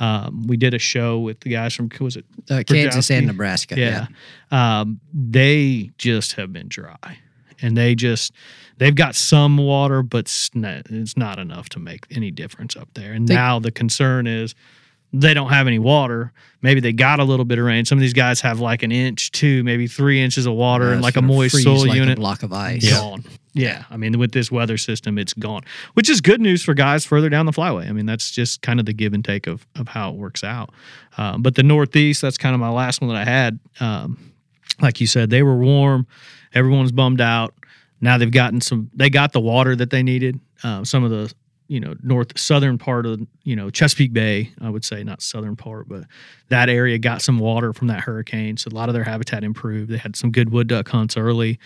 Um, 0.00 0.46
we 0.46 0.56
did 0.56 0.74
a 0.74 0.78
show 0.78 1.20
with 1.20 1.40
the 1.40 1.50
guys 1.50 1.74
from, 1.74 1.88
was 2.00 2.16
it 2.16 2.24
uh, 2.50 2.62
Kansas 2.66 3.10
and 3.10 3.26
Nebraska? 3.26 3.78
Yeah. 3.78 4.06
yeah. 4.50 4.80
Um, 4.80 5.00
they 5.12 5.90
just 5.98 6.32
have 6.32 6.52
been 6.52 6.68
dry 6.68 7.18
and 7.62 7.76
they 7.76 7.94
just, 7.94 8.32
they've 8.78 8.94
got 8.94 9.14
some 9.14 9.56
water, 9.56 10.02
but 10.02 10.26
it's 10.54 11.16
not 11.16 11.38
enough 11.38 11.68
to 11.70 11.78
make 11.78 12.06
any 12.10 12.30
difference 12.30 12.76
up 12.76 12.88
there. 12.94 13.12
And 13.12 13.28
now 13.28 13.60
the 13.60 13.70
concern 13.70 14.26
is, 14.26 14.54
they 15.14 15.32
don't 15.32 15.50
have 15.50 15.68
any 15.68 15.78
water. 15.78 16.32
Maybe 16.60 16.80
they 16.80 16.92
got 16.92 17.20
a 17.20 17.24
little 17.24 17.44
bit 17.44 17.58
of 17.58 17.64
rain. 17.64 17.84
Some 17.84 17.98
of 17.98 18.00
these 18.02 18.12
guys 18.12 18.40
have 18.40 18.58
like 18.58 18.82
an 18.82 18.90
inch, 18.90 19.30
two, 19.30 19.62
maybe 19.62 19.86
three 19.86 20.20
inches 20.20 20.44
of 20.44 20.54
water 20.54 20.86
yeah, 20.86 20.92
and 20.94 21.02
like 21.02 21.16
a 21.16 21.22
moist 21.22 21.62
soil 21.62 21.86
like 21.86 21.94
unit. 21.94 22.18
block 22.18 22.42
of 22.42 22.52
ice. 22.52 22.90
Gone. 22.90 23.24
Yeah. 23.52 23.68
yeah. 23.68 23.84
I 23.90 23.96
mean, 23.96 24.18
with 24.18 24.32
this 24.32 24.50
weather 24.50 24.76
system, 24.76 25.16
it's 25.16 25.32
gone, 25.32 25.62
which 25.92 26.10
is 26.10 26.20
good 26.20 26.40
news 26.40 26.64
for 26.64 26.74
guys 26.74 27.04
further 27.04 27.28
down 27.28 27.46
the 27.46 27.52
flyway. 27.52 27.88
I 27.88 27.92
mean, 27.92 28.06
that's 28.06 28.32
just 28.32 28.60
kind 28.62 28.80
of 28.80 28.86
the 28.86 28.92
give 28.92 29.12
and 29.12 29.24
take 29.24 29.46
of, 29.46 29.66
of 29.76 29.86
how 29.86 30.10
it 30.10 30.16
works 30.16 30.42
out. 30.42 30.70
Um, 31.16 31.42
but 31.42 31.54
the 31.54 31.62
Northeast, 31.62 32.20
that's 32.20 32.38
kind 32.38 32.54
of 32.54 32.60
my 32.60 32.70
last 32.70 33.00
one 33.00 33.08
that 33.08 33.16
I 33.16 33.24
had. 33.24 33.60
Um, 33.78 34.32
like 34.80 35.00
you 35.00 35.06
said, 35.06 35.30
they 35.30 35.44
were 35.44 35.56
warm. 35.56 36.08
Everyone's 36.54 36.90
bummed 36.90 37.20
out. 37.20 37.54
Now 38.00 38.18
they've 38.18 38.30
gotten 38.30 38.60
some, 38.60 38.90
they 38.94 39.10
got 39.10 39.32
the 39.32 39.40
water 39.40 39.76
that 39.76 39.90
they 39.90 40.02
needed. 40.02 40.40
Um, 40.64 40.84
some 40.84 41.04
of 41.04 41.10
the 41.10 41.32
you 41.68 41.80
know 41.80 41.94
north 42.02 42.38
southern 42.38 42.78
part 42.78 43.06
of 43.06 43.20
you 43.42 43.56
know 43.56 43.70
Chesapeake 43.70 44.12
Bay, 44.12 44.52
I 44.60 44.70
would 44.70 44.84
say 44.84 45.02
not 45.04 45.22
southern 45.22 45.56
part, 45.56 45.88
but 45.88 46.04
that 46.48 46.68
area 46.68 46.98
got 46.98 47.22
some 47.22 47.38
water 47.38 47.72
from 47.72 47.88
that 47.88 48.00
hurricane, 48.00 48.56
so 48.56 48.68
a 48.70 48.74
lot 48.74 48.88
of 48.88 48.94
their 48.94 49.04
habitat 49.04 49.44
improved. 49.44 49.90
They 49.90 49.98
had 49.98 50.16
some 50.16 50.30
good 50.30 50.50
wood 50.50 50.68
duck 50.68 50.88
hunts 50.88 51.16
early. 51.16 51.58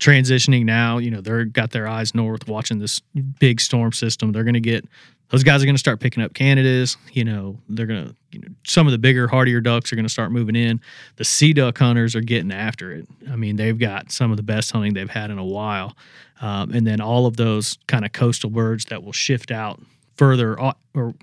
Transitioning 0.00 0.64
now, 0.64 0.98
you 0.98 1.10
know 1.10 1.20
they're 1.20 1.44
got 1.44 1.70
their 1.70 1.86
eyes 1.86 2.14
north, 2.14 2.48
watching 2.48 2.78
this 2.78 3.00
big 3.38 3.60
storm 3.60 3.92
system. 3.92 4.32
They're 4.32 4.44
going 4.44 4.54
to 4.54 4.60
get 4.60 4.84
those 5.32 5.42
guys 5.42 5.62
are 5.62 5.66
going 5.66 5.74
to 5.74 5.80
start 5.80 5.98
picking 5.98 6.22
up 6.22 6.34
Canadas. 6.34 6.98
You 7.12 7.24
know, 7.24 7.58
they're 7.70 7.86
going 7.86 8.04
to, 8.06 8.16
you 8.30 8.40
know, 8.40 8.48
some 8.64 8.86
of 8.86 8.92
the 8.92 8.98
bigger, 8.98 9.26
hardier 9.26 9.62
ducks 9.62 9.90
are 9.92 9.96
going 9.96 10.04
to 10.04 10.12
start 10.12 10.30
moving 10.30 10.54
in. 10.54 10.80
The 11.16 11.24
sea 11.24 11.54
duck 11.54 11.78
hunters 11.78 12.14
are 12.14 12.20
getting 12.20 12.52
after 12.52 12.92
it. 12.92 13.08
I 13.30 13.36
mean, 13.36 13.56
they've 13.56 13.78
got 13.78 14.12
some 14.12 14.30
of 14.30 14.36
the 14.36 14.42
best 14.42 14.70
hunting 14.70 14.92
they've 14.92 15.08
had 15.08 15.30
in 15.30 15.38
a 15.38 15.44
while. 15.44 15.96
Um, 16.42 16.70
and 16.72 16.86
then 16.86 17.00
all 17.00 17.26
of 17.26 17.38
those 17.38 17.78
kind 17.86 18.04
of 18.04 18.12
coastal 18.12 18.50
birds 18.50 18.84
that 18.86 19.02
will 19.02 19.12
shift 19.12 19.50
out 19.50 19.80
further, 20.16 20.58
or 20.60 21.14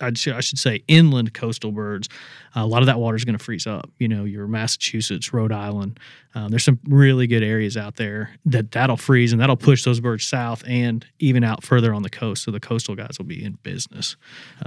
I 0.00 0.12
should 0.12 0.58
say 0.58 0.82
inland 0.88 1.34
coastal 1.34 1.72
birds, 1.72 2.08
uh, 2.56 2.60
a 2.60 2.66
lot 2.66 2.82
of 2.82 2.86
that 2.86 2.98
water 2.98 3.16
is 3.16 3.24
going 3.24 3.36
to 3.38 3.44
freeze 3.44 3.66
up. 3.66 3.90
You 3.98 4.08
know, 4.08 4.24
your 4.24 4.46
Massachusetts, 4.46 5.32
Rhode 5.32 5.52
Island. 5.52 5.98
Um, 6.34 6.48
there's 6.48 6.64
some 6.64 6.78
really 6.86 7.26
good 7.26 7.42
areas 7.42 7.76
out 7.76 7.96
there 7.96 8.30
that 8.46 8.70
that'll 8.70 8.96
freeze 8.96 9.32
and 9.32 9.40
that'll 9.40 9.56
push 9.56 9.84
those 9.84 10.00
birds 10.00 10.26
south 10.26 10.62
and 10.66 11.04
even 11.18 11.42
out 11.42 11.64
further 11.64 11.92
on 11.94 12.02
the 12.02 12.10
coast. 12.10 12.44
So 12.44 12.50
the 12.50 12.60
coastal 12.60 12.94
guys 12.94 13.18
will 13.18 13.26
be 13.26 13.44
in 13.44 13.54
business. 13.62 14.16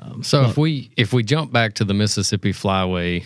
Um, 0.01 0.23
so 0.23 0.43
if 0.43 0.57
we 0.57 0.91
if 0.97 1.13
we 1.13 1.23
jump 1.23 1.51
back 1.51 1.75
to 1.75 1.83
the 1.83 1.93
Mississippi 1.93 2.51
Flyway, 2.51 3.25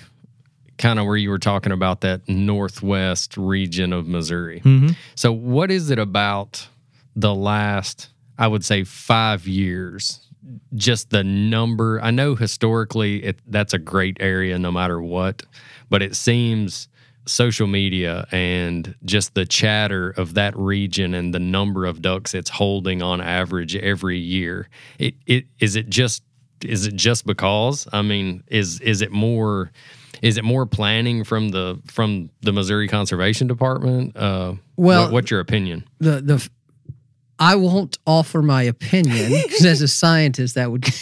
kind 0.78 1.00
of 1.00 1.06
where 1.06 1.18
you 1.18 1.30
were 1.30 1.40
talking 1.40 1.72
about 1.72 2.02
that 2.02 2.28
northwest 2.28 3.38
region 3.38 3.94
of 3.94 4.08
Missouri. 4.08 4.60
Mm-hmm. 4.60 4.90
So 5.16 5.32
what 5.32 5.72
is 5.72 5.90
it 5.90 6.00
about 6.00 6.68
the 7.16 7.34
last? 7.34 8.10
I 8.38 8.48
would 8.48 8.66
say 8.66 8.84
five 8.84 9.48
years 9.48 10.20
just 10.76 11.10
the 11.10 11.24
number. 11.24 12.00
I 12.02 12.12
know 12.12 12.36
historically 12.36 13.24
it, 13.24 13.40
that's 13.48 13.74
a 13.74 13.80
great 13.80 14.18
area 14.20 14.58
no 14.60 14.72
matter 14.72 15.02
what, 15.02 15.44
but 15.90 16.02
it 16.02 16.16
seems 16.16 16.88
social 17.28 17.68
media 17.68 18.28
and 18.32 18.96
just 19.04 19.34
the 19.34 19.46
chatter 19.46 20.12
of 20.12 20.36
that 20.36 20.56
region 20.56 21.16
and 21.16 21.34
the 21.34 21.40
number 21.40 21.86
of 21.86 22.02
ducks 22.02 22.36
it's 22.36 22.52
holding 22.52 23.02
on 23.02 23.20
average 23.20 23.76
every 23.76 24.20
year. 24.20 24.70
It 25.00 25.16
it 25.26 25.46
is 25.60 25.76
it 25.76 25.90
just 25.90 26.24
is 26.62 26.86
it 26.88 26.96
just 26.96 27.26
because? 27.26 27.88
I 27.92 28.02
mean, 28.02 28.44
is 28.48 28.80
is 28.82 29.02
it 29.02 29.12
more 29.12 29.72
is 30.22 30.38
it 30.38 30.44
more 30.44 30.66
planning 30.66 31.24
from 31.24 31.50
the 31.50 31.80
from 31.86 32.30
the 32.42 32.52
Missouri 32.52 32.88
Conservation 32.88 33.48
Department? 33.48 34.16
Uh, 34.16 34.56
well, 34.76 35.06
what, 35.06 35.14
what's 35.14 35.32
your 35.32 35.40
opinion? 35.40 35.88
The 36.00 36.22
the 36.22 36.50
I 37.40 37.56
won't 37.56 37.98
offer 38.06 38.42
my 38.42 38.64
opinion 38.64 39.32
because 39.44 39.66
as 39.66 39.82
a 39.82 39.88
scientist, 39.88 40.56
that 40.56 40.72
would. 40.72 40.88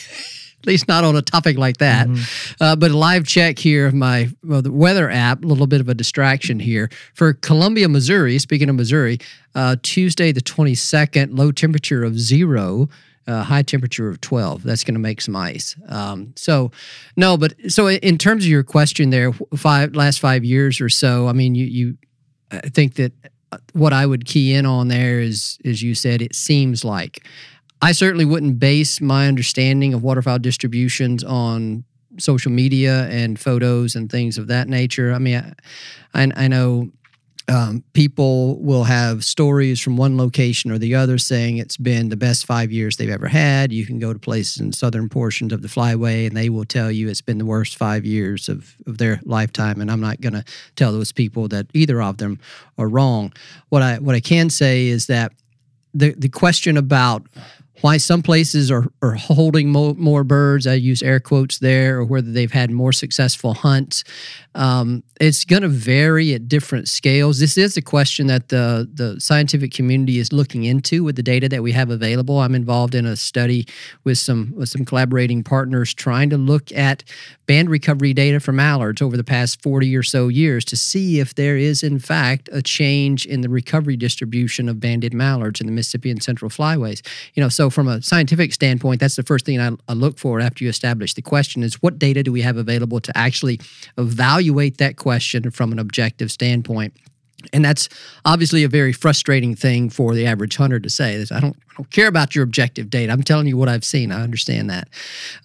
at 0.64 0.68
least 0.68 0.88
not 0.88 1.04
on 1.04 1.16
a 1.18 1.22
topic 1.22 1.58
like 1.58 1.78
that. 1.78 2.08
Mm-hmm. 2.08 2.64
Uh, 2.64 2.76
but 2.78 2.92
a 2.92 2.98
live 2.98 3.28
check 3.28 3.60
here 3.60 3.86
of 3.86 3.94
my 3.94 4.30
well, 4.46 4.62
the 4.62 4.72
weather 4.72 5.10
app, 5.10 5.44
a 5.44 5.48
little 5.48 5.68
bit 5.68 5.82
of 5.82 5.90
a 5.90 5.94
distraction 5.94 6.58
here. 6.58 6.90
For 7.14 7.34
Columbia, 7.34 7.90
Missouri, 7.90 8.40
speaking 8.40 8.70
of 8.70 8.76
Missouri, 8.76 9.20
uh, 9.56 9.76
Tuesday 9.84 10.32
the 10.32 10.42
22nd, 10.42 11.38
low 11.38 11.52
temperature 11.52 12.04
of 12.04 12.18
zero. 12.18 12.90
Uh, 13.26 13.42
high 13.42 13.62
temperature 13.62 14.10
of 14.10 14.20
12 14.20 14.64
that's 14.64 14.84
going 14.84 14.96
to 14.96 15.00
make 15.00 15.22
some 15.22 15.34
ice 15.34 15.78
um, 15.88 16.34
so 16.36 16.72
no 17.16 17.38
but 17.38 17.54
so 17.70 17.88
in 17.88 18.18
terms 18.18 18.44
of 18.44 18.50
your 18.50 18.64
question 18.64 19.12
there 19.12 19.32
five 19.56 19.96
last 19.96 20.20
five 20.20 20.44
years 20.44 20.82
or 20.82 20.90
so 20.90 21.30
i 21.30 21.32
mean 21.32 21.56
you 21.56 21.66
you 21.66 21.98
i 22.52 22.68
think 22.68 22.96
that 22.96 23.14
what 23.74 23.94
I 23.94 24.06
would 24.06 24.26
key 24.26 24.54
in 24.54 24.66
on 24.66 24.88
there 24.88 25.20
is, 25.20 25.58
as 25.66 25.82
you 25.82 25.96
said, 25.96 26.22
it 26.22 26.36
seems 26.36 26.84
like. 26.84 27.28
I 27.82 27.92
certainly 27.92 28.26
wouldn't 28.26 28.60
base 28.60 29.02
my 29.02 29.28
understanding 29.28 29.94
of 29.94 30.04
waterfowl 30.04 30.40
distributions 30.40 31.24
on 31.24 31.84
social 32.18 32.52
media 32.52 33.08
and 33.10 33.40
photos 33.40 33.96
and 33.96 34.10
things 34.10 34.38
of 34.38 34.48
that 34.48 34.70
nature. 34.70 35.12
I 35.12 35.20
mean, 35.20 35.54
I, 36.14 36.32
I 36.36 36.48
know 36.48 36.90
um, 37.50 37.84
people 37.94 38.58
will 38.62 38.86
have 38.86 39.24
stories 39.24 39.80
from 39.80 39.98
one 39.98 40.18
location 40.18 40.72
or 40.72 40.78
the 40.78 40.96
other 40.96 41.18
saying 41.18 41.58
it's 41.58 41.76
been 41.76 42.10
the 42.10 42.16
best 42.16 42.46
five 42.46 42.72
years 42.72 42.96
they've 42.96 43.10
ever 43.10 43.28
had. 43.28 43.74
You 43.74 43.86
can 43.86 44.00
go 44.00 44.14
to 44.14 44.20
places 44.20 44.62
in 44.62 44.72
southern 44.72 45.10
portions 45.10 45.52
of 45.52 45.62
the 45.62 45.68
flyway 45.68 46.26
and 46.28 46.38
they 46.38 46.50
will 46.50 46.64
tell 46.64 46.90
you 46.90 47.10
it's 47.10 47.22
been 47.22 47.40
the 47.40 47.46
worst 47.46 47.76
five 47.76 48.06
years 48.06 48.48
of, 48.48 48.76
of 48.88 48.98
their 48.98 49.20
lifetime. 49.24 49.82
And 49.82 49.92
I'm 49.92 50.00
not 50.00 50.22
going 50.22 50.34
to 50.34 50.46
tell 50.76 50.94
those 50.94 51.12
people 51.12 51.48
that 51.50 51.68
either 51.74 52.02
of 52.02 52.18
them 52.18 52.40
are 52.78 52.88
wrong. 52.88 53.34
What 53.70 53.82
I 53.82 53.98
what 54.00 54.16
I 54.16 54.22
can 54.22 54.50
say 54.50 54.88
is 54.88 55.08
that 55.08 55.34
the 55.94 56.14
the 56.18 56.30
question 56.30 56.78
about 56.78 57.28
why 57.84 57.98
some 57.98 58.22
places 58.24 58.72
are, 58.72 58.86
are 59.02 59.12
holding 59.16 59.70
more, 59.70 59.94
more 59.96 60.24
birds, 60.24 60.66
I 60.66 60.76
use 60.76 61.04
air 61.04 61.20
quotes 61.20 61.60
there, 61.60 61.98
or 61.98 62.06
whether 62.06 62.32
they've 62.32 62.52
had 62.52 62.72
more 62.72 62.94
successful 62.94 63.54
hunts. 63.54 64.06
Um, 64.56 65.04
it's 65.20 65.46
going 65.46 65.62
to 65.62 65.68
vary 65.68 66.34
at 66.34 66.48
different 66.48 66.88
scales. 66.88 67.40
This 67.40 67.58
is 67.58 67.78
a 67.78 67.82
question 67.82 68.28
that 68.28 68.50
the, 68.50 68.90
the 68.94 69.20
scientific 69.20 69.72
community 69.72 70.20
is 70.20 70.34
looking 70.34 70.66
into 70.66 71.04
with 71.04 71.16
the 71.16 71.24
data 71.24 71.48
that 71.50 71.64
we 71.64 71.72
have 71.72 71.90
available. 71.90 72.40
I'm 72.40 72.56
involved 72.56 72.94
in 72.94 73.06
a 73.06 73.16
study 73.16 73.66
with 74.04 74.18
some 74.18 74.54
with 74.56 74.70
some 74.70 74.86
collaborating 74.86 75.44
partners 75.44 75.94
trying 75.94 76.30
to 76.32 76.38
look 76.38 76.72
at 76.74 77.04
band 77.46 77.70
recovery 77.70 78.14
data 78.14 78.40
from 78.40 78.58
mallards 78.58 79.02
over 79.02 79.18
the 79.18 79.24
past 79.24 79.62
40 79.62 79.96
or 79.96 80.04
so 80.04 80.28
years 80.28 80.64
to 80.66 80.76
see 80.76 81.20
if 81.20 81.36
there 81.36 81.58
is 81.58 81.84
in 81.84 82.00
fact 82.00 82.50
a 82.52 82.62
change 82.62 83.26
in 83.26 83.42
the 83.42 83.50
recovery 83.50 83.98
distribution 83.98 84.70
of 84.70 84.80
banded 84.80 85.14
mallards 85.14 85.62
in 85.62 85.68
the 85.68 85.74
Mississippi 85.74 86.12
and 86.12 86.22
Central 86.22 86.50
flyways. 86.50 87.06
You 87.34 87.44
know, 87.44 87.50
so 87.50 87.70
from 87.70 87.88
a 87.88 88.02
scientific 88.02 88.54
standpoint, 88.54 89.00
that's 89.00 89.16
the 89.16 89.24
first 89.24 89.46
thing 89.46 89.60
I, 89.60 89.72
I 89.88 89.94
look 89.94 90.18
for 90.18 90.40
after 90.40 90.64
you 90.64 90.70
establish 90.70 91.14
the 91.14 91.22
question 91.22 91.64
is 91.64 91.82
what 91.82 92.00
data 92.00 92.24
do 92.24 92.32
we 92.32 92.42
have 92.42 92.58
available 92.58 93.00
to 93.00 93.18
actually 93.18 93.60
evaluate 93.98 94.43
that 94.78 94.98
question 94.98 95.52
from 95.52 95.72
an 95.72 95.80
objective 95.80 96.32
standpoint. 96.32 96.94
And 97.52 97.64
that's 97.64 97.90
obviously 98.24 98.64
a 98.64 98.70
very 98.70 98.94
frustrating 98.94 99.56
thing 99.56 99.90
for 99.90 100.16
the 100.16 100.26
average 100.26 100.56
hunter 100.56 100.80
to 100.80 100.90
say. 100.90 101.22
I 101.30 101.40
don't, 101.40 101.56
I 101.72 101.74
don't 101.78 101.92
care 101.92 102.08
about 102.08 102.36
your 102.36 102.44
objective 102.44 102.90
data. 102.90 103.12
I'm 103.12 103.24
telling 103.24 103.48
you 103.48 103.58
what 103.58 103.68
I've 103.68 103.84
seen. 103.84 104.12
I 104.12 104.22
understand 104.22 104.70
that. 104.70 104.88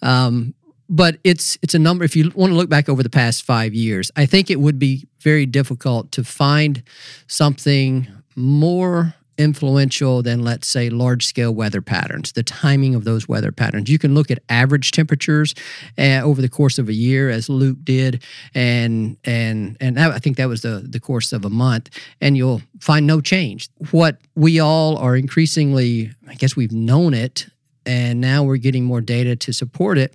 Um, 0.01 0.53
but 0.89 1.17
it's 1.23 1.57
it's 1.61 1.75
a 1.75 1.79
number 1.79 2.03
if 2.03 2.15
you 2.15 2.31
want 2.33 2.51
to 2.51 2.57
look 2.57 2.69
back 2.69 2.89
over 2.89 3.03
the 3.03 3.09
past 3.11 3.43
5 3.43 3.75
years 3.75 4.09
i 4.15 4.25
think 4.25 4.49
it 4.49 4.59
would 4.59 4.79
be 4.79 5.07
very 5.19 5.45
difficult 5.45 6.11
to 6.13 6.23
find 6.23 6.81
something 7.27 8.07
more 8.35 9.13
influential 9.39 10.21
than, 10.21 10.43
let's 10.43 10.67
say, 10.67 10.89
large 10.89 11.25
scale 11.25 11.55
weather 11.55 11.81
patterns, 11.81 12.33
the 12.33 12.43
timing 12.43 12.93
of 12.93 13.05
those 13.05 13.27
weather 13.27 13.53
patterns. 13.53 13.89
You 13.89 13.97
can 13.97 14.13
look 14.13 14.29
at 14.29 14.39
average 14.49 14.91
temperatures 14.91 15.55
uh, 15.97 16.21
over 16.21 16.41
the 16.41 16.49
course 16.49 16.77
of 16.77 16.89
a 16.89 16.93
year, 16.93 17.29
as 17.29 17.49
Luke 17.49 17.77
did, 17.83 18.21
and 18.53 19.17
and 19.23 19.77
and 19.79 19.97
that, 19.97 20.11
I 20.11 20.19
think 20.19 20.37
that 20.37 20.49
was 20.49 20.61
the 20.61 20.85
the 20.87 20.99
course 20.99 21.31
of 21.31 21.45
a 21.45 21.49
month, 21.49 21.89
and 22.19 22.35
you'll 22.35 22.61
find 22.81 23.07
no 23.07 23.21
change. 23.21 23.69
What 23.91 24.17
we 24.35 24.59
all 24.59 24.97
are 24.97 25.15
increasingly, 25.15 26.11
I 26.27 26.35
guess, 26.35 26.57
we've 26.57 26.73
known 26.73 27.13
it, 27.13 27.47
and 27.85 28.19
now 28.19 28.43
we're 28.43 28.57
getting 28.57 28.83
more 28.83 29.01
data 29.01 29.37
to 29.37 29.53
support 29.53 29.97
it, 29.97 30.13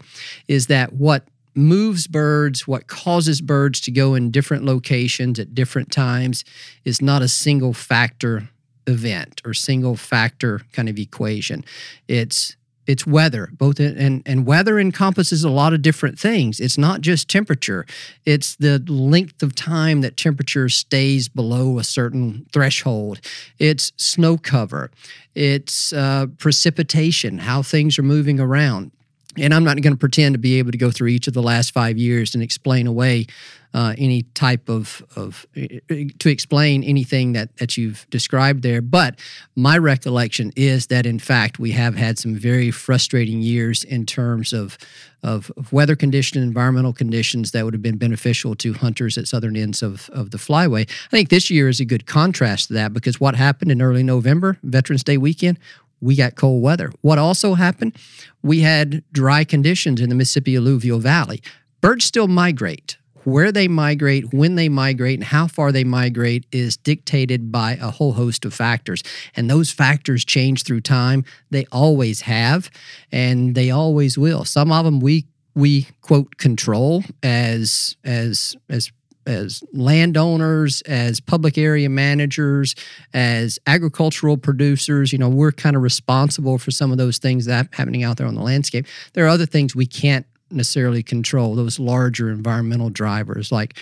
is 0.49 0.66
that 0.66 0.93
what 0.93 1.27
moves 1.57 2.07
birds, 2.07 2.66
what 2.66 2.89
causes 2.89 3.41
birds 3.41 3.81
to 3.81 3.91
go 3.91 4.14
in 4.14 4.31
different 4.31 4.64
locations 4.64 5.39
at 5.39 5.55
different 5.55 5.91
times, 5.91 6.45
is 6.85 7.01
not 7.01 7.22
a 7.22 7.29
single 7.29 7.72
factor 7.72 8.51
event 8.87 9.41
or 9.45 9.55
single 9.55 9.97
factor 9.97 10.61
kind 10.72 10.89
of 10.89 10.99
equation. 10.99 11.64
It's 12.09 12.57
it's 12.87 13.07
weather 13.07 13.49
both 13.53 13.80
in, 13.80 13.97
and 13.97 14.22
and 14.26 14.47
weather 14.47 14.78
encompasses 14.78 15.43
a 15.43 15.51
lot 15.51 15.72
of 15.72 15.82
different 15.82 16.18
things. 16.18 16.61
It's 16.61 16.76
not 16.76 17.01
just 17.01 17.28
temperature. 17.28 17.87
It's 18.26 18.57
the 18.57 18.78
length 18.87 19.43
of 19.43 19.55
time 19.55 20.03
that 20.03 20.16
temperature 20.16 20.68
stays 20.68 21.28
below 21.28 21.78
a 21.78 21.85
certain 21.85 22.47
threshold. 22.53 23.20
It's 23.59 23.93
snow 23.97 24.37
cover. 24.37 24.91
It's 25.35 25.93
uh, 25.93 26.26
precipitation 26.39 27.39
how 27.39 27.62
things 27.62 27.99
are 27.99 28.03
moving 28.03 28.39
around 28.39 28.93
and 29.39 29.55
I'm 29.55 29.64
not 29.64 29.80
going 29.80 29.93
to 29.95 29.99
pretend 29.99 30.35
to 30.35 30.39
be 30.39 30.59
able 30.59 30.72
to 30.72 30.78
go 30.78 30.91
through 30.91 31.09
each 31.09 31.26
of 31.26 31.35
the 31.35 31.43
last 31.43 31.72
five 31.72 31.97
years 31.99 32.35
and 32.35 32.43
explain 32.43 32.87
away 32.87 33.26
uh, 33.74 33.93
any 33.99 34.22
type 34.35 34.68
of, 34.68 35.03
of 35.16 35.47
to 35.55 36.28
explain 36.28 36.85
anything 36.85 37.32
that, 37.32 37.57
that 37.57 37.76
you've 37.76 38.07
described 38.09 38.62
there. 38.62 38.80
But 38.80 39.18
my 39.57 39.76
recollection 39.76 40.53
is 40.55 40.87
that 40.87 41.07
in 41.07 41.18
fact 41.18 41.59
we 41.59 41.72
have 41.72 41.97
had 41.97 42.18
some 42.18 42.37
very 42.37 42.70
frustrating 42.70 43.43
years 43.43 43.82
in 43.82 44.07
terms 44.07 44.53
of 44.53 44.78
of, 45.24 45.51
weather 45.72 45.97
conditions, 45.97 46.45
environmental 46.45 46.93
conditions 46.93 47.53
that 47.53 47.64
would 47.64 47.72
have 47.72 47.82
been 47.82 47.97
beneficial 47.97 48.55
to 48.57 48.74
hunters 48.74 49.16
at 49.16 49.26
southern 49.26 49.57
ends 49.57 49.82
of, 49.82 50.11
of 50.11 50.30
the 50.30 50.39
flyway. 50.39 50.82
I 50.82 51.11
think 51.11 51.30
this 51.30 51.51
year 51.51 51.68
is 51.68 51.80
a 51.80 51.85
good 51.85 52.07
contrast 52.07 52.68
to 52.68 52.74
that 52.74 52.93
because 52.93 53.18
what 53.18 53.35
happened 53.35 53.72
in 53.72 53.80
early 53.80 54.03
November, 54.03 54.59
Veterans 54.62 55.03
Day 55.03 55.16
weekend, 55.16 55.59
we 56.05 56.15
got 56.15 56.37
cold 56.37 56.63
weather. 56.63 56.93
What 57.01 57.19
also 57.19 57.55
happened? 57.55 57.97
We 58.43 58.61
had 58.61 59.03
dry 59.11 59.45
conditions 59.45 60.03
in 60.03 60.11
the 60.11 60.15
Mississippi 60.15 60.55
alluvial 60.55 60.99
valley. 60.99 61.43
Birds 61.81 62.05
still 62.05 62.29
migrate. 62.29 62.99
Where 63.25 63.51
they 63.51 63.69
migrate, 63.69 64.35
when 64.35 64.57
they 64.57 64.69
migrate, 64.69 65.19
and 65.19 65.25
how 65.25 65.47
far 65.47 65.73
they 65.73 65.83
migrate 65.83 66.45
is 66.53 66.77
dictated 66.77 67.51
by 67.51 67.79
a 67.81 67.91
whole 67.91 68.13
host 68.13 68.45
of 68.45 68.53
factors. 68.53 69.03
And 69.35 69.49
those 69.49 69.71
factors 69.71 70.27
change 70.27 70.65
through 70.65 70.83
time. 70.83 71.25
They 71.49 71.65
always 71.73 72.21
have, 72.21 72.71
and 73.11 73.55
they 73.55 73.71
always 73.71 74.19
will. 74.19 74.45
Some 74.45 74.71
of 74.71 74.85
them 74.85 75.01
we 75.01 75.27
we 75.55 75.87
quote 76.03 76.37
control 76.37 77.03
as 77.23 77.97
as 78.05 78.57
as 78.69 78.93
as 79.27 79.62
landowners, 79.72 80.81
as 80.83 81.20
public 81.20 81.59
area 81.59 81.89
managers, 81.89 82.75
as 83.12 83.59
agricultural 83.66 84.37
producers, 84.37 85.12
you 85.12 85.18
know, 85.18 85.29
we're 85.29 85.53
kind 85.53 85.77
of 85.77 85.83
responsible 85.83 86.59
for 86.59 86.70
some 86.70 86.93
of 86.93 86.99
those 86.99 87.18
things 87.18 87.47
that 87.47 87.68
happening 87.72 88.03
out 88.03 88.16
there 88.16 88.27
on 88.27 88.35
the 88.35 88.43
landscape. 88.43 88.87
There 89.12 89.25
are 89.25 89.29
other 89.29 89.47
things 89.47 89.75
we 89.75 89.87
can't 89.87 90.27
necessarily 90.51 91.03
control, 91.03 91.55
those 91.55 91.79
larger 91.79 92.31
environmental 92.31 92.91
drivers 92.91 93.51
like 93.51 93.79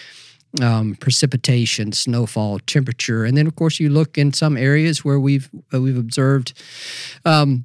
um, 0.61 0.97
precipitation, 0.97 1.93
snowfall, 1.93 2.59
temperature, 2.61 3.24
and 3.24 3.36
then 3.36 3.47
of 3.47 3.57
course 3.57 3.80
you 3.80 3.88
look 3.88 4.18
in 4.18 4.32
some 4.32 4.57
areas 4.57 5.05
where 5.05 5.18
we've 5.18 5.49
uh, 5.72 5.80
we've 5.80 5.99
observed. 5.99 6.53
Um, 7.24 7.64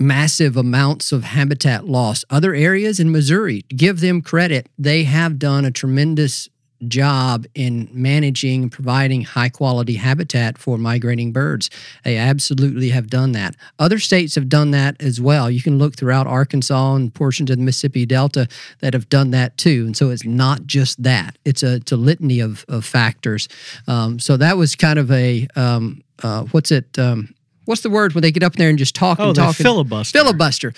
massive 0.00 0.56
amounts 0.56 1.10
of 1.10 1.24
habitat 1.24 1.86
loss. 1.86 2.24
Other 2.30 2.54
areas 2.54 3.00
in 3.00 3.10
Missouri, 3.10 3.64
give 3.68 3.98
them 3.98 4.22
credit, 4.22 4.68
they 4.78 5.02
have 5.02 5.40
done 5.40 5.64
a 5.64 5.72
tremendous 5.72 6.48
job 6.86 7.46
in 7.54 7.88
managing 7.92 8.62
and 8.64 8.72
providing 8.72 9.22
high 9.22 9.48
quality 9.48 9.94
habitat 9.94 10.58
for 10.58 10.78
migrating 10.78 11.32
birds. 11.32 11.70
They 12.04 12.16
absolutely 12.16 12.90
have 12.90 13.08
done 13.08 13.32
that. 13.32 13.56
Other 13.78 13.98
states 13.98 14.34
have 14.36 14.48
done 14.48 14.70
that 14.70 15.00
as 15.00 15.20
well. 15.20 15.50
You 15.50 15.62
can 15.62 15.78
look 15.78 15.96
throughout 15.96 16.26
Arkansas 16.26 16.94
and 16.94 17.12
portions 17.12 17.50
of 17.50 17.56
the 17.56 17.62
Mississippi 17.62 18.06
Delta 18.06 18.46
that 18.80 18.94
have 18.94 19.08
done 19.08 19.30
that 19.32 19.56
too. 19.56 19.84
And 19.86 19.96
so 19.96 20.10
it's 20.10 20.24
not 20.24 20.66
just 20.66 21.02
that, 21.02 21.36
it's 21.44 21.62
a, 21.62 21.76
it's 21.76 21.92
a 21.92 21.96
litany 21.96 22.40
of, 22.40 22.64
of 22.68 22.84
factors. 22.84 23.48
Um, 23.86 24.18
so 24.18 24.36
that 24.36 24.56
was 24.56 24.76
kind 24.76 24.98
of 24.98 25.10
a, 25.10 25.48
um, 25.56 26.02
uh, 26.22 26.44
what's 26.44 26.70
it? 26.70 26.98
Um, 26.98 27.34
what's 27.68 27.82
the 27.82 27.90
word 27.90 28.14
when 28.14 28.22
they 28.22 28.32
get 28.32 28.42
up 28.42 28.54
there 28.56 28.70
and 28.70 28.78
just 28.78 28.94
talk 28.94 29.20
oh, 29.20 29.28
and 29.28 29.36
talk? 29.36 29.54
Filibuster. 29.54 30.18
Filibuster. 30.18 30.72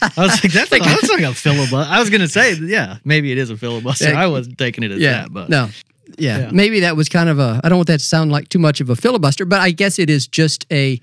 I 0.00 0.10
was 0.16 0.42
like, 0.42 0.52
that's, 0.52 0.72
like, 0.72 0.82
that's 0.82 1.10
like 1.10 1.20
a 1.20 1.34
filibuster. 1.34 1.76
I 1.76 2.00
was 2.00 2.08
going 2.08 2.22
to 2.22 2.28
say, 2.28 2.54
yeah, 2.54 2.96
maybe 3.04 3.30
it 3.30 3.36
is 3.36 3.50
a 3.50 3.56
filibuster. 3.58 4.14
I 4.14 4.26
wasn't 4.26 4.56
taking 4.56 4.84
it 4.84 4.90
as 4.90 5.00
yeah, 5.00 5.22
that, 5.22 5.32
but 5.32 5.50
no. 5.50 5.68
Yeah, 6.16 6.38
Yeah. 6.38 6.50
maybe 6.50 6.80
that 6.80 6.96
was 6.96 7.10
kind 7.10 7.28
of 7.28 7.38
a. 7.38 7.60
I 7.62 7.68
don't 7.68 7.76
want 7.76 7.88
that 7.88 8.00
to 8.00 8.04
sound 8.04 8.32
like 8.32 8.48
too 8.48 8.58
much 8.58 8.80
of 8.80 8.88
a 8.88 8.96
filibuster, 8.96 9.44
but 9.44 9.60
I 9.60 9.70
guess 9.70 9.98
it 9.98 10.08
is 10.08 10.26
just 10.26 10.66
a. 10.72 10.98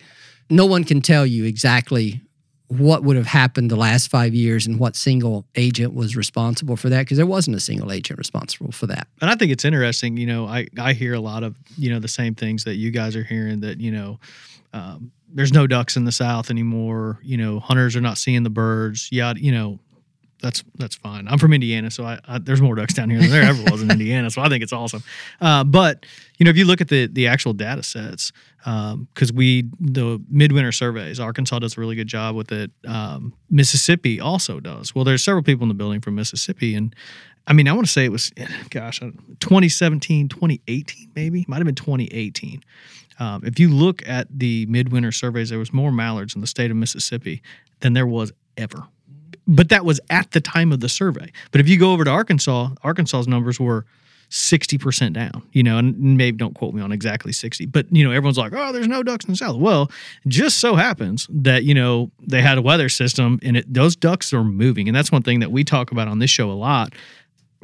No 0.50 0.66
one 0.66 0.84
can 0.84 1.02
tell 1.02 1.26
you 1.26 1.46
exactly 1.46 2.22
what 2.70 3.04
would 3.04 3.18
have 3.18 3.26
happened 3.26 3.70
the 3.72 3.76
last 3.76 4.10
five 4.10 4.34
years 4.34 4.68
and 4.68 4.80
what 4.80 4.96
single 4.96 5.44
agent 5.56 5.94
was 5.94 6.16
responsible 6.16 6.76
for 6.76 6.88
that 6.90 7.00
because 7.00 7.18
there 7.18 7.26
wasn't 7.26 7.56
a 7.56 7.60
single 7.60 7.92
agent 7.92 8.18
responsible 8.20 8.72
for 8.72 8.86
that. 8.88 9.08
and 9.22 9.30
I 9.30 9.36
think 9.36 9.52
it's 9.52 9.66
interesting. 9.66 10.18
You 10.18 10.28
know, 10.28 10.46
I 10.48 10.68
I 10.80 10.94
hear 10.94 11.14
a 11.16 11.20
lot 11.20 11.44
of 11.44 11.56
you 11.78 11.90
know 11.90 12.00
the 12.00 12.08
same 12.08 12.36
things 12.36 12.64
that 12.66 12.76
you 12.76 12.92
guys 12.92 13.16
are 13.16 13.24
hearing 13.24 13.62
that 13.62 13.80
you 13.80 13.92
know. 13.92 14.20
Um, 14.72 15.12
there's 15.32 15.54
no 15.54 15.68
ducks 15.68 15.96
in 15.96 16.06
the 16.06 16.12
south 16.12 16.50
anymore. 16.50 17.20
You 17.24 17.38
know, 17.38 17.60
hunters 17.60 17.96
are 17.96 18.02
not 18.02 18.18
seeing 18.18 18.44
the 18.44 18.50
birds. 18.50 19.10
Yeah, 19.12 19.34
you 19.36 19.52
know, 19.52 19.80
that's 20.42 20.64
that's 20.76 20.96
fine. 20.96 21.28
I'm 21.28 21.38
from 21.38 21.54
Indiana, 21.54 21.92
so 21.92 22.06
I, 22.06 22.20
I 22.28 22.40
there's 22.40 22.62
more 22.62 22.76
ducks 22.76 22.94
down 22.94 23.10
here 23.10 23.20
than 23.20 23.30
there 23.30 23.44
ever 23.44 23.64
was 23.72 23.82
in 23.82 23.92
Indiana. 24.00 24.30
So 24.30 24.42
I 24.42 24.50
think 24.50 24.64
it's 24.64 24.74
awesome. 24.74 25.04
Uh, 25.42 25.64
but 25.64 26.06
you 26.38 26.44
know, 26.46 26.50
if 26.50 26.58
you 26.58 26.66
look 26.66 26.82
at 26.82 26.88
the 26.88 27.08
the 27.08 27.28
actual 27.28 27.54
data 27.54 27.84
sets, 27.84 28.32
because 28.58 29.34
we 29.34 29.64
the 29.80 30.22
midwinter 30.30 30.72
surveys, 30.72 31.20
Arkansas 31.20 31.60
does 31.60 31.78
a 31.78 31.82
really 31.82 31.96
good 31.96 32.08
job 32.08 32.36
with 32.36 32.52
it. 32.52 32.72
Um, 32.88 33.34
Mississippi 33.50 34.20
also 34.20 34.60
does. 34.60 34.96
Well, 34.96 35.04
there's 35.06 35.24
several 35.24 35.44
people 35.44 35.64
in 35.64 35.70
the 35.70 35.76
building 35.76 36.02
from 36.02 36.16
Mississippi, 36.16 36.76
and 36.76 36.96
I 37.48 37.54
mean, 37.54 37.68
I 37.68 37.74
want 37.74 37.88
to 37.88 37.92
say 37.92 38.06
it 38.06 38.12
was, 38.12 38.32
gosh, 38.70 39.00
2017, 39.00 40.30
2018, 40.30 41.12
maybe 41.16 41.46
might 41.48 41.58
have 41.58 41.66
been 41.66 41.76
2018. 41.76 42.64
Um, 43.20 43.44
if 43.44 43.60
you 43.60 43.70
look 43.70 44.08
at 44.08 44.28
the 44.32 44.66
midwinter 44.68 45.12
surveys, 45.12 45.50
there 45.50 45.60
was 45.60 45.74
more 45.74 45.92
mallards 45.92 46.36
in 46.36 46.42
the 46.42 46.48
state 46.48 46.72
of 46.72 46.78
Mississippi 46.78 47.42
than 47.82 47.94
there 47.94 48.08
was 48.08 48.32
ever. 48.56 48.88
But 49.50 49.70
that 49.70 49.84
was 49.84 50.00
at 50.10 50.32
the 50.32 50.40
time 50.40 50.72
of 50.72 50.80
the 50.80 50.88
survey. 50.88 51.32
But 51.52 51.60
if 51.60 51.68
you 51.68 51.78
go 51.78 51.92
over 51.92 52.04
to 52.04 52.10
Arkansas, 52.10 52.70
Arkansas's 52.84 53.28
numbers 53.28 53.60
were 53.60 53.86
60% 54.30 55.14
down, 55.14 55.42
you 55.54 55.64
know, 55.64 55.80
and 55.80 55.98
maybe 56.16 56.38
don't 56.38 56.54
quote 56.54 56.76
me 56.76 56.84
on 56.84 56.92
exactly 56.92 57.32
60, 57.32 57.66
but, 57.66 57.88
you 57.92 58.04
know, 58.04 58.12
everyone's 58.12 58.38
like, 58.38 58.54
oh, 58.56 58.72
there's 58.72 58.88
no 58.88 59.02
ducks 59.02 59.26
in 59.26 59.32
the 59.32 59.38
South. 59.38 59.58
Well, 59.58 59.90
just 60.28 60.60
so 60.60 60.76
happens 60.76 61.26
that, 61.32 61.64
you 61.64 61.74
know, 61.74 62.12
they 62.22 62.44
had 62.44 62.60
a 62.60 62.62
weather 62.62 62.90
system 62.90 63.40
and 63.42 63.58
it, 63.58 63.74
those 63.74 63.96
ducks 63.96 64.32
are 64.32 64.44
moving. 64.44 64.88
And 64.88 64.96
that's 64.96 65.12
one 65.12 65.24
thing 65.24 65.40
that 65.40 65.52
we 65.52 65.64
talk 65.64 65.92
about 65.92 66.08
on 66.08 66.20
this 66.20 66.30
show 66.30 66.52
a 66.52 66.54
lot 66.54 66.94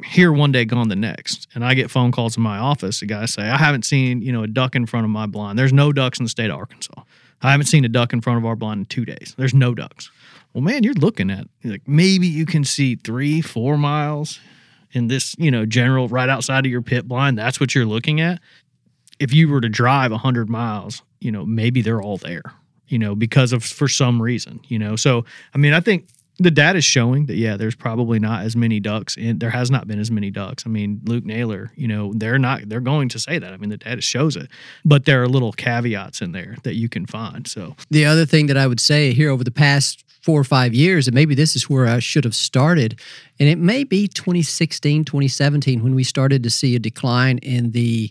here 0.04 0.32
one 0.32 0.52
day, 0.52 0.64
gone 0.64 0.88
the 0.88 0.96
next. 0.96 1.48
And 1.54 1.64
I 1.64 1.74
get 1.74 1.90
phone 1.90 2.12
calls 2.12 2.36
in 2.36 2.42
my 2.42 2.58
office. 2.58 3.00
The 3.00 3.06
guys 3.06 3.32
say, 3.32 3.44
I 3.44 3.56
haven't 3.56 3.84
seen, 3.84 4.20
you 4.20 4.32
know, 4.32 4.42
a 4.42 4.46
duck 4.46 4.74
in 4.74 4.86
front 4.86 5.04
of 5.04 5.10
my 5.10 5.26
blind. 5.26 5.58
There's 5.58 5.72
no 5.72 5.92
ducks 5.92 6.18
in 6.18 6.24
the 6.24 6.30
state 6.30 6.50
of 6.50 6.56
Arkansas. 6.56 7.02
I 7.42 7.50
haven't 7.50 7.66
seen 7.66 7.84
a 7.84 7.88
duck 7.88 8.12
in 8.12 8.20
front 8.20 8.38
of 8.38 8.44
our 8.44 8.56
blind 8.56 8.80
in 8.80 8.84
two 8.86 9.04
days. 9.04 9.34
There's 9.36 9.54
no 9.54 9.74
ducks. 9.74 10.10
Well, 10.56 10.62
man, 10.62 10.84
you're 10.84 10.94
looking 10.94 11.30
at 11.30 11.46
like 11.64 11.86
maybe 11.86 12.26
you 12.26 12.46
can 12.46 12.64
see 12.64 12.94
three, 12.94 13.42
four 13.42 13.76
miles 13.76 14.40
in 14.92 15.08
this, 15.08 15.34
you 15.36 15.50
know, 15.50 15.66
general 15.66 16.08
right 16.08 16.30
outside 16.30 16.64
of 16.64 16.72
your 16.72 16.80
pit 16.80 17.06
blind. 17.06 17.36
That's 17.36 17.60
what 17.60 17.74
you're 17.74 17.84
looking 17.84 18.22
at. 18.22 18.40
If 19.18 19.34
you 19.34 19.50
were 19.50 19.60
to 19.60 19.68
drive 19.68 20.12
100 20.12 20.48
miles, 20.48 21.02
you 21.20 21.30
know, 21.30 21.44
maybe 21.44 21.82
they're 21.82 22.00
all 22.00 22.16
there, 22.16 22.54
you 22.88 22.98
know, 22.98 23.14
because 23.14 23.52
of 23.52 23.64
for 23.64 23.86
some 23.86 24.22
reason, 24.22 24.60
you 24.68 24.78
know. 24.78 24.96
So, 24.96 25.26
I 25.52 25.58
mean, 25.58 25.74
I 25.74 25.80
think 25.80 26.08
the 26.38 26.50
data 26.50 26.78
is 26.78 26.86
showing 26.86 27.26
that 27.26 27.36
yeah, 27.36 27.58
there's 27.58 27.74
probably 27.74 28.18
not 28.18 28.42
as 28.42 28.56
many 28.56 28.80
ducks, 28.80 29.14
and 29.18 29.40
there 29.40 29.50
has 29.50 29.70
not 29.70 29.86
been 29.86 29.98
as 29.98 30.10
many 30.10 30.30
ducks. 30.30 30.64
I 30.64 30.70
mean, 30.70 31.02
Luke 31.04 31.26
Naylor, 31.26 31.70
you 31.76 31.86
know, 31.86 32.14
they're 32.14 32.38
not 32.38 32.66
they're 32.66 32.80
going 32.80 33.10
to 33.10 33.18
say 33.18 33.38
that. 33.38 33.52
I 33.52 33.58
mean, 33.58 33.68
the 33.68 33.76
data 33.76 34.00
shows 34.00 34.36
it, 34.36 34.48
but 34.86 35.04
there 35.04 35.22
are 35.22 35.28
little 35.28 35.52
caveats 35.52 36.22
in 36.22 36.32
there 36.32 36.56
that 36.62 36.76
you 36.76 36.88
can 36.88 37.04
find. 37.04 37.46
So 37.46 37.76
The 37.90 38.06
other 38.06 38.24
thing 38.24 38.46
that 38.46 38.56
I 38.56 38.66
would 38.66 38.80
say 38.80 39.12
here 39.12 39.30
over 39.30 39.44
the 39.44 39.50
past 39.50 40.05
four 40.26 40.40
or 40.40 40.44
five 40.44 40.74
years, 40.74 41.06
and 41.06 41.14
maybe 41.14 41.36
this 41.36 41.54
is 41.54 41.70
where 41.70 41.86
I 41.86 42.00
should 42.00 42.24
have 42.24 42.34
started, 42.34 42.98
and 43.38 43.48
it 43.48 43.58
may 43.58 43.84
be 43.84 44.08
2016, 44.08 45.04
2017 45.04 45.84
when 45.84 45.94
we 45.94 46.02
started 46.02 46.42
to 46.42 46.50
see 46.50 46.74
a 46.74 46.80
decline 46.80 47.38
in 47.38 47.70
the 47.70 48.10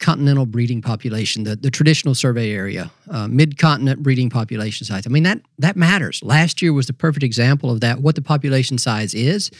continental 0.00 0.46
breeding 0.46 0.80
population, 0.80 1.44
the, 1.44 1.54
the 1.54 1.70
traditional 1.70 2.14
survey 2.14 2.52
area, 2.52 2.90
uh, 3.10 3.28
mid 3.28 3.58
continent 3.58 4.02
breeding 4.02 4.30
population 4.30 4.86
size. 4.86 5.06
I 5.06 5.10
mean, 5.10 5.22
that, 5.24 5.42
that 5.58 5.76
matters. 5.76 6.22
Last 6.22 6.62
year 6.62 6.72
was 6.72 6.86
the 6.86 6.94
perfect 6.94 7.22
example 7.22 7.70
of 7.70 7.80
that, 7.82 8.00
what 8.00 8.14
the 8.14 8.22
population 8.22 8.78
size 8.78 9.14
is, 9.14 9.50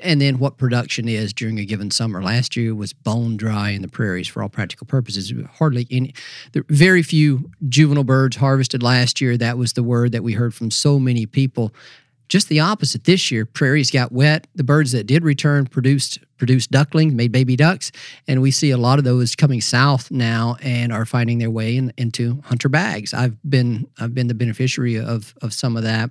and 0.00 0.20
then 0.20 0.38
what 0.38 0.56
production 0.56 1.08
is 1.08 1.32
during 1.32 1.58
a 1.58 1.64
given 1.64 1.90
summer. 1.90 2.22
Last 2.22 2.56
year 2.56 2.74
was 2.74 2.92
bone 2.92 3.36
dry 3.36 3.70
in 3.70 3.82
the 3.82 3.88
prairies 3.88 4.28
for 4.28 4.42
all 4.42 4.48
practical 4.48 4.86
purposes. 4.86 5.32
Hardly 5.54 5.86
any, 5.90 6.14
there 6.52 6.64
very 6.68 7.02
few 7.02 7.50
juvenile 7.68 8.04
birds 8.04 8.36
harvested 8.36 8.82
last 8.82 9.20
year. 9.20 9.36
That 9.36 9.58
was 9.58 9.72
the 9.72 9.82
word 9.82 10.12
that 10.12 10.22
we 10.22 10.32
heard 10.34 10.54
from 10.54 10.70
so 10.70 11.00
many 11.00 11.26
people. 11.26 11.74
Just 12.28 12.48
the 12.48 12.60
opposite 12.60 13.04
this 13.04 13.30
year. 13.30 13.46
Prairies 13.46 13.90
got 13.90 14.12
wet. 14.12 14.46
The 14.54 14.64
birds 14.64 14.92
that 14.92 15.06
did 15.06 15.24
return 15.24 15.66
produced 15.66 16.18
produced 16.36 16.70
ducklings, 16.70 17.14
made 17.14 17.32
baby 17.32 17.56
ducks, 17.56 17.90
and 18.28 18.40
we 18.40 18.50
see 18.50 18.70
a 18.70 18.76
lot 18.76 18.98
of 18.98 19.04
those 19.04 19.34
coming 19.34 19.60
south 19.60 20.10
now 20.10 20.56
and 20.62 20.92
are 20.92 21.04
finding 21.04 21.38
their 21.38 21.50
way 21.50 21.76
in, 21.76 21.92
into 21.96 22.40
hunter 22.44 22.68
bags. 22.68 23.12
I've 23.12 23.36
been 23.48 23.88
I've 23.98 24.14
been 24.14 24.28
the 24.28 24.34
beneficiary 24.34 24.98
of 24.98 25.34
of 25.42 25.52
some 25.52 25.76
of 25.76 25.82
that 25.82 26.10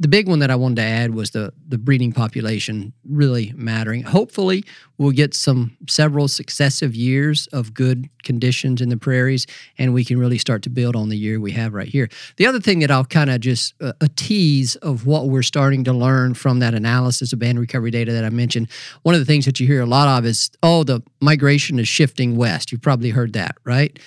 the 0.00 0.08
big 0.08 0.28
one 0.28 0.38
that 0.38 0.50
I 0.50 0.56
wanted 0.56 0.76
to 0.76 0.82
add 0.82 1.14
was 1.14 1.30
the 1.30 1.52
the 1.66 1.78
breeding 1.78 2.12
population 2.12 2.92
really 3.08 3.52
mattering. 3.56 4.02
Hopefully, 4.02 4.64
we'll 4.96 5.12
get 5.12 5.34
some 5.34 5.76
several 5.88 6.28
successive 6.28 6.94
years 6.94 7.46
of 7.48 7.74
good 7.74 8.08
conditions 8.22 8.80
in 8.80 8.88
the 8.88 8.96
prairies, 8.96 9.46
and 9.76 9.92
we 9.92 10.04
can 10.04 10.18
really 10.18 10.38
start 10.38 10.62
to 10.62 10.70
build 10.70 10.94
on 10.94 11.08
the 11.08 11.16
year 11.16 11.40
we 11.40 11.52
have 11.52 11.74
right 11.74 11.88
here. 11.88 12.08
The 12.36 12.46
other 12.46 12.60
thing 12.60 12.78
that 12.80 12.90
I'll 12.90 13.04
kind 13.04 13.30
of 13.30 13.40
just 13.40 13.74
uh, 13.80 13.92
a 14.00 14.08
tease 14.08 14.76
of 14.76 15.06
what 15.06 15.28
we're 15.28 15.42
starting 15.42 15.84
to 15.84 15.92
learn 15.92 16.34
from 16.34 16.60
that 16.60 16.74
analysis 16.74 17.32
of 17.32 17.38
band 17.38 17.58
recovery 17.58 17.90
data 17.90 18.12
that 18.12 18.24
I 18.24 18.30
mentioned. 18.30 18.68
One 19.02 19.14
of 19.14 19.20
the 19.20 19.26
things 19.26 19.44
that 19.46 19.58
you 19.58 19.66
hear 19.66 19.80
a 19.80 19.86
lot 19.86 20.18
of 20.18 20.24
is, 20.24 20.50
oh, 20.62 20.84
the 20.84 21.02
migration 21.20 21.78
is 21.78 21.88
shifting 21.88 22.36
west. 22.36 22.70
You've 22.70 22.82
probably 22.82 23.10
heard 23.10 23.32
that, 23.32 23.56
right? 23.64 23.98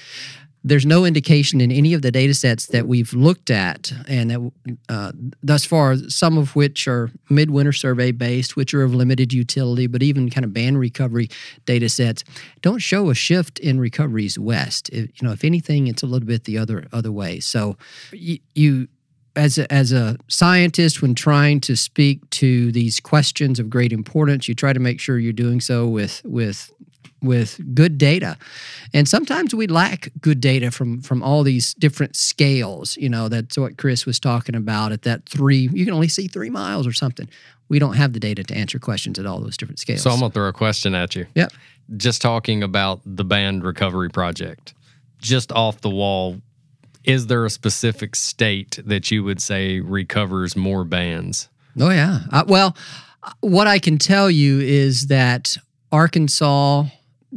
There's 0.64 0.86
no 0.86 1.05
indication 1.05 1.59
in 1.59 1.72
any 1.72 1.93
of 1.93 2.01
the 2.01 2.12
data 2.12 2.34
sets 2.34 2.68
that 2.68 2.88
we've 2.88 3.14
looked 3.14 3.49
at, 3.49 3.91
and 4.07 4.30
that, 4.30 4.51
uh, 4.89 5.12
thus 5.41 5.66
far, 5.66 5.97
some 5.97 6.38
of 6.38 6.55
which 6.55 6.88
are 6.88 7.09
midwinter 7.30 7.74
survey 7.74 8.12
based, 8.12 8.55
which 8.55 8.74
are 8.74 8.84
of 8.84 8.93
limited 8.93 9.34
utility, 9.34 9.88
but 9.88 10.03
even 10.03 10.30
kind 10.30 10.45
of 10.45 10.53
band 10.53 10.80
recovery 10.80 11.30
data 11.66 11.89
sets 11.89 12.24
don't 12.62 12.80
show 12.80 13.09
a 13.09 13.16
shift 13.16 13.57
in 13.59 13.80
recoveries 13.80 14.38
west. 14.38 14.89
If, 14.89 15.09
you 15.20 15.28
know, 15.28 15.34
if 15.34 15.43
anything, 15.43 15.88
it's 15.88 16.03
a 16.03 16.07
little 16.07 16.28
bit 16.28 16.43
the 16.43 16.57
other 16.57 16.86
other 16.93 17.12
way. 17.12 17.39
So 17.39 17.78
you, 18.12 18.39
you 18.53 18.88
as 19.36 19.57
a, 19.57 19.72
as 19.72 19.91
a 19.91 20.18
scientist, 20.28 21.01
when 21.01 21.16
trying 21.16 21.62
to 21.62 21.76
speak 21.76 22.30
to 22.32 22.72
these 22.72 22.99
questions 22.99 23.59
of 23.59 23.70
great 23.70 23.93
importance, 23.93 24.47
you 24.47 24.53
try 24.53 24.74
to 24.74 24.80
make 24.80 24.99
sure 24.99 25.18
you're 25.18 25.34
doing 25.34 25.62
so 25.62 25.88
with 25.88 26.22
with 26.24 26.72
with 27.22 27.59
good 27.74 27.97
data. 27.97 28.38
And 28.93 29.07
sometimes 29.07 29.53
we 29.53 29.67
lack 29.67 30.09
good 30.22 30.41
data 30.41 30.72
from 30.72 31.01
from 31.01 31.22
all 31.22 31.43
these 31.43 31.74
different 31.76 32.15
scales. 32.15 32.97
You 32.97 33.09
know, 33.09 33.30
that's 33.30 33.57
what 33.57 33.78
Chris 33.78 34.05
was 34.05 34.19
talking 34.19 34.55
about 34.55 34.91
at 34.91 35.03
that 35.03 35.28
three, 35.28 35.69
you 35.72 35.86
can 35.86 35.93
only 35.93 36.07
see 36.07 36.28
three 36.28 36.49
miles 36.49 36.88
or 36.88 36.93
something. 36.93 37.30
We 37.69 37.80
don't 37.80 37.93
have 37.93 38.13
the 38.13 38.19
data 38.19 38.43
to 38.43 38.55
answer 38.55 38.80
questions 38.80 39.17
at 39.17 39.26
all 39.26 39.39
those 39.39 39.55
different 39.55 39.80
scales. 39.80 40.01
So 40.01 40.11
I'm 40.11 40.19
gonna 40.19 40.32
throw 40.32 40.47
a 40.47 40.53
question 40.53 40.95
at 40.95 41.15
you. 41.15 41.26
Yep. 41.36 41.53
Just 41.97 42.22
talking 42.22 42.63
about 42.63 43.01
the 43.05 43.24
band 43.24 43.63
recovery 43.63 44.09
project. 44.09 44.74
Just 45.19 45.51
off 45.51 45.82
the 45.82 45.89
wall, 45.89 46.41
is 47.03 47.28
there 47.28 47.45
a 47.45 47.49
specific 47.49 48.15
state 48.15 48.80
that 48.86 49.11
you 49.11 49.24
would 49.24 49.41
say 49.41 49.80
recovers 49.80 50.55
more 50.55 50.84
bands? 50.84 51.49
Oh 51.80 51.89
yeah. 51.89 52.22
Uh, 52.32 52.43
well, 52.47 52.76
what 53.41 53.67
I 53.67 53.80
can 53.80 53.97
tell 53.97 54.30
you 54.30 54.59
is 54.59 55.07
that 55.07 55.57
Arkansas, 55.91 56.86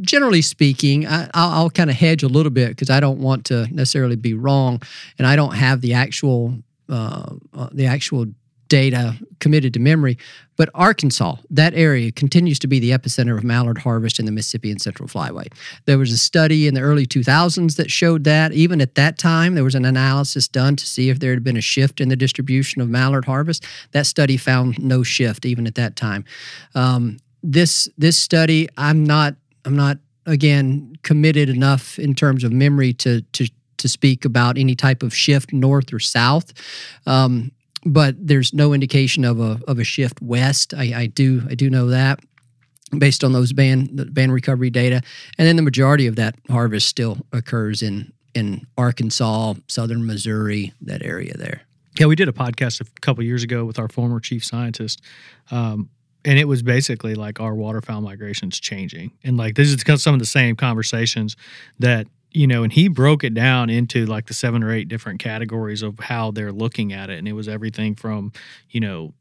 generally 0.01 0.41
speaking, 0.41 1.07
I, 1.07 1.29
will 1.61 1.69
kind 1.69 1.89
of 1.89 1.95
hedge 1.95 2.23
a 2.23 2.27
little 2.27 2.51
bit 2.51 2.69
because 2.69 2.89
I 2.89 2.99
don't 2.99 3.19
want 3.19 3.45
to 3.45 3.67
necessarily 3.73 4.15
be 4.15 4.33
wrong, 4.33 4.81
and 5.17 5.27
I 5.27 5.35
don't 5.35 5.55
have 5.55 5.81
the 5.81 5.93
actual 5.93 6.57
uh, 6.89 7.35
uh, 7.53 7.69
the 7.71 7.85
actual 7.87 8.27
data 8.67 9.15
committed 9.39 9.73
to 9.73 9.79
memory. 9.79 10.17
But 10.57 10.69
Arkansas, 10.73 11.35
that 11.49 11.73
area 11.73 12.11
continues 12.11 12.59
to 12.59 12.67
be 12.67 12.79
the 12.79 12.91
epicenter 12.91 13.37
of 13.37 13.43
mallard 13.43 13.77
harvest 13.79 14.19
in 14.19 14.25
the 14.25 14.31
Mississippi 14.31 14.71
and 14.71 14.81
Central 14.81 15.07
Flyway. 15.07 15.47
There 15.85 15.97
was 15.97 16.11
a 16.11 16.17
study 16.17 16.65
in 16.67 16.73
the 16.73 16.81
early 16.81 17.05
2000s 17.05 17.75
that 17.75 17.91
showed 17.91 18.23
that. 18.23 18.53
Even 18.53 18.81
at 18.81 18.95
that 18.95 19.17
time, 19.17 19.55
there 19.55 19.63
was 19.63 19.75
an 19.75 19.85
analysis 19.85 20.47
done 20.47 20.75
to 20.77 20.85
see 20.85 21.09
if 21.09 21.19
there 21.19 21.31
had 21.31 21.43
been 21.43 21.57
a 21.57 21.61
shift 21.61 21.99
in 21.99 22.09
the 22.09 22.15
distribution 22.15 22.81
of 22.81 22.89
mallard 22.89 23.25
harvest. 23.25 23.65
That 23.91 24.05
study 24.05 24.37
found 24.37 24.81
no 24.81 25.03
shift 25.03 25.45
even 25.45 25.67
at 25.67 25.75
that 25.75 25.95
time. 25.95 26.25
Um, 26.73 27.17
this 27.43 27.87
this 27.97 28.17
study, 28.17 28.67
I'm 28.77 29.03
not 29.03 29.35
I'm 29.65 29.75
not 29.75 29.97
again 30.25 30.95
committed 31.03 31.49
enough 31.49 31.99
in 31.99 32.15
terms 32.15 32.43
of 32.43 32.51
memory 32.51 32.93
to 32.93 33.21
to 33.21 33.47
to 33.77 33.89
speak 33.89 34.25
about 34.25 34.57
any 34.57 34.75
type 34.75 35.03
of 35.03 35.13
shift 35.13 35.51
north 35.53 35.93
or 35.93 35.99
south. 35.99 36.53
Um, 37.05 37.51
but 37.85 38.15
there's 38.19 38.53
no 38.53 38.73
indication 38.73 39.25
of 39.25 39.39
a 39.39 39.59
of 39.67 39.79
a 39.79 39.83
shift 39.83 40.21
west. 40.21 40.73
I, 40.73 40.93
I 41.01 41.05
do 41.07 41.43
I 41.49 41.55
do 41.55 41.69
know 41.69 41.87
that 41.87 42.19
based 42.97 43.23
on 43.23 43.33
those 43.33 43.53
band 43.53 44.13
band 44.13 44.33
recovery 44.33 44.69
data, 44.69 45.01
and 45.37 45.47
then 45.47 45.55
the 45.55 45.61
majority 45.61 46.07
of 46.07 46.15
that 46.15 46.35
harvest 46.49 46.87
still 46.87 47.17
occurs 47.31 47.81
in 47.81 48.11
in 48.33 48.67
Arkansas, 48.77 49.53
southern 49.67 50.05
Missouri, 50.05 50.73
that 50.81 51.03
area 51.03 51.35
there. 51.37 51.61
Yeah, 51.97 52.07
we 52.07 52.17
did 52.17 52.27
a 52.27 52.33
podcast 52.33 52.81
a 52.81 52.99
couple 52.99 53.23
years 53.23 53.43
ago 53.43 53.63
with 53.63 53.79
our 53.79 53.87
former 53.87 54.19
chief 54.19 54.43
scientist 54.43 55.01
um, 55.51 55.89
and 56.25 56.39
it 56.39 56.45
was 56.45 56.63
basically 56.63 57.13
like 57.15 57.39
our 57.39 57.53
waterfowl 57.53 58.01
migrations 58.01 58.59
changing. 58.59 59.11
And 59.23 59.37
like 59.37 59.55
this 59.55 59.71
is 59.71 60.01
some 60.01 60.13
of 60.13 60.19
the 60.19 60.25
same 60.25 60.55
conversations 60.55 61.37
that 61.79 62.07
you 62.31 62.47
know 62.47 62.63
and 62.63 62.73
he 62.73 62.89
broke 62.89 63.23
it 63.23 63.33
down 63.33 63.69
into 63.69 64.05
like 64.05 64.25
the 64.25 64.33
seven 64.33 64.63
or 64.63 64.73
eight 64.73 64.89
different 64.89 65.19
categories 65.19 65.83
of 65.83 65.99
how 65.99 66.31
they're 66.31 66.51
looking 66.51 66.91
at 66.91 67.09
it. 67.09 67.19
And 67.19 67.27
it 67.27 67.33
was 67.33 67.47
everything 67.47 67.95
from 67.95 68.33
you 68.71 68.79
know 68.79 69.13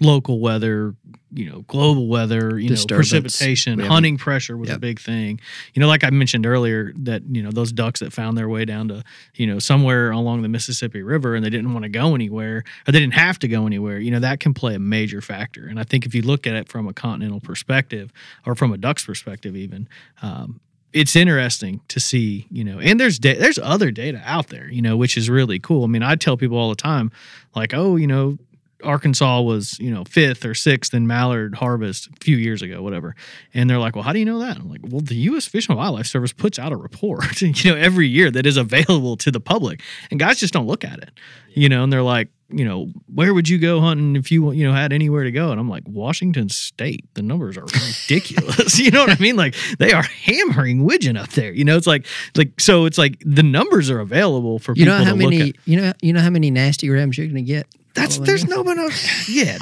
local 0.00 0.40
weather, 0.40 0.94
you 1.32 1.50
know, 1.50 1.62
global 1.62 2.06
weather, 2.06 2.58
you 2.58 2.70
know, 2.70 2.84
precipitation, 2.88 3.78
hunting 3.78 4.16
pressure 4.16 4.56
was 4.56 4.68
yep. 4.68 4.78
a 4.78 4.80
big 4.80 5.00
thing. 5.00 5.40
You 5.74 5.80
know, 5.80 5.88
like 5.88 6.04
I 6.04 6.10
mentioned 6.10 6.46
earlier, 6.46 6.92
that 6.98 7.22
you 7.30 7.42
know 7.42 7.50
those 7.50 7.72
ducks 7.72 8.00
that 8.00 8.12
found 8.12 8.36
their 8.36 8.48
way 8.48 8.64
down 8.64 8.88
to 8.88 9.02
you 9.34 9.46
know 9.46 9.58
somewhere 9.58 10.10
along 10.10 10.42
the 10.42 10.48
Mississippi 10.48 11.02
River 11.02 11.34
and 11.34 11.44
they 11.44 11.50
didn't 11.50 11.72
want 11.72 11.84
to 11.84 11.88
go 11.88 12.14
anywhere 12.14 12.64
or 12.86 12.92
they 12.92 13.00
didn't 13.00 13.14
have 13.14 13.38
to 13.40 13.48
go 13.48 13.66
anywhere. 13.66 13.98
You 13.98 14.10
know, 14.10 14.20
that 14.20 14.40
can 14.40 14.54
play 14.54 14.74
a 14.74 14.78
major 14.78 15.20
factor. 15.20 15.66
And 15.66 15.78
I 15.78 15.84
think 15.84 16.06
if 16.06 16.14
you 16.14 16.22
look 16.22 16.46
at 16.46 16.54
it 16.54 16.68
from 16.68 16.88
a 16.88 16.92
continental 16.92 17.40
perspective 17.40 18.12
or 18.46 18.54
from 18.54 18.72
a 18.72 18.78
duck's 18.78 19.04
perspective, 19.04 19.56
even. 19.56 19.88
Um, 20.22 20.60
it's 20.92 21.16
interesting 21.16 21.80
to 21.88 21.98
see, 21.98 22.46
you 22.52 22.62
know, 22.62 22.78
and 22.78 23.00
there's 23.00 23.18
da- 23.18 23.36
there's 23.36 23.58
other 23.58 23.90
data 23.90 24.22
out 24.24 24.46
there, 24.46 24.70
you 24.70 24.80
know, 24.80 24.96
which 24.96 25.16
is 25.16 25.28
really 25.28 25.58
cool. 25.58 25.82
I 25.82 25.88
mean, 25.88 26.04
I 26.04 26.14
tell 26.14 26.36
people 26.36 26.56
all 26.56 26.68
the 26.68 26.76
time, 26.76 27.10
like, 27.56 27.74
oh, 27.74 27.96
you 27.96 28.06
know, 28.06 28.38
Arkansas 28.82 29.40
was, 29.42 29.78
you 29.78 29.90
know, 29.90 30.04
fifth 30.04 30.44
or 30.44 30.54
sixth 30.54 30.94
in 30.94 31.06
mallard 31.06 31.54
harvest 31.54 32.08
a 32.08 32.24
few 32.24 32.36
years 32.36 32.62
ago, 32.62 32.82
whatever. 32.82 33.14
And 33.52 33.68
they're 33.68 33.78
like, 33.78 33.94
well, 33.94 34.02
how 34.02 34.12
do 34.12 34.18
you 34.18 34.24
know 34.24 34.40
that? 34.40 34.56
I'm 34.56 34.68
like, 34.68 34.80
well, 34.82 35.00
the 35.00 35.14
U.S. 35.16 35.46
Fish 35.46 35.68
and 35.68 35.76
Wildlife 35.76 36.06
Service 36.06 36.32
puts 36.32 36.58
out 36.58 36.72
a 36.72 36.76
report, 36.76 37.40
you 37.42 37.70
know, 37.70 37.76
every 37.76 38.08
year 38.08 38.30
that 38.30 38.46
is 38.46 38.56
available 38.56 39.16
to 39.18 39.30
the 39.30 39.40
public. 39.40 39.80
And 40.10 40.18
guys 40.18 40.38
just 40.38 40.52
don't 40.52 40.66
look 40.66 40.84
at 40.84 40.98
it, 40.98 41.10
you 41.54 41.68
know, 41.68 41.84
and 41.84 41.92
they're 41.92 42.02
like, 42.02 42.28
you 42.50 42.64
know, 42.64 42.90
where 43.12 43.32
would 43.32 43.48
you 43.48 43.58
go 43.58 43.80
hunting 43.80 44.16
if 44.16 44.30
you, 44.30 44.52
you 44.52 44.66
know, 44.66 44.72
had 44.72 44.92
anywhere 44.92 45.24
to 45.24 45.32
go? 45.32 45.50
And 45.50 45.58
I'm 45.58 45.68
like, 45.68 45.82
Washington 45.86 46.48
State, 46.48 47.06
the 47.14 47.22
numbers 47.22 47.56
are 47.56 47.64
ridiculous. 48.08 48.78
you 48.80 48.90
know 48.90 49.00
what 49.00 49.10
I 49.10 49.20
mean? 49.20 49.36
Like 49.36 49.54
they 49.78 49.92
are 49.92 50.02
hammering 50.02 50.84
widgeon 50.84 51.16
up 51.16 51.30
there. 51.30 51.52
You 51.52 51.64
know, 51.64 51.76
it's 51.76 51.86
like, 51.86 52.06
like, 52.36 52.60
so 52.60 52.84
it's 52.84 52.98
like 52.98 53.22
the 53.24 53.42
numbers 53.42 53.90
are 53.90 54.00
available 54.00 54.58
for 54.58 54.72
you 54.72 54.84
people 54.84 54.98
know 54.98 55.04
how 55.04 55.14
many, 55.14 55.54
You 55.64 55.80
know, 55.80 55.92
you 56.02 56.12
know 56.12 56.20
how 56.20 56.30
many 56.30 56.50
nasty 56.50 56.90
rams 56.90 57.16
you're 57.16 57.26
going 57.26 57.36
to 57.36 57.42
get 57.42 57.66
that's 57.94 58.18
there's 58.18 58.44
no 58.44 58.62
one. 58.62 58.78
else. 58.78 59.28
Yeah, 59.28 59.58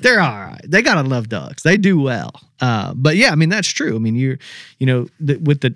they're 0.00 0.20
all 0.20 0.38
right. 0.46 0.60
They 0.66 0.82
gotta 0.82 1.06
love 1.06 1.28
dogs. 1.28 1.62
They 1.62 1.76
do 1.76 2.00
well. 2.00 2.32
Uh, 2.60 2.94
but 2.94 3.16
yeah, 3.16 3.30
I 3.30 3.34
mean 3.34 3.48
that's 3.48 3.68
true. 3.68 3.94
I 3.94 3.98
mean 3.98 4.16
you 4.16 4.38
you 4.78 4.86
know 4.86 5.06
the, 5.20 5.36
with 5.36 5.60
the 5.60 5.74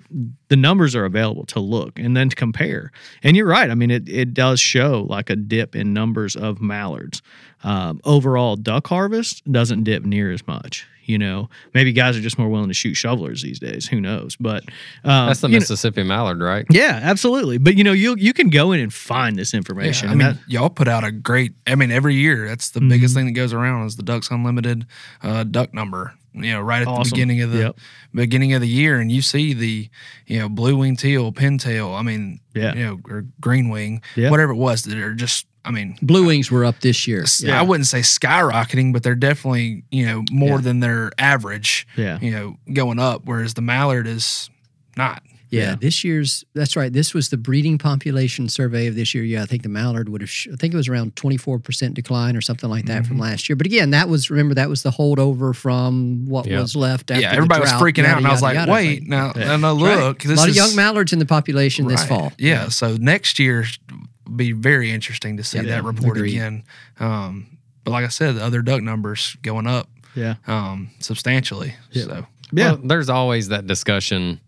the 0.49 0.55
numbers 0.55 0.95
are 0.95 1.05
available 1.05 1.45
to 1.47 1.59
look 1.59 1.99
and 1.99 2.17
then 2.17 2.29
to 2.29 2.35
compare. 2.35 2.91
And 3.23 3.37
you're 3.37 3.47
right. 3.47 3.69
I 3.69 3.75
mean 3.75 3.91
it 3.91 4.09
it 4.09 4.33
does 4.33 4.59
show 4.59 5.05
like 5.09 5.29
a 5.29 5.35
dip 5.35 5.75
in 5.75 5.93
numbers 5.93 6.35
of 6.35 6.59
mallards. 6.61 7.21
Um, 7.63 7.99
overall, 8.03 8.55
duck 8.55 8.87
harvest 8.87 9.49
doesn't 9.51 9.83
dip 9.83 10.03
near 10.03 10.31
as 10.31 10.45
much. 10.47 10.87
You 11.09 11.17
know, 11.17 11.49
maybe 11.73 11.91
guys 11.91 12.15
are 12.15 12.21
just 12.21 12.37
more 12.37 12.49
willing 12.49 12.67
to 12.67 12.73
shoot 12.75 12.93
shovelers 12.93 13.41
these 13.41 13.57
days. 13.57 13.87
Who 13.87 13.99
knows? 13.99 14.35
But 14.35 14.63
um, 15.03 15.25
that's 15.25 15.41
the 15.41 15.49
Mississippi 15.49 16.03
know, 16.03 16.09
mallard, 16.09 16.39
right? 16.39 16.67
Yeah, 16.69 16.99
absolutely. 17.01 17.57
But 17.57 17.77
you 17.77 17.83
know, 17.83 17.93
you 17.93 18.15
you 18.15 18.31
can 18.31 18.49
go 18.49 18.71
in 18.73 18.79
and 18.79 18.93
find 18.93 19.35
this 19.35 19.55
information. 19.55 20.07
Yeah, 20.07 20.13
I 20.13 20.15
mean, 20.15 20.27
that, 20.27 20.37
y'all 20.47 20.69
put 20.69 20.87
out 20.87 21.03
a 21.03 21.11
great. 21.11 21.53
I 21.65 21.73
mean, 21.73 21.89
every 21.89 22.13
year 22.13 22.47
that's 22.47 22.69
the 22.69 22.79
mm-hmm. 22.79 22.89
biggest 22.89 23.15
thing 23.15 23.25
that 23.25 23.31
goes 23.31 23.53
around 23.53 23.87
is 23.87 23.95
the 23.95 24.03
Ducks 24.03 24.29
Unlimited 24.29 24.85
uh, 25.23 25.45
duck 25.45 25.73
number. 25.73 26.13
You 26.33 26.53
know, 26.53 26.61
right 26.61 26.83
at 26.83 26.87
awesome. 26.87 27.05
the 27.05 27.09
beginning 27.09 27.41
of 27.41 27.51
the 27.51 27.57
yep. 27.57 27.79
beginning 28.13 28.53
of 28.53 28.61
the 28.61 28.67
year, 28.67 28.99
and 28.99 29.11
you 29.11 29.23
see 29.23 29.55
the 29.55 29.89
you 30.27 30.37
know 30.37 30.47
blue 30.47 30.77
wing 30.77 30.95
teal, 30.95 31.33
pintail. 31.33 31.97
I 31.97 32.03
mean, 32.03 32.39
yeah, 32.53 32.75
you 32.75 32.85
know, 32.85 32.99
or 33.09 33.25
green 33.41 33.69
wing, 33.69 34.03
yep. 34.15 34.29
whatever 34.29 34.51
it 34.51 34.57
was 34.57 34.83
that 34.83 34.97
are 34.99 35.15
just 35.15 35.47
I 35.69 35.71
mean, 35.71 35.95
blue 36.01 36.25
wings 36.25 36.49
were 36.49 36.65
up 36.65 36.79
this 36.79 37.07
year. 37.07 37.25
Yeah. 37.39 37.59
I 37.59 37.61
wouldn't 37.61 37.85
say 37.87 37.99
skyrocketing, 37.99 38.91
but 38.91 39.03
they're 39.03 39.13
definitely 39.15 39.83
you 39.91 40.03
know 40.05 40.23
more 40.31 40.55
yeah. 40.57 40.61
than 40.61 40.79
their 40.79 41.11
average. 41.19 41.87
Yeah, 41.95 42.17
you 42.19 42.31
know, 42.31 42.57
going 42.73 42.97
up. 42.97 43.21
Whereas 43.25 43.53
the 43.53 43.61
mallard 43.61 44.07
is 44.07 44.49
not. 44.97 45.21
Yeah, 45.51 45.61
Yeah. 45.71 45.75
this 45.81 46.03
year's 46.03 46.43
that's 46.53 46.75
right. 46.75 46.93
This 46.93 47.13
was 47.15 47.29
the 47.29 47.37
breeding 47.37 47.79
population 47.79 48.49
survey 48.49 48.85
of 48.87 48.93
this 48.95 49.15
year. 49.15 49.23
Yeah, 49.23 49.41
I 49.41 49.45
think 49.47 49.63
the 49.63 49.69
mallard 49.69 50.07
would 50.09 50.21
have. 50.21 50.29
sh- 50.29 50.47
I 50.53 50.55
think 50.55 50.73
it 50.73 50.77
was 50.77 50.87
around 50.87 51.15
twenty 51.15 51.37
four 51.37 51.57
percent 51.59 51.93
decline 51.95 52.35
or 52.35 52.41
something 52.41 52.69
like 52.69 52.85
that 52.85 53.05
from 53.07 53.15
Mm-hmm. 53.17 53.23
last 53.23 53.49
year. 53.49 53.55
But 53.55 53.65
again, 53.65 53.89
that 53.91 54.09
was 54.09 54.29
remember 54.29 54.53
that 54.55 54.69
was 54.69 54.81
the 54.83 54.91
holdover 54.91 55.55
from 55.55 56.25
what 56.27 56.45
Yeah. 56.45 56.61
was 56.61 56.75
left. 56.75 57.09
After 57.09 57.21
yeah, 57.21 57.29
the 57.31 57.37
everybody 57.37 57.61
was 57.61 57.71
drought, 57.71 57.81
freaking 57.81 58.05
out, 58.05 58.09
yada, 58.09 58.17
and 58.17 58.27
I 58.27 58.31
was 58.31 58.41
like, 58.43 58.55
yada. 58.55 58.71
"Wait, 58.71 59.07
now, 59.07 59.31
now, 59.35 59.57
now 59.57 59.73
Right. 59.73 59.97
look, 59.99 60.25
a 60.25 60.27
lot 60.29 60.49
is 60.49 60.49
of 60.49 60.55
young 60.55 60.75
mallards 60.75 61.13
in 61.13 61.19
the 61.19 61.25
population 61.25 61.87
this 61.87 62.03
fall. 62.05 62.31
Yeah, 62.37 62.69
so 62.69 62.95
next 62.97 63.39
year 63.39 63.65
will 63.91 63.99
be 64.35 64.51
very 64.51 64.91
interesting 64.91 65.37
to 65.37 65.43
see 65.43 65.57
Yeah, 65.57 65.63
that 65.75 65.83
report 65.83 66.17
agreed. 66.17 66.33
again. 66.35 66.63
Um, 66.99 67.57
but 67.83 67.91
like 67.91 68.05
I 68.05 68.09
said, 68.09 68.35
the 68.35 68.43
other 68.43 68.61
duck 68.61 68.81
numbers 68.81 69.35
going 69.41 69.67
up 69.67 69.89
Yeah. 70.15 70.35
um, 70.47 70.89
substantially. 70.99 71.75
So 71.91 72.25
Yeah. 72.51 72.71
Well, 72.73 72.79
there's 72.83 73.09
always 73.09 73.49
that 73.49 73.67
discussion 73.67 74.39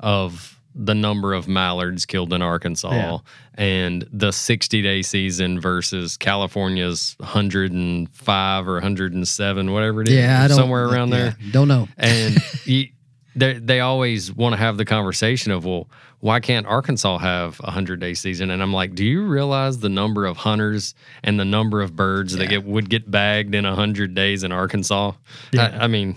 of 0.00 0.52
the 0.78 0.94
number 0.94 1.32
of 1.32 1.48
mallards 1.48 2.04
killed 2.04 2.32
in 2.34 2.42
Arkansas 2.42 2.92
Yeah. 2.92 3.18
and 3.54 4.06
the 4.12 4.30
60 4.30 4.82
day 4.82 5.00
season 5.00 5.58
versus 5.58 6.18
California's 6.18 7.16
105 7.20 8.68
or 8.68 8.74
107, 8.74 9.72
whatever 9.72 10.02
it 10.02 10.08
is, 10.08 10.14
Yeah, 10.14 10.44
I 10.44 10.48
don't 10.48 10.56
somewhere 10.58 10.86
around 10.86 11.08
yeah, 11.10 11.16
there. 11.16 11.36
Don't 11.50 11.68
know. 11.68 11.88
And 11.96 12.36
you, 12.64 12.88
they, 13.36 13.54
they 13.54 13.80
always 13.80 14.32
want 14.32 14.54
to 14.54 14.56
have 14.56 14.76
the 14.78 14.84
conversation 14.84 15.52
of, 15.52 15.64
well, 15.64 15.88
why 16.20 16.40
can't 16.40 16.66
Arkansas 16.66 17.18
have 17.18 17.60
a 17.60 17.64
100 17.66 18.00
day 18.00 18.14
season? 18.14 18.50
And 18.50 18.62
I'm 18.62 18.72
like, 18.72 18.94
do 18.94 19.04
you 19.04 19.24
realize 19.26 19.78
the 19.78 19.88
number 19.90 20.26
of 20.26 20.38
hunters 20.38 20.94
and 21.22 21.38
the 21.38 21.44
number 21.44 21.82
of 21.82 21.94
birds 21.94 22.34
that 22.36 22.48
get, 22.48 22.64
would 22.64 22.88
get 22.90 23.10
bagged 23.10 23.54
in 23.54 23.64
100 23.64 24.14
days 24.14 24.42
in 24.42 24.50
Arkansas? 24.52 25.12
I, 25.56 25.58
I 25.60 25.86
mean, 25.86 26.16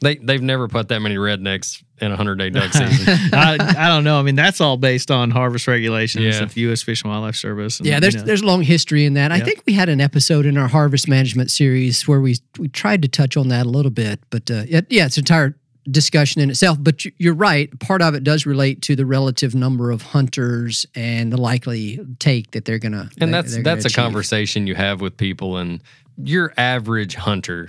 they, 0.00 0.16
they've 0.16 0.42
never 0.42 0.66
put 0.66 0.88
that 0.88 1.00
many 1.00 1.16
rednecks 1.16 1.82
in 2.00 2.08
a 2.08 2.16
100 2.16 2.36
day 2.38 2.50
duck 2.50 2.72
season. 2.72 3.14
I, 3.32 3.56
I 3.78 3.88
don't 3.88 4.02
know. 4.04 4.18
I 4.18 4.22
mean, 4.22 4.34
that's 4.34 4.60
all 4.60 4.76
based 4.76 5.10
on 5.10 5.30
harvest 5.30 5.68
regulations 5.68 6.24
Yeah. 6.24 6.42
of 6.42 6.54
the 6.54 6.62
U.S. 6.62 6.82
Fish 6.82 7.02
and 7.04 7.10
Wildlife 7.12 7.36
Service. 7.36 7.78
and, 7.78 7.86
Yeah, 7.86 8.00
there's 8.00 8.14
you 8.14 8.20
know. 8.20 8.26
there's 8.26 8.40
a 8.42 8.46
long 8.46 8.62
history 8.62 9.04
in 9.04 9.14
that. 9.14 9.30
I 9.30 9.40
think 9.40 9.62
we 9.66 9.74
had 9.74 9.88
an 9.88 10.00
episode 10.00 10.46
in 10.46 10.56
our 10.58 10.68
harvest 10.68 11.08
management 11.08 11.50
series 11.50 12.08
where 12.08 12.20
we 12.20 12.36
we 12.58 12.68
tried 12.68 13.02
to 13.02 13.08
touch 13.08 13.36
on 13.36 13.48
that 13.48 13.66
a 13.66 13.68
little 13.68 13.90
bit, 13.92 14.20
but 14.30 14.50
uh, 14.50 14.64
it, 14.68 14.86
yeah, 14.90 15.06
it's 15.06 15.18
entire 15.18 15.56
discussion 15.90 16.40
in 16.40 16.50
itself. 16.50 16.78
But 16.80 17.04
you- 17.04 17.12
you're 17.18 17.34
right. 17.34 17.76
Part 17.80 18.02
of 18.02 18.14
it 18.14 18.24
does 18.24 18.46
relate 18.46 18.82
to 18.82 18.96
the 18.96 19.04
relative 19.06 19.54
number 19.54 19.90
of 19.90 20.02
hunters 20.02 20.86
and 20.94 21.32
the 21.32 21.36
likely 21.36 22.00
take 22.18 22.52
that 22.52 22.64
they're 22.64 22.78
gonna. 22.78 23.10
and 23.20 23.28
they- 23.28 23.32
that's 23.32 23.52
gonna 23.52 23.62
that's 23.64 23.84
a 23.84 23.88
achieve. 23.88 23.96
conversation 23.96 24.66
you 24.66 24.74
have 24.74 25.00
with 25.00 25.16
people 25.16 25.56
and 25.58 25.80
your 26.22 26.52
average 26.56 27.14
hunter 27.16 27.68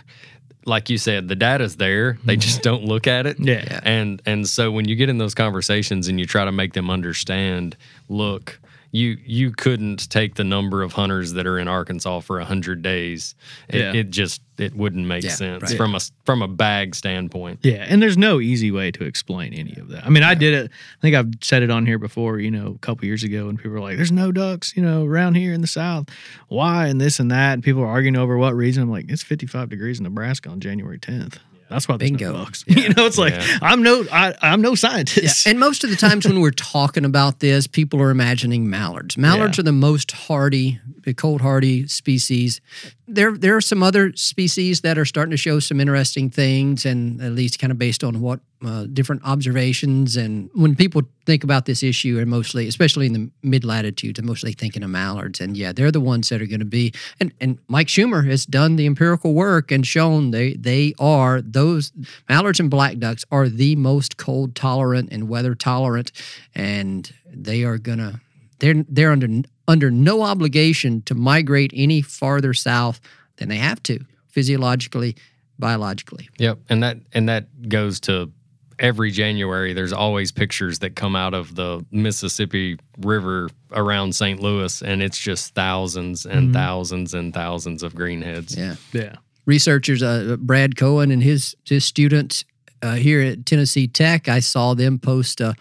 like 0.68 0.90
you 0.90 0.98
said 1.00 1.28
the 1.28 1.36
data's 1.36 1.78
there 1.78 2.18
they 2.26 2.34
mm-hmm. 2.34 2.40
just 2.42 2.62
don't 2.62 2.84
look 2.86 3.08
at 3.08 3.26
it 3.26 3.38
Yeah. 3.40 3.80
and 3.84 4.22
and 4.26 4.48
so 4.48 4.72
when 4.72 4.88
you 4.88 4.96
get 4.96 5.10
in 5.10 5.18
those 5.18 5.34
conversations 5.34 6.08
and 6.08 6.20
you 6.20 6.26
try 6.28 6.46
to 6.46 6.52
make 6.52 6.74
them 6.74 6.90
understand 6.92 7.76
look 8.08 8.60
you 8.96 9.18
you 9.26 9.52
couldn't 9.52 10.10
take 10.10 10.36
the 10.36 10.44
number 10.44 10.82
of 10.82 10.94
hunters 10.94 11.34
that 11.34 11.46
are 11.46 11.60
in 11.60 11.68
Arkansas 11.68 12.22
for 12.22 12.38
100 12.38 12.82
days 12.82 13.36
it, 13.68 13.80
Yeah. 13.80 13.94
it 13.94 14.10
just 14.10 14.42
it 14.58 14.74
wouldn't 14.76 15.06
make 15.06 15.24
Yeah, 15.24 15.32
sense 15.32 15.64
right. 15.64 15.78
from 15.78 15.96
a 15.96 16.00
from 16.26 16.42
a 16.42 16.48
bag 16.48 16.96
standpoint 16.96 17.60
Yeah, 17.64 17.86
and 17.88 18.02
there's 18.02 18.18
no 18.18 18.40
easy 18.40 18.72
way 18.72 18.92
to 18.92 19.04
explain 19.04 19.54
any 19.54 19.76
of 19.78 19.90
that. 19.90 20.06
I 20.06 20.10
mean, 20.10 20.24
I 20.24 20.34
did 20.34 20.54
it. 20.54 20.72
I 20.72 21.02
think 21.02 21.16
I've 21.16 21.32
said 21.42 21.62
it 21.64 21.70
on 21.70 21.86
here 21.86 22.00
before. 22.00 22.40
You 22.40 22.52
know, 22.52 22.68
a 22.76 22.80
couple 22.80 23.06
years 23.06 23.24
ago, 23.24 23.50
and 23.50 23.58
people 23.58 23.72
were 23.72 23.82
like, 23.82 23.98
"There's 23.98 24.12
no 24.14 24.32
ducks," 24.32 24.74
you 24.76 24.82
know, 24.82 25.06
around 25.06 25.36
here 25.36 25.52
in 25.54 25.62
the 25.62 25.68
South. 25.68 26.08
Why 26.48 26.88
and 26.88 27.02
this 27.02 27.20
and 27.20 27.30
that, 27.32 27.54
and 27.56 27.64
people 27.64 27.82
are 27.82 27.88
arguing 27.88 28.16
over 28.16 28.38
what 28.38 28.56
reason. 28.56 28.84
I'm 28.84 28.90
like, 28.92 29.06
it's 29.12 29.24
55 29.24 29.70
degrees 29.70 30.00
in 30.00 30.04
Nebraska 30.06 30.50
on 30.50 30.60
January 30.62 31.00
10th. 31.00 31.38
That's 31.70 31.88
why 31.88 31.98
there's 31.98 32.12
Bingo. 32.12 32.32
no 32.34 32.44
ducks. 32.46 32.64
you 32.68 32.90
know, 32.90 33.06
it's 33.08 33.18
like 33.18 33.34
Yeah. 33.34 33.58
I'm 33.62 33.82
no, 33.82 34.06
I, 34.12 34.34
I'm 34.42 34.62
no 34.62 34.76
scientist. 34.76 35.48
And 35.48 35.60
most 35.60 35.84
of 35.84 35.90
the 35.90 35.96
times 35.96 36.26
when 36.28 36.40
we're 36.42 36.52
talking 36.52 37.06
about 37.06 37.40
this, 37.40 37.66
people 37.68 38.02
are 38.02 38.12
imagining 38.12 38.70
mallards. 38.70 39.18
Mallards 39.18 39.58
Yeah. 39.58 39.62
are 39.62 39.64
the 39.64 39.72
most 39.72 40.12
hardy, 40.12 40.80
the 41.04 41.14
cold 41.14 41.42
hardy 41.42 41.88
species. 41.88 42.62
There, 43.08 43.38
there 43.38 43.56
are 43.56 43.62
some 43.62 43.84
other 43.84 44.14
species 44.16 44.82
that 44.82 44.98
are 44.98 45.06
starting 45.06 45.32
to 45.32 45.38
show 45.38 45.60
some 45.60 45.80
interesting 45.80 46.30
things, 46.30 46.86
and 46.86 47.22
at 47.22 47.34
least 47.34 47.60
kind 47.60 47.72
of 47.72 47.78
based 47.78 48.04
on 48.04 48.20
what 48.20 48.40
uh, 48.66 48.88
different 48.92 49.24
observations. 49.24 50.16
And 50.16 50.50
when 50.54 50.76
people 50.76 51.04
think 51.26 51.44
about 51.44 51.66
this 51.66 51.84
issue, 51.84 52.18
and 52.20 52.30
mostly, 52.30 52.68
especially 52.68 53.06
in 53.06 53.14
the 53.14 53.32
mid 53.44 53.64
latitudes, 53.64 54.20
are 54.20 54.24
mostly 54.24 54.54
thinking 54.54 54.82
of 54.82 54.90
mallards. 54.90 55.40
And 55.40 55.56
yeah, 55.56 55.72
they're 55.72 55.92
the 55.92 56.02
ones 56.02 56.30
that 56.30 56.42
are 56.42 56.48
going 56.48 56.60
to 56.60 56.66
be. 56.66 56.94
And 57.20 57.32
and 57.40 57.60
Mike 57.68 57.88
Schummer 57.88 58.28
has 58.28 58.46
done 58.46 58.76
the 58.76 58.88
empirical 58.88 59.34
work 59.34 59.72
and 59.72 59.86
shown 59.86 60.32
they 60.32 60.54
they 60.54 60.96
are 60.98 61.42
those 61.42 61.92
mallards 62.28 62.60
and 62.60 62.72
black 62.72 62.98
ducks 62.98 63.24
are 63.32 63.50
the 63.50 63.76
most 63.76 64.18
cold 64.18 64.56
tolerant 64.56 65.10
and 65.12 65.30
weather 65.30 65.54
tolerant, 65.54 66.12
and 66.56 67.14
they 67.28 67.64
are 67.64 67.78
gonna 67.78 68.22
they're 68.60 68.84
they're 68.90 69.12
under 69.12 69.28
under 69.68 69.90
no 69.92 70.22
obligation 70.22 71.02
to 71.04 71.16
migrate 71.16 71.72
any 71.74 72.02
farther 72.02 72.54
south 72.54 73.00
than 73.38 73.50
they 73.50 73.58
have 73.58 73.82
to 73.84 74.00
physiologically, 74.30 75.16
biologically. 75.60 76.30
Yep, 76.38 76.60
and 76.70 76.84
that 76.84 76.98
and 77.14 77.30
that 77.30 77.70
goes 77.70 78.00
to 78.02 78.32
every 78.78 79.10
January. 79.10 79.74
There's 79.74 79.94
always 79.94 80.32
pictures 80.34 80.80
that 80.80 80.96
come 80.98 81.16
out 81.16 81.34
of 81.34 81.56
the 81.56 81.86
Mississippi 81.92 82.78
River 83.00 83.50
around 83.72 84.14
St. 84.14 84.40
Louis, 84.42 84.82
and 84.82 85.02
it's 85.02 85.18
just 85.18 85.54
thousands 85.56 86.26
and 86.26 86.50
Mhm. 86.50 86.54
thousands 86.54 87.14
and 87.14 87.34
thousands 87.34 87.84
of 87.84 87.94
greenheads. 87.96 88.56
Yeah. 88.58 88.76
yeah. 88.94 89.16
researchers, 89.46 90.02
uh, 90.04 90.36
Brad 90.40 90.76
Cohen 90.76 91.12
and 91.12 91.22
his 91.24 91.56
his 91.66 91.86
students 91.86 92.44
uh, 92.82 92.96
here 92.96 93.22
at 93.22 93.46
Tennessee 93.46 93.88
Tech. 93.88 94.28
I 94.28 94.40
saw 94.40 94.74
them 94.74 95.00
post 95.00 95.40
uh, 95.40 95.54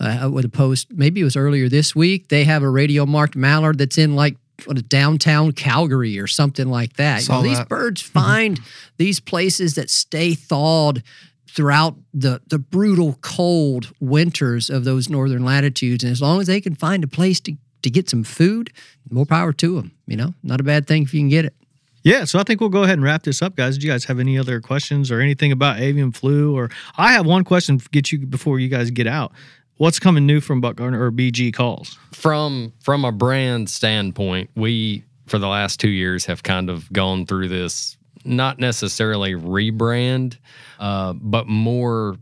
uh, 0.00 0.30
with 0.32 0.44
a 0.44 0.48
post. 0.48 0.92
Maybe 0.92 1.20
it 1.20 1.24
was 1.24 1.36
earlier 1.36 1.68
this 1.68 1.94
week. 1.94 2.28
They 2.28 2.44
have 2.44 2.62
a 2.62 2.70
radio 2.70 3.06
marked 3.06 3.36
mallard 3.36 3.78
that's 3.78 3.98
in 3.98 4.14
like 4.14 4.36
what, 4.64 4.88
downtown 4.88 5.52
Calgary 5.52 6.18
or 6.18 6.26
something 6.26 6.68
like 6.68 6.94
that. 6.94 7.26
You 7.26 7.34
know, 7.34 7.42
these 7.42 7.58
that. 7.58 7.68
birds 7.68 8.00
find 8.00 8.60
these 8.96 9.20
places 9.20 9.74
that 9.74 9.90
stay 9.90 10.34
thawed 10.34 11.02
throughout 11.48 11.96
the 12.12 12.40
the 12.48 12.58
brutal 12.58 13.18
cold 13.22 13.92
winters 13.98 14.68
of 14.68 14.84
those 14.84 15.08
northern 15.08 15.42
latitudes 15.44 16.04
and 16.04 16.12
as 16.12 16.20
long 16.20 16.38
as 16.38 16.46
they 16.46 16.60
can 16.60 16.74
find 16.74 17.02
a 17.02 17.08
place 17.08 17.40
to 17.40 17.54
to 17.82 17.88
get 17.88 18.10
some 18.10 18.22
food 18.22 18.70
more 19.08 19.24
power 19.24 19.54
to 19.54 19.76
them 19.76 19.90
you 20.06 20.16
know 20.16 20.34
not 20.42 20.60
a 20.60 20.62
bad 20.62 20.86
thing 20.86 21.02
if 21.02 21.14
you 21.14 21.20
can 21.20 21.30
get 21.30 21.46
it 21.46 21.54
Yeah, 22.02 22.24
so 22.24 22.38
I 22.38 22.42
think 22.42 22.60
we'll 22.60 22.68
go 22.68 22.82
ahead 22.82 22.98
and 22.98 23.02
wrap 23.02 23.24
this 23.24 23.42
up, 23.42 23.56
guys. 23.56 23.78
Do 23.78 23.86
you 23.86 23.92
guys 23.92 24.04
have 24.04 24.20
any 24.20 24.38
other 24.38 24.60
questions 24.60 25.10
or 25.10 25.20
anything 25.20 25.50
about 25.50 25.80
avian 25.80 26.12
flu? 26.12 26.54
Or 26.56 26.70
I 26.96 27.12
have 27.12 27.26
one 27.26 27.42
question 27.42 27.78
to 27.78 27.88
get 27.90 28.12
you 28.12 28.24
before 28.26 28.60
you 28.60 28.68
guys 28.68 28.92
get 28.92 29.08
out. 29.08 29.32
What's 29.78 29.98
coming 29.98 30.24
new 30.24 30.40
from 30.40 30.62
Buck 30.62 30.76
Gardner 30.76 31.04
or 31.04 31.12
BG 31.12 31.52
calls? 31.52 31.98
From 32.12 32.72
from 32.80 33.04
a 33.04 33.12
brand 33.12 33.68
standpoint, 33.68 34.48
we 34.56 35.04
for 35.26 35.38
the 35.38 35.48
last 35.48 35.80
two 35.80 35.90
years 35.90 36.24
have 36.26 36.42
kind 36.42 36.70
of 36.70 36.90
gone 36.92 37.26
through 37.26 37.48
this 37.48 37.98
not 38.24 38.58
necessarily 38.58 39.34
rebrand, 39.34 40.38
uh, 40.80 41.12
but 41.12 41.46
more 41.46 42.16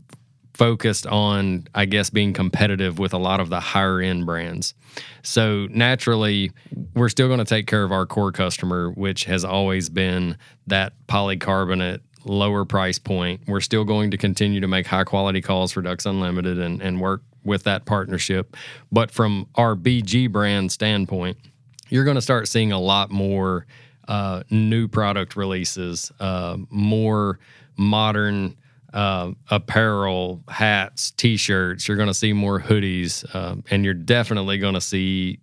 focused 0.53 1.07
on, 1.07 1.67
I 1.73 1.85
guess, 1.85 2.09
being 2.09 2.33
competitive 2.33 2.99
with 2.99 3.13
a 3.13 3.17
lot 3.17 3.39
of 3.39 3.49
the 3.49 3.59
higher 3.59 3.99
end 4.01 4.25
brands. 4.25 4.73
So 5.23 5.67
naturally, 5.71 6.51
we're 6.93 7.09
still 7.09 7.27
going 7.27 7.39
to 7.39 7.45
take 7.45 7.67
care 7.67 7.83
of 7.83 7.91
our 7.91 8.05
core 8.05 8.31
customer, 8.31 8.91
which 8.91 9.25
has 9.25 9.43
always 9.43 9.89
been 9.89 10.37
that 10.67 10.93
polycarbonate 11.07 12.01
lower 12.25 12.65
price 12.65 12.99
point. 12.99 13.41
We're 13.47 13.61
still 13.61 13.83
going 13.83 14.11
to 14.11 14.17
continue 14.17 14.59
to 14.59 14.67
make 14.67 14.87
high 14.87 15.03
quality 15.03 15.41
calls 15.41 15.71
for 15.71 15.81
Ducks 15.81 16.05
Unlimited 16.05 16.57
and, 16.59 16.81
and 16.81 17.01
work 17.01 17.21
with 17.45 17.63
that 17.63 17.85
partnership. 17.85 18.57
But 18.91 19.11
from 19.11 19.47
our 19.55 19.75
BG 19.75 20.31
brand 20.31 20.71
standpoint, 20.71 21.37
you're 21.89 22.03
going 22.03 22.15
to 22.15 22.21
start 22.21 22.47
seeing 22.47 22.71
a 22.71 22.79
lot 22.79 23.11
more 23.11 23.65
uh, 24.07 24.43
new 24.49 24.87
product 24.87 25.35
releases, 25.35 26.11
uh, 26.19 26.57
more 26.69 27.39
modern 27.77 28.55
uh, 28.93 29.31
apparel, 29.49 30.41
hats, 30.47 31.11
t-shirts. 31.11 31.87
You're 31.87 31.97
going 31.97 32.07
to 32.07 32.13
see 32.13 32.33
more 32.33 32.59
hoodies, 32.59 33.33
um, 33.35 33.63
and 33.69 33.83
you're 33.83 33.93
definitely 33.93 34.57
going 34.57 34.73
to 34.73 34.81
see 34.81 35.39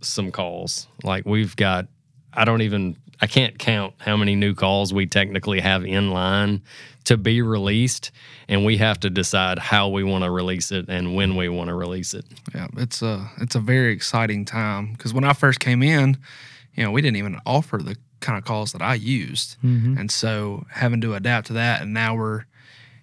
some 0.00 0.30
calls. 0.30 0.88
Like 1.02 1.26
we've 1.26 1.54
got, 1.56 1.88
I 2.32 2.44
don't 2.44 2.62
even, 2.62 2.96
I 3.20 3.26
can't 3.26 3.58
count 3.58 3.94
how 3.98 4.16
many 4.16 4.34
new 4.34 4.54
calls 4.54 4.92
we 4.92 5.06
technically 5.06 5.60
have 5.60 5.84
in 5.84 6.10
line 6.10 6.62
to 7.06 7.16
be 7.16 7.42
released, 7.42 8.10
and 8.48 8.64
we 8.64 8.76
have 8.76 9.00
to 9.00 9.10
decide 9.10 9.58
how 9.58 9.88
we 9.88 10.04
want 10.04 10.22
to 10.24 10.30
release 10.30 10.70
it 10.70 10.86
and 10.88 11.14
when 11.14 11.34
we 11.36 11.48
want 11.48 11.68
to 11.68 11.74
release 11.74 12.14
it. 12.14 12.24
Yeah, 12.54 12.68
it's 12.76 13.02
a 13.02 13.30
it's 13.38 13.54
a 13.54 13.60
very 13.60 13.92
exciting 13.92 14.44
time 14.44 14.92
because 14.92 15.12
when 15.14 15.24
I 15.24 15.32
first 15.32 15.58
came 15.60 15.82
in, 15.82 16.18
you 16.74 16.84
know, 16.84 16.90
we 16.90 17.00
didn't 17.02 17.16
even 17.16 17.38
offer 17.46 17.78
the 17.78 17.96
kind 18.20 18.38
of 18.38 18.44
calls 18.44 18.72
that 18.72 18.82
I 18.82 18.94
used, 18.94 19.56
Mhm. 19.64 19.98
and 19.98 20.10
so 20.10 20.66
having 20.70 21.00
to 21.02 21.14
adapt 21.14 21.46
to 21.48 21.52
that, 21.54 21.82
and 21.82 21.92
now 21.94 22.14
we're, 22.14 22.44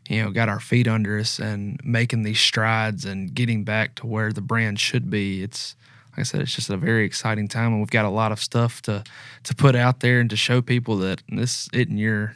you 0.10 0.22
know, 0.22 0.32
got 0.32 0.50
our 0.50 0.60
feet 0.60 0.88
under 0.88 1.18
us 1.20 1.40
and 1.40 1.80
making 1.84 2.24
these 2.24 2.40
strides 2.40 3.06
and 3.06 3.34
getting 3.34 3.64
back 3.64 3.96
to 3.96 4.08
where 4.08 4.32
the 4.34 4.42
brand 4.42 4.80
should 4.80 5.10
be. 5.10 5.44
It's 5.44 5.76
like 6.12 6.20
I 6.20 6.24
said, 6.24 6.42
it's 6.42 6.54
just 6.56 6.70
a 6.70 6.78
very 6.78 7.06
exciting 7.06 7.48
time, 7.48 7.72
and 7.72 7.80
we've 7.80 7.90
got 7.90 8.06
a 8.06 8.10
lot 8.10 8.32
of 8.32 8.40
stuff 8.42 8.82
to 8.84 9.04
to 9.44 9.56
put 9.56 9.76
out 9.76 10.02
there 10.02 10.20
and 10.20 10.30
to 10.30 10.36
show 10.36 10.62
people 10.62 10.98
that 10.98 11.22
this 11.30 11.70
isn't 11.74 11.98
your 11.98 12.36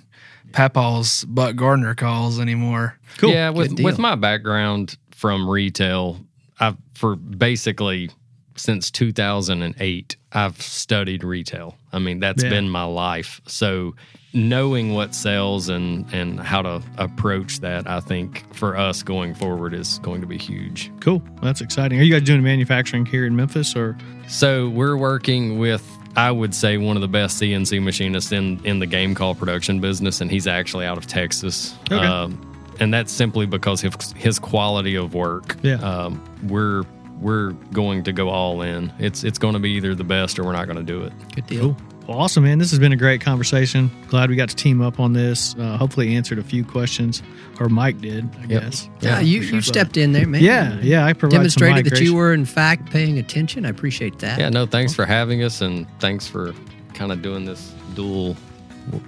Papaw's 0.57 1.23
Buck 1.25 1.55
Gardner 1.55 1.93
calls 1.93 2.39
anymore. 2.39 2.97
Cool. 3.17 3.29
Yeah, 3.29 3.51
with 3.51 3.79
with 3.79 3.99
my 3.99 4.15
background 4.15 4.97
from 5.11 5.47
retail, 5.47 6.19
I've 6.59 6.77
for 6.95 7.15
basically 7.15 8.09
since 8.55 8.89
2008 8.89 10.15
I've 10.31 10.59
studied 10.59 11.23
retail. 11.23 11.77
I 11.93 11.99
mean, 11.99 12.19
that's 12.19 12.43
Yeah. 12.43 12.49
been 12.49 12.69
my 12.69 12.85
life. 12.85 13.39
So 13.45 13.93
knowing 14.33 14.95
what 14.95 15.13
sells 15.13 15.69
and 15.69 16.11
and 16.11 16.39
how 16.39 16.63
to 16.63 16.81
approach 16.97 17.59
that, 17.59 17.87
I 17.87 17.99
think 17.99 18.43
for 18.55 18.75
us 18.75 19.03
going 19.03 19.35
forward 19.35 19.75
is 19.75 19.99
going 19.99 20.21
to 20.21 20.27
be 20.27 20.39
huge. 20.39 20.91
Cool. 21.01 21.21
That's 21.43 21.61
exciting. 21.61 21.99
Are 21.99 22.03
you 22.03 22.13
guys 22.13 22.23
doing 22.23 22.41
manufacturing 22.41 23.05
here 23.05 23.27
in 23.27 23.35
Memphis 23.35 23.75
or? 23.75 23.95
So 24.27 24.69
we're 24.69 24.97
working 24.97 25.59
with 25.59 25.83
I 26.17 26.31
would 26.31 26.53
say 26.53 26.77
one 26.77 26.97
of 26.97 27.01
the 27.01 27.07
best 27.07 27.39
CNC 27.39 27.81
machinists 27.81 28.31
in 28.31 28.59
in 28.65 28.79
the 28.79 28.87
game 28.87 29.13
call 29.13 29.35
production 29.35 29.79
business, 29.79 30.19
and 30.19 30.29
he's 30.29 30.47
actually 30.47 30.85
out 30.85 30.97
of 30.97 31.05
Texas. 31.05 31.75
Okay. 31.91 32.05
Um, 32.05 32.43
and 32.79 32.93
that's 32.93 33.11
simply 33.11 33.45
because 33.45 33.83
of 33.83 33.95
his 34.15 34.39
quality 34.39 34.95
of 34.95 35.13
work. 35.13 35.55
Yeah. 35.61 35.75
Um, 35.75 36.23
we're 36.47 36.83
we're 37.21 37.51
going 37.71 38.03
to 38.03 38.11
go 38.11 38.29
all 38.29 38.61
in. 38.61 38.91
It's 38.99 39.23
it's 39.23 39.37
going 39.37 39.53
to 39.53 39.59
be 39.59 39.71
either 39.71 39.95
the 39.95 40.03
best 40.03 40.39
or 40.39 40.43
we're 40.43 40.53
not 40.53 40.65
going 40.65 40.77
to 40.77 40.83
do 40.83 41.03
it. 41.03 41.13
Good 41.35 41.47
deal. 41.47 41.61
Cool. 41.61 41.77
Well, 42.07 42.19
awesome, 42.19 42.45
man. 42.45 42.57
This 42.57 42.69
has 42.71 42.79
been 42.79 42.93
a 42.93 42.97
great 42.97 43.19
conversation. 43.19 43.91
Glad 44.07 44.29
we 44.29 44.37
got 44.37 44.47
to 44.47 44.55
team 44.55 44.81
up 44.81 44.97
on 44.97 45.11
this. 45.11 45.55
Uh, 45.55 45.75
hopefully, 45.77 46.15
answered 46.15 46.39
a 46.39 46.43
few 46.43 46.63
questions, 46.63 47.21
or 47.59 47.67
Mike 47.67 47.99
did, 47.99 48.23
I 48.37 48.45
Yep. 48.45 48.49
guess. 48.61 48.89
Yeah, 49.01 49.19
you, 49.19 49.41
you 49.41 49.59
stepped 49.61 49.97
in 49.97 50.13
there, 50.13 50.25
man. 50.25 50.41
Yeah, 50.41 50.79
yeah. 50.81 51.05
I 51.05 51.11
provided 51.11 51.37
Demonstrated 51.39 51.85
some 51.87 51.95
that 51.97 52.01
you 52.03 52.15
were, 52.15 52.33
in 52.33 52.45
fact, 52.45 52.89
paying 52.91 53.17
attention. 53.19 53.65
I 53.65 53.69
appreciate 53.69 54.19
that. 54.19 54.39
Yeah. 54.39 54.47
No, 54.47 54.65
thanks 54.65 54.93
for 54.93 55.05
having 55.05 55.43
us, 55.43 55.59
and 55.59 55.85
thanks 55.99 56.27
for 56.27 56.53
kind 56.93 57.11
of 57.11 57.21
doing 57.21 57.43
this 57.43 57.73
dual 57.93 58.37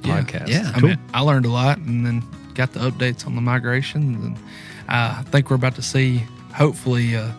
podcast. 0.02 0.50
Yeah. 0.50 0.70
I 0.76 0.80
Cool. 0.82 0.89
mean, 0.89 1.00
I 1.14 1.22
learned 1.22 1.45
a 1.45 1.50
lot 1.52 1.78
and 1.78 2.06
then 2.06 2.22
got 2.54 2.74
the 2.74 2.82
updates 2.82 3.26
on 3.26 3.34
the 3.36 3.41
migrations. 3.41 4.26
And 4.26 4.36
uh, 4.89 5.16
I 5.20 5.24
think 5.28 5.50
we're 5.50 5.56
about 5.56 5.76
to 5.76 5.82
see, 5.82 6.22
hopefully, 6.54 7.14
a 7.14 7.34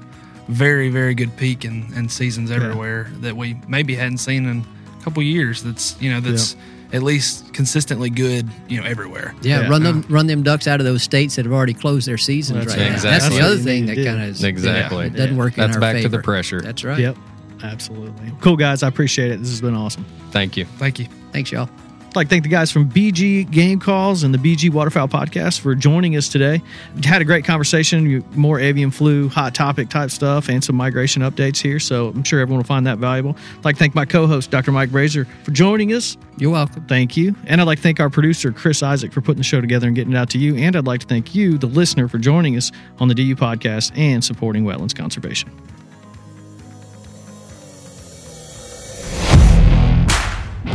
very, 0.48 0.88
very 0.88 1.14
good 1.14 1.36
peak 1.36 1.66
in, 1.66 1.92
in 1.94 2.08
seasons 2.08 2.50
everywhere 2.50 3.11
that 3.20 3.36
we 3.36 3.61
maybe 3.68 3.94
hadn't 3.94 4.18
seen 4.18 4.46
in 4.46 4.61
a 4.61 4.64
couple 5.03 5.22
years. 5.22 5.62
That's, 5.62 6.01
you 6.01 6.11
know, 6.11 6.20
that's 6.20 6.57
at 6.92 7.03
least 7.03 7.53
consistently 7.55 8.11
good, 8.11 8.48
you 8.68 8.80
know, 8.80 8.86
everywhere. 8.86 9.34
Yeah, 9.42 9.61
Yeah. 9.62 9.68
run 9.68 9.82
them 9.84 10.05
run 10.09 10.26
them 10.26 10.42
ducks 10.42 10.66
out 10.66 10.80
of 10.80 10.86
those 10.86 11.03
states 11.03 11.36
that 11.36 11.44
have 11.44 11.53
already 11.53 11.74
closed 11.74 12.07
their 12.09 12.18
seasons 12.18 12.64
That's 12.64 12.76
right 12.76 12.82
right. 12.82 12.96
now. 12.96 13.03
That's 13.03 13.05
Exactly. 13.26 13.38
the 13.38 13.44
other 13.44 13.55
That's 13.57 13.64
what 13.64 13.72
you 13.72 13.86
thing 13.86 13.86
that 13.86 14.05
kind 14.05 14.22
of 14.30 14.44
Exactly. 14.44 15.07
it 15.07 15.16
doesn't 15.16 15.36
work 15.36 15.55
That's 15.55 15.76
in 15.76 15.82
our 15.82 15.92
back 15.92 16.03
to 16.03 16.09
the 16.09 16.18
pressure. 16.18 16.61
That's 16.61 16.82
right. 16.84 16.98
Yep, 16.98 17.16
absolutely. 17.62 18.32
Cool, 18.40 18.57
guys. 18.57 18.82
I 18.82 18.88
appreciate 18.88 19.30
it. 19.30 19.38
This 19.40 19.51
has 19.51 19.61
been 19.61 19.74
awesome. 19.74 20.05
Thank 20.32 20.57
you. 20.57 20.64
Thank 20.78 20.98
you. 20.98 21.07
Thanks, 21.32 21.53
y'all. 21.53 21.68
I'd 22.11 22.16
like 22.16 22.26
to 22.26 22.30
thank 22.30 22.42
the 22.42 22.48
guys 22.48 22.72
from 22.72 22.90
BG 22.90 23.48
Game 23.52 23.78
Calls 23.78 24.24
and 24.24 24.34
the 24.34 24.38
BG 24.38 24.68
Waterfowl 24.68 25.06
Podcast 25.06 25.61
for 25.61 25.76
joining 25.76 26.16
us 26.16 26.28
today. 26.28 26.61
Had 27.04 27.22
a 27.22 27.24
great 27.24 27.44
conversation, 27.44 28.24
more 28.34 28.58
avian 28.58 28.90
flu, 28.90 29.28
hot 29.28 29.54
topic 29.54 29.88
type 29.88 30.11
stuff, 30.11 30.48
and 30.48 30.64
some 30.64 30.74
migration 30.74 31.22
updates 31.22 31.62
here. 31.62 31.78
So 31.78 32.08
I'm 32.08 32.24
sure 32.24 32.40
everyone 32.40 32.58
will 32.58 32.66
find 32.66 32.84
that 32.88 32.98
valuable. 32.98 33.36
I'd 33.58 33.64
like 33.64 33.76
to 33.76 33.78
thank 33.78 33.94
my 33.94 34.06
co 34.06 34.26
host, 34.26 34.50
Dr. 34.50 34.72
Mike 34.72 34.90
Brasher, 34.90 35.24
for 35.44 35.52
joining 35.52 35.92
us. 35.92 36.16
You're 36.36 36.50
welcome. 36.50 36.84
Thank 36.86 37.16
you. 37.16 37.36
And 37.46 37.61
I'd 37.61 37.68
like 37.68 37.78
to 37.78 37.82
thank 37.82 38.00
our 38.00 38.11
producer, 38.11 38.50
Chris 38.50 38.82
Isaac, 38.82 39.12
for 39.12 39.20
putting 39.20 39.38
the 39.38 39.44
show 39.44 39.61
together 39.61 39.86
and 39.86 39.94
getting 39.94 40.12
it 40.12 40.16
out 40.16 40.30
to 40.30 40.38
you. 40.38 40.56
And 40.56 40.74
I'd 40.74 40.88
like 40.88 41.02
to 41.02 41.06
thank 41.06 41.32
you, 41.36 41.58
the 41.58 41.68
listener, 41.68 42.08
for 42.08 42.18
joining 42.18 42.56
us 42.56 42.72
on 42.98 43.06
the 43.06 43.14
DU 43.14 43.36
Podcast 43.36 43.96
and 43.96 44.24
supporting 44.24 44.64
wetlands 44.64 44.96
conservation. 44.96 45.48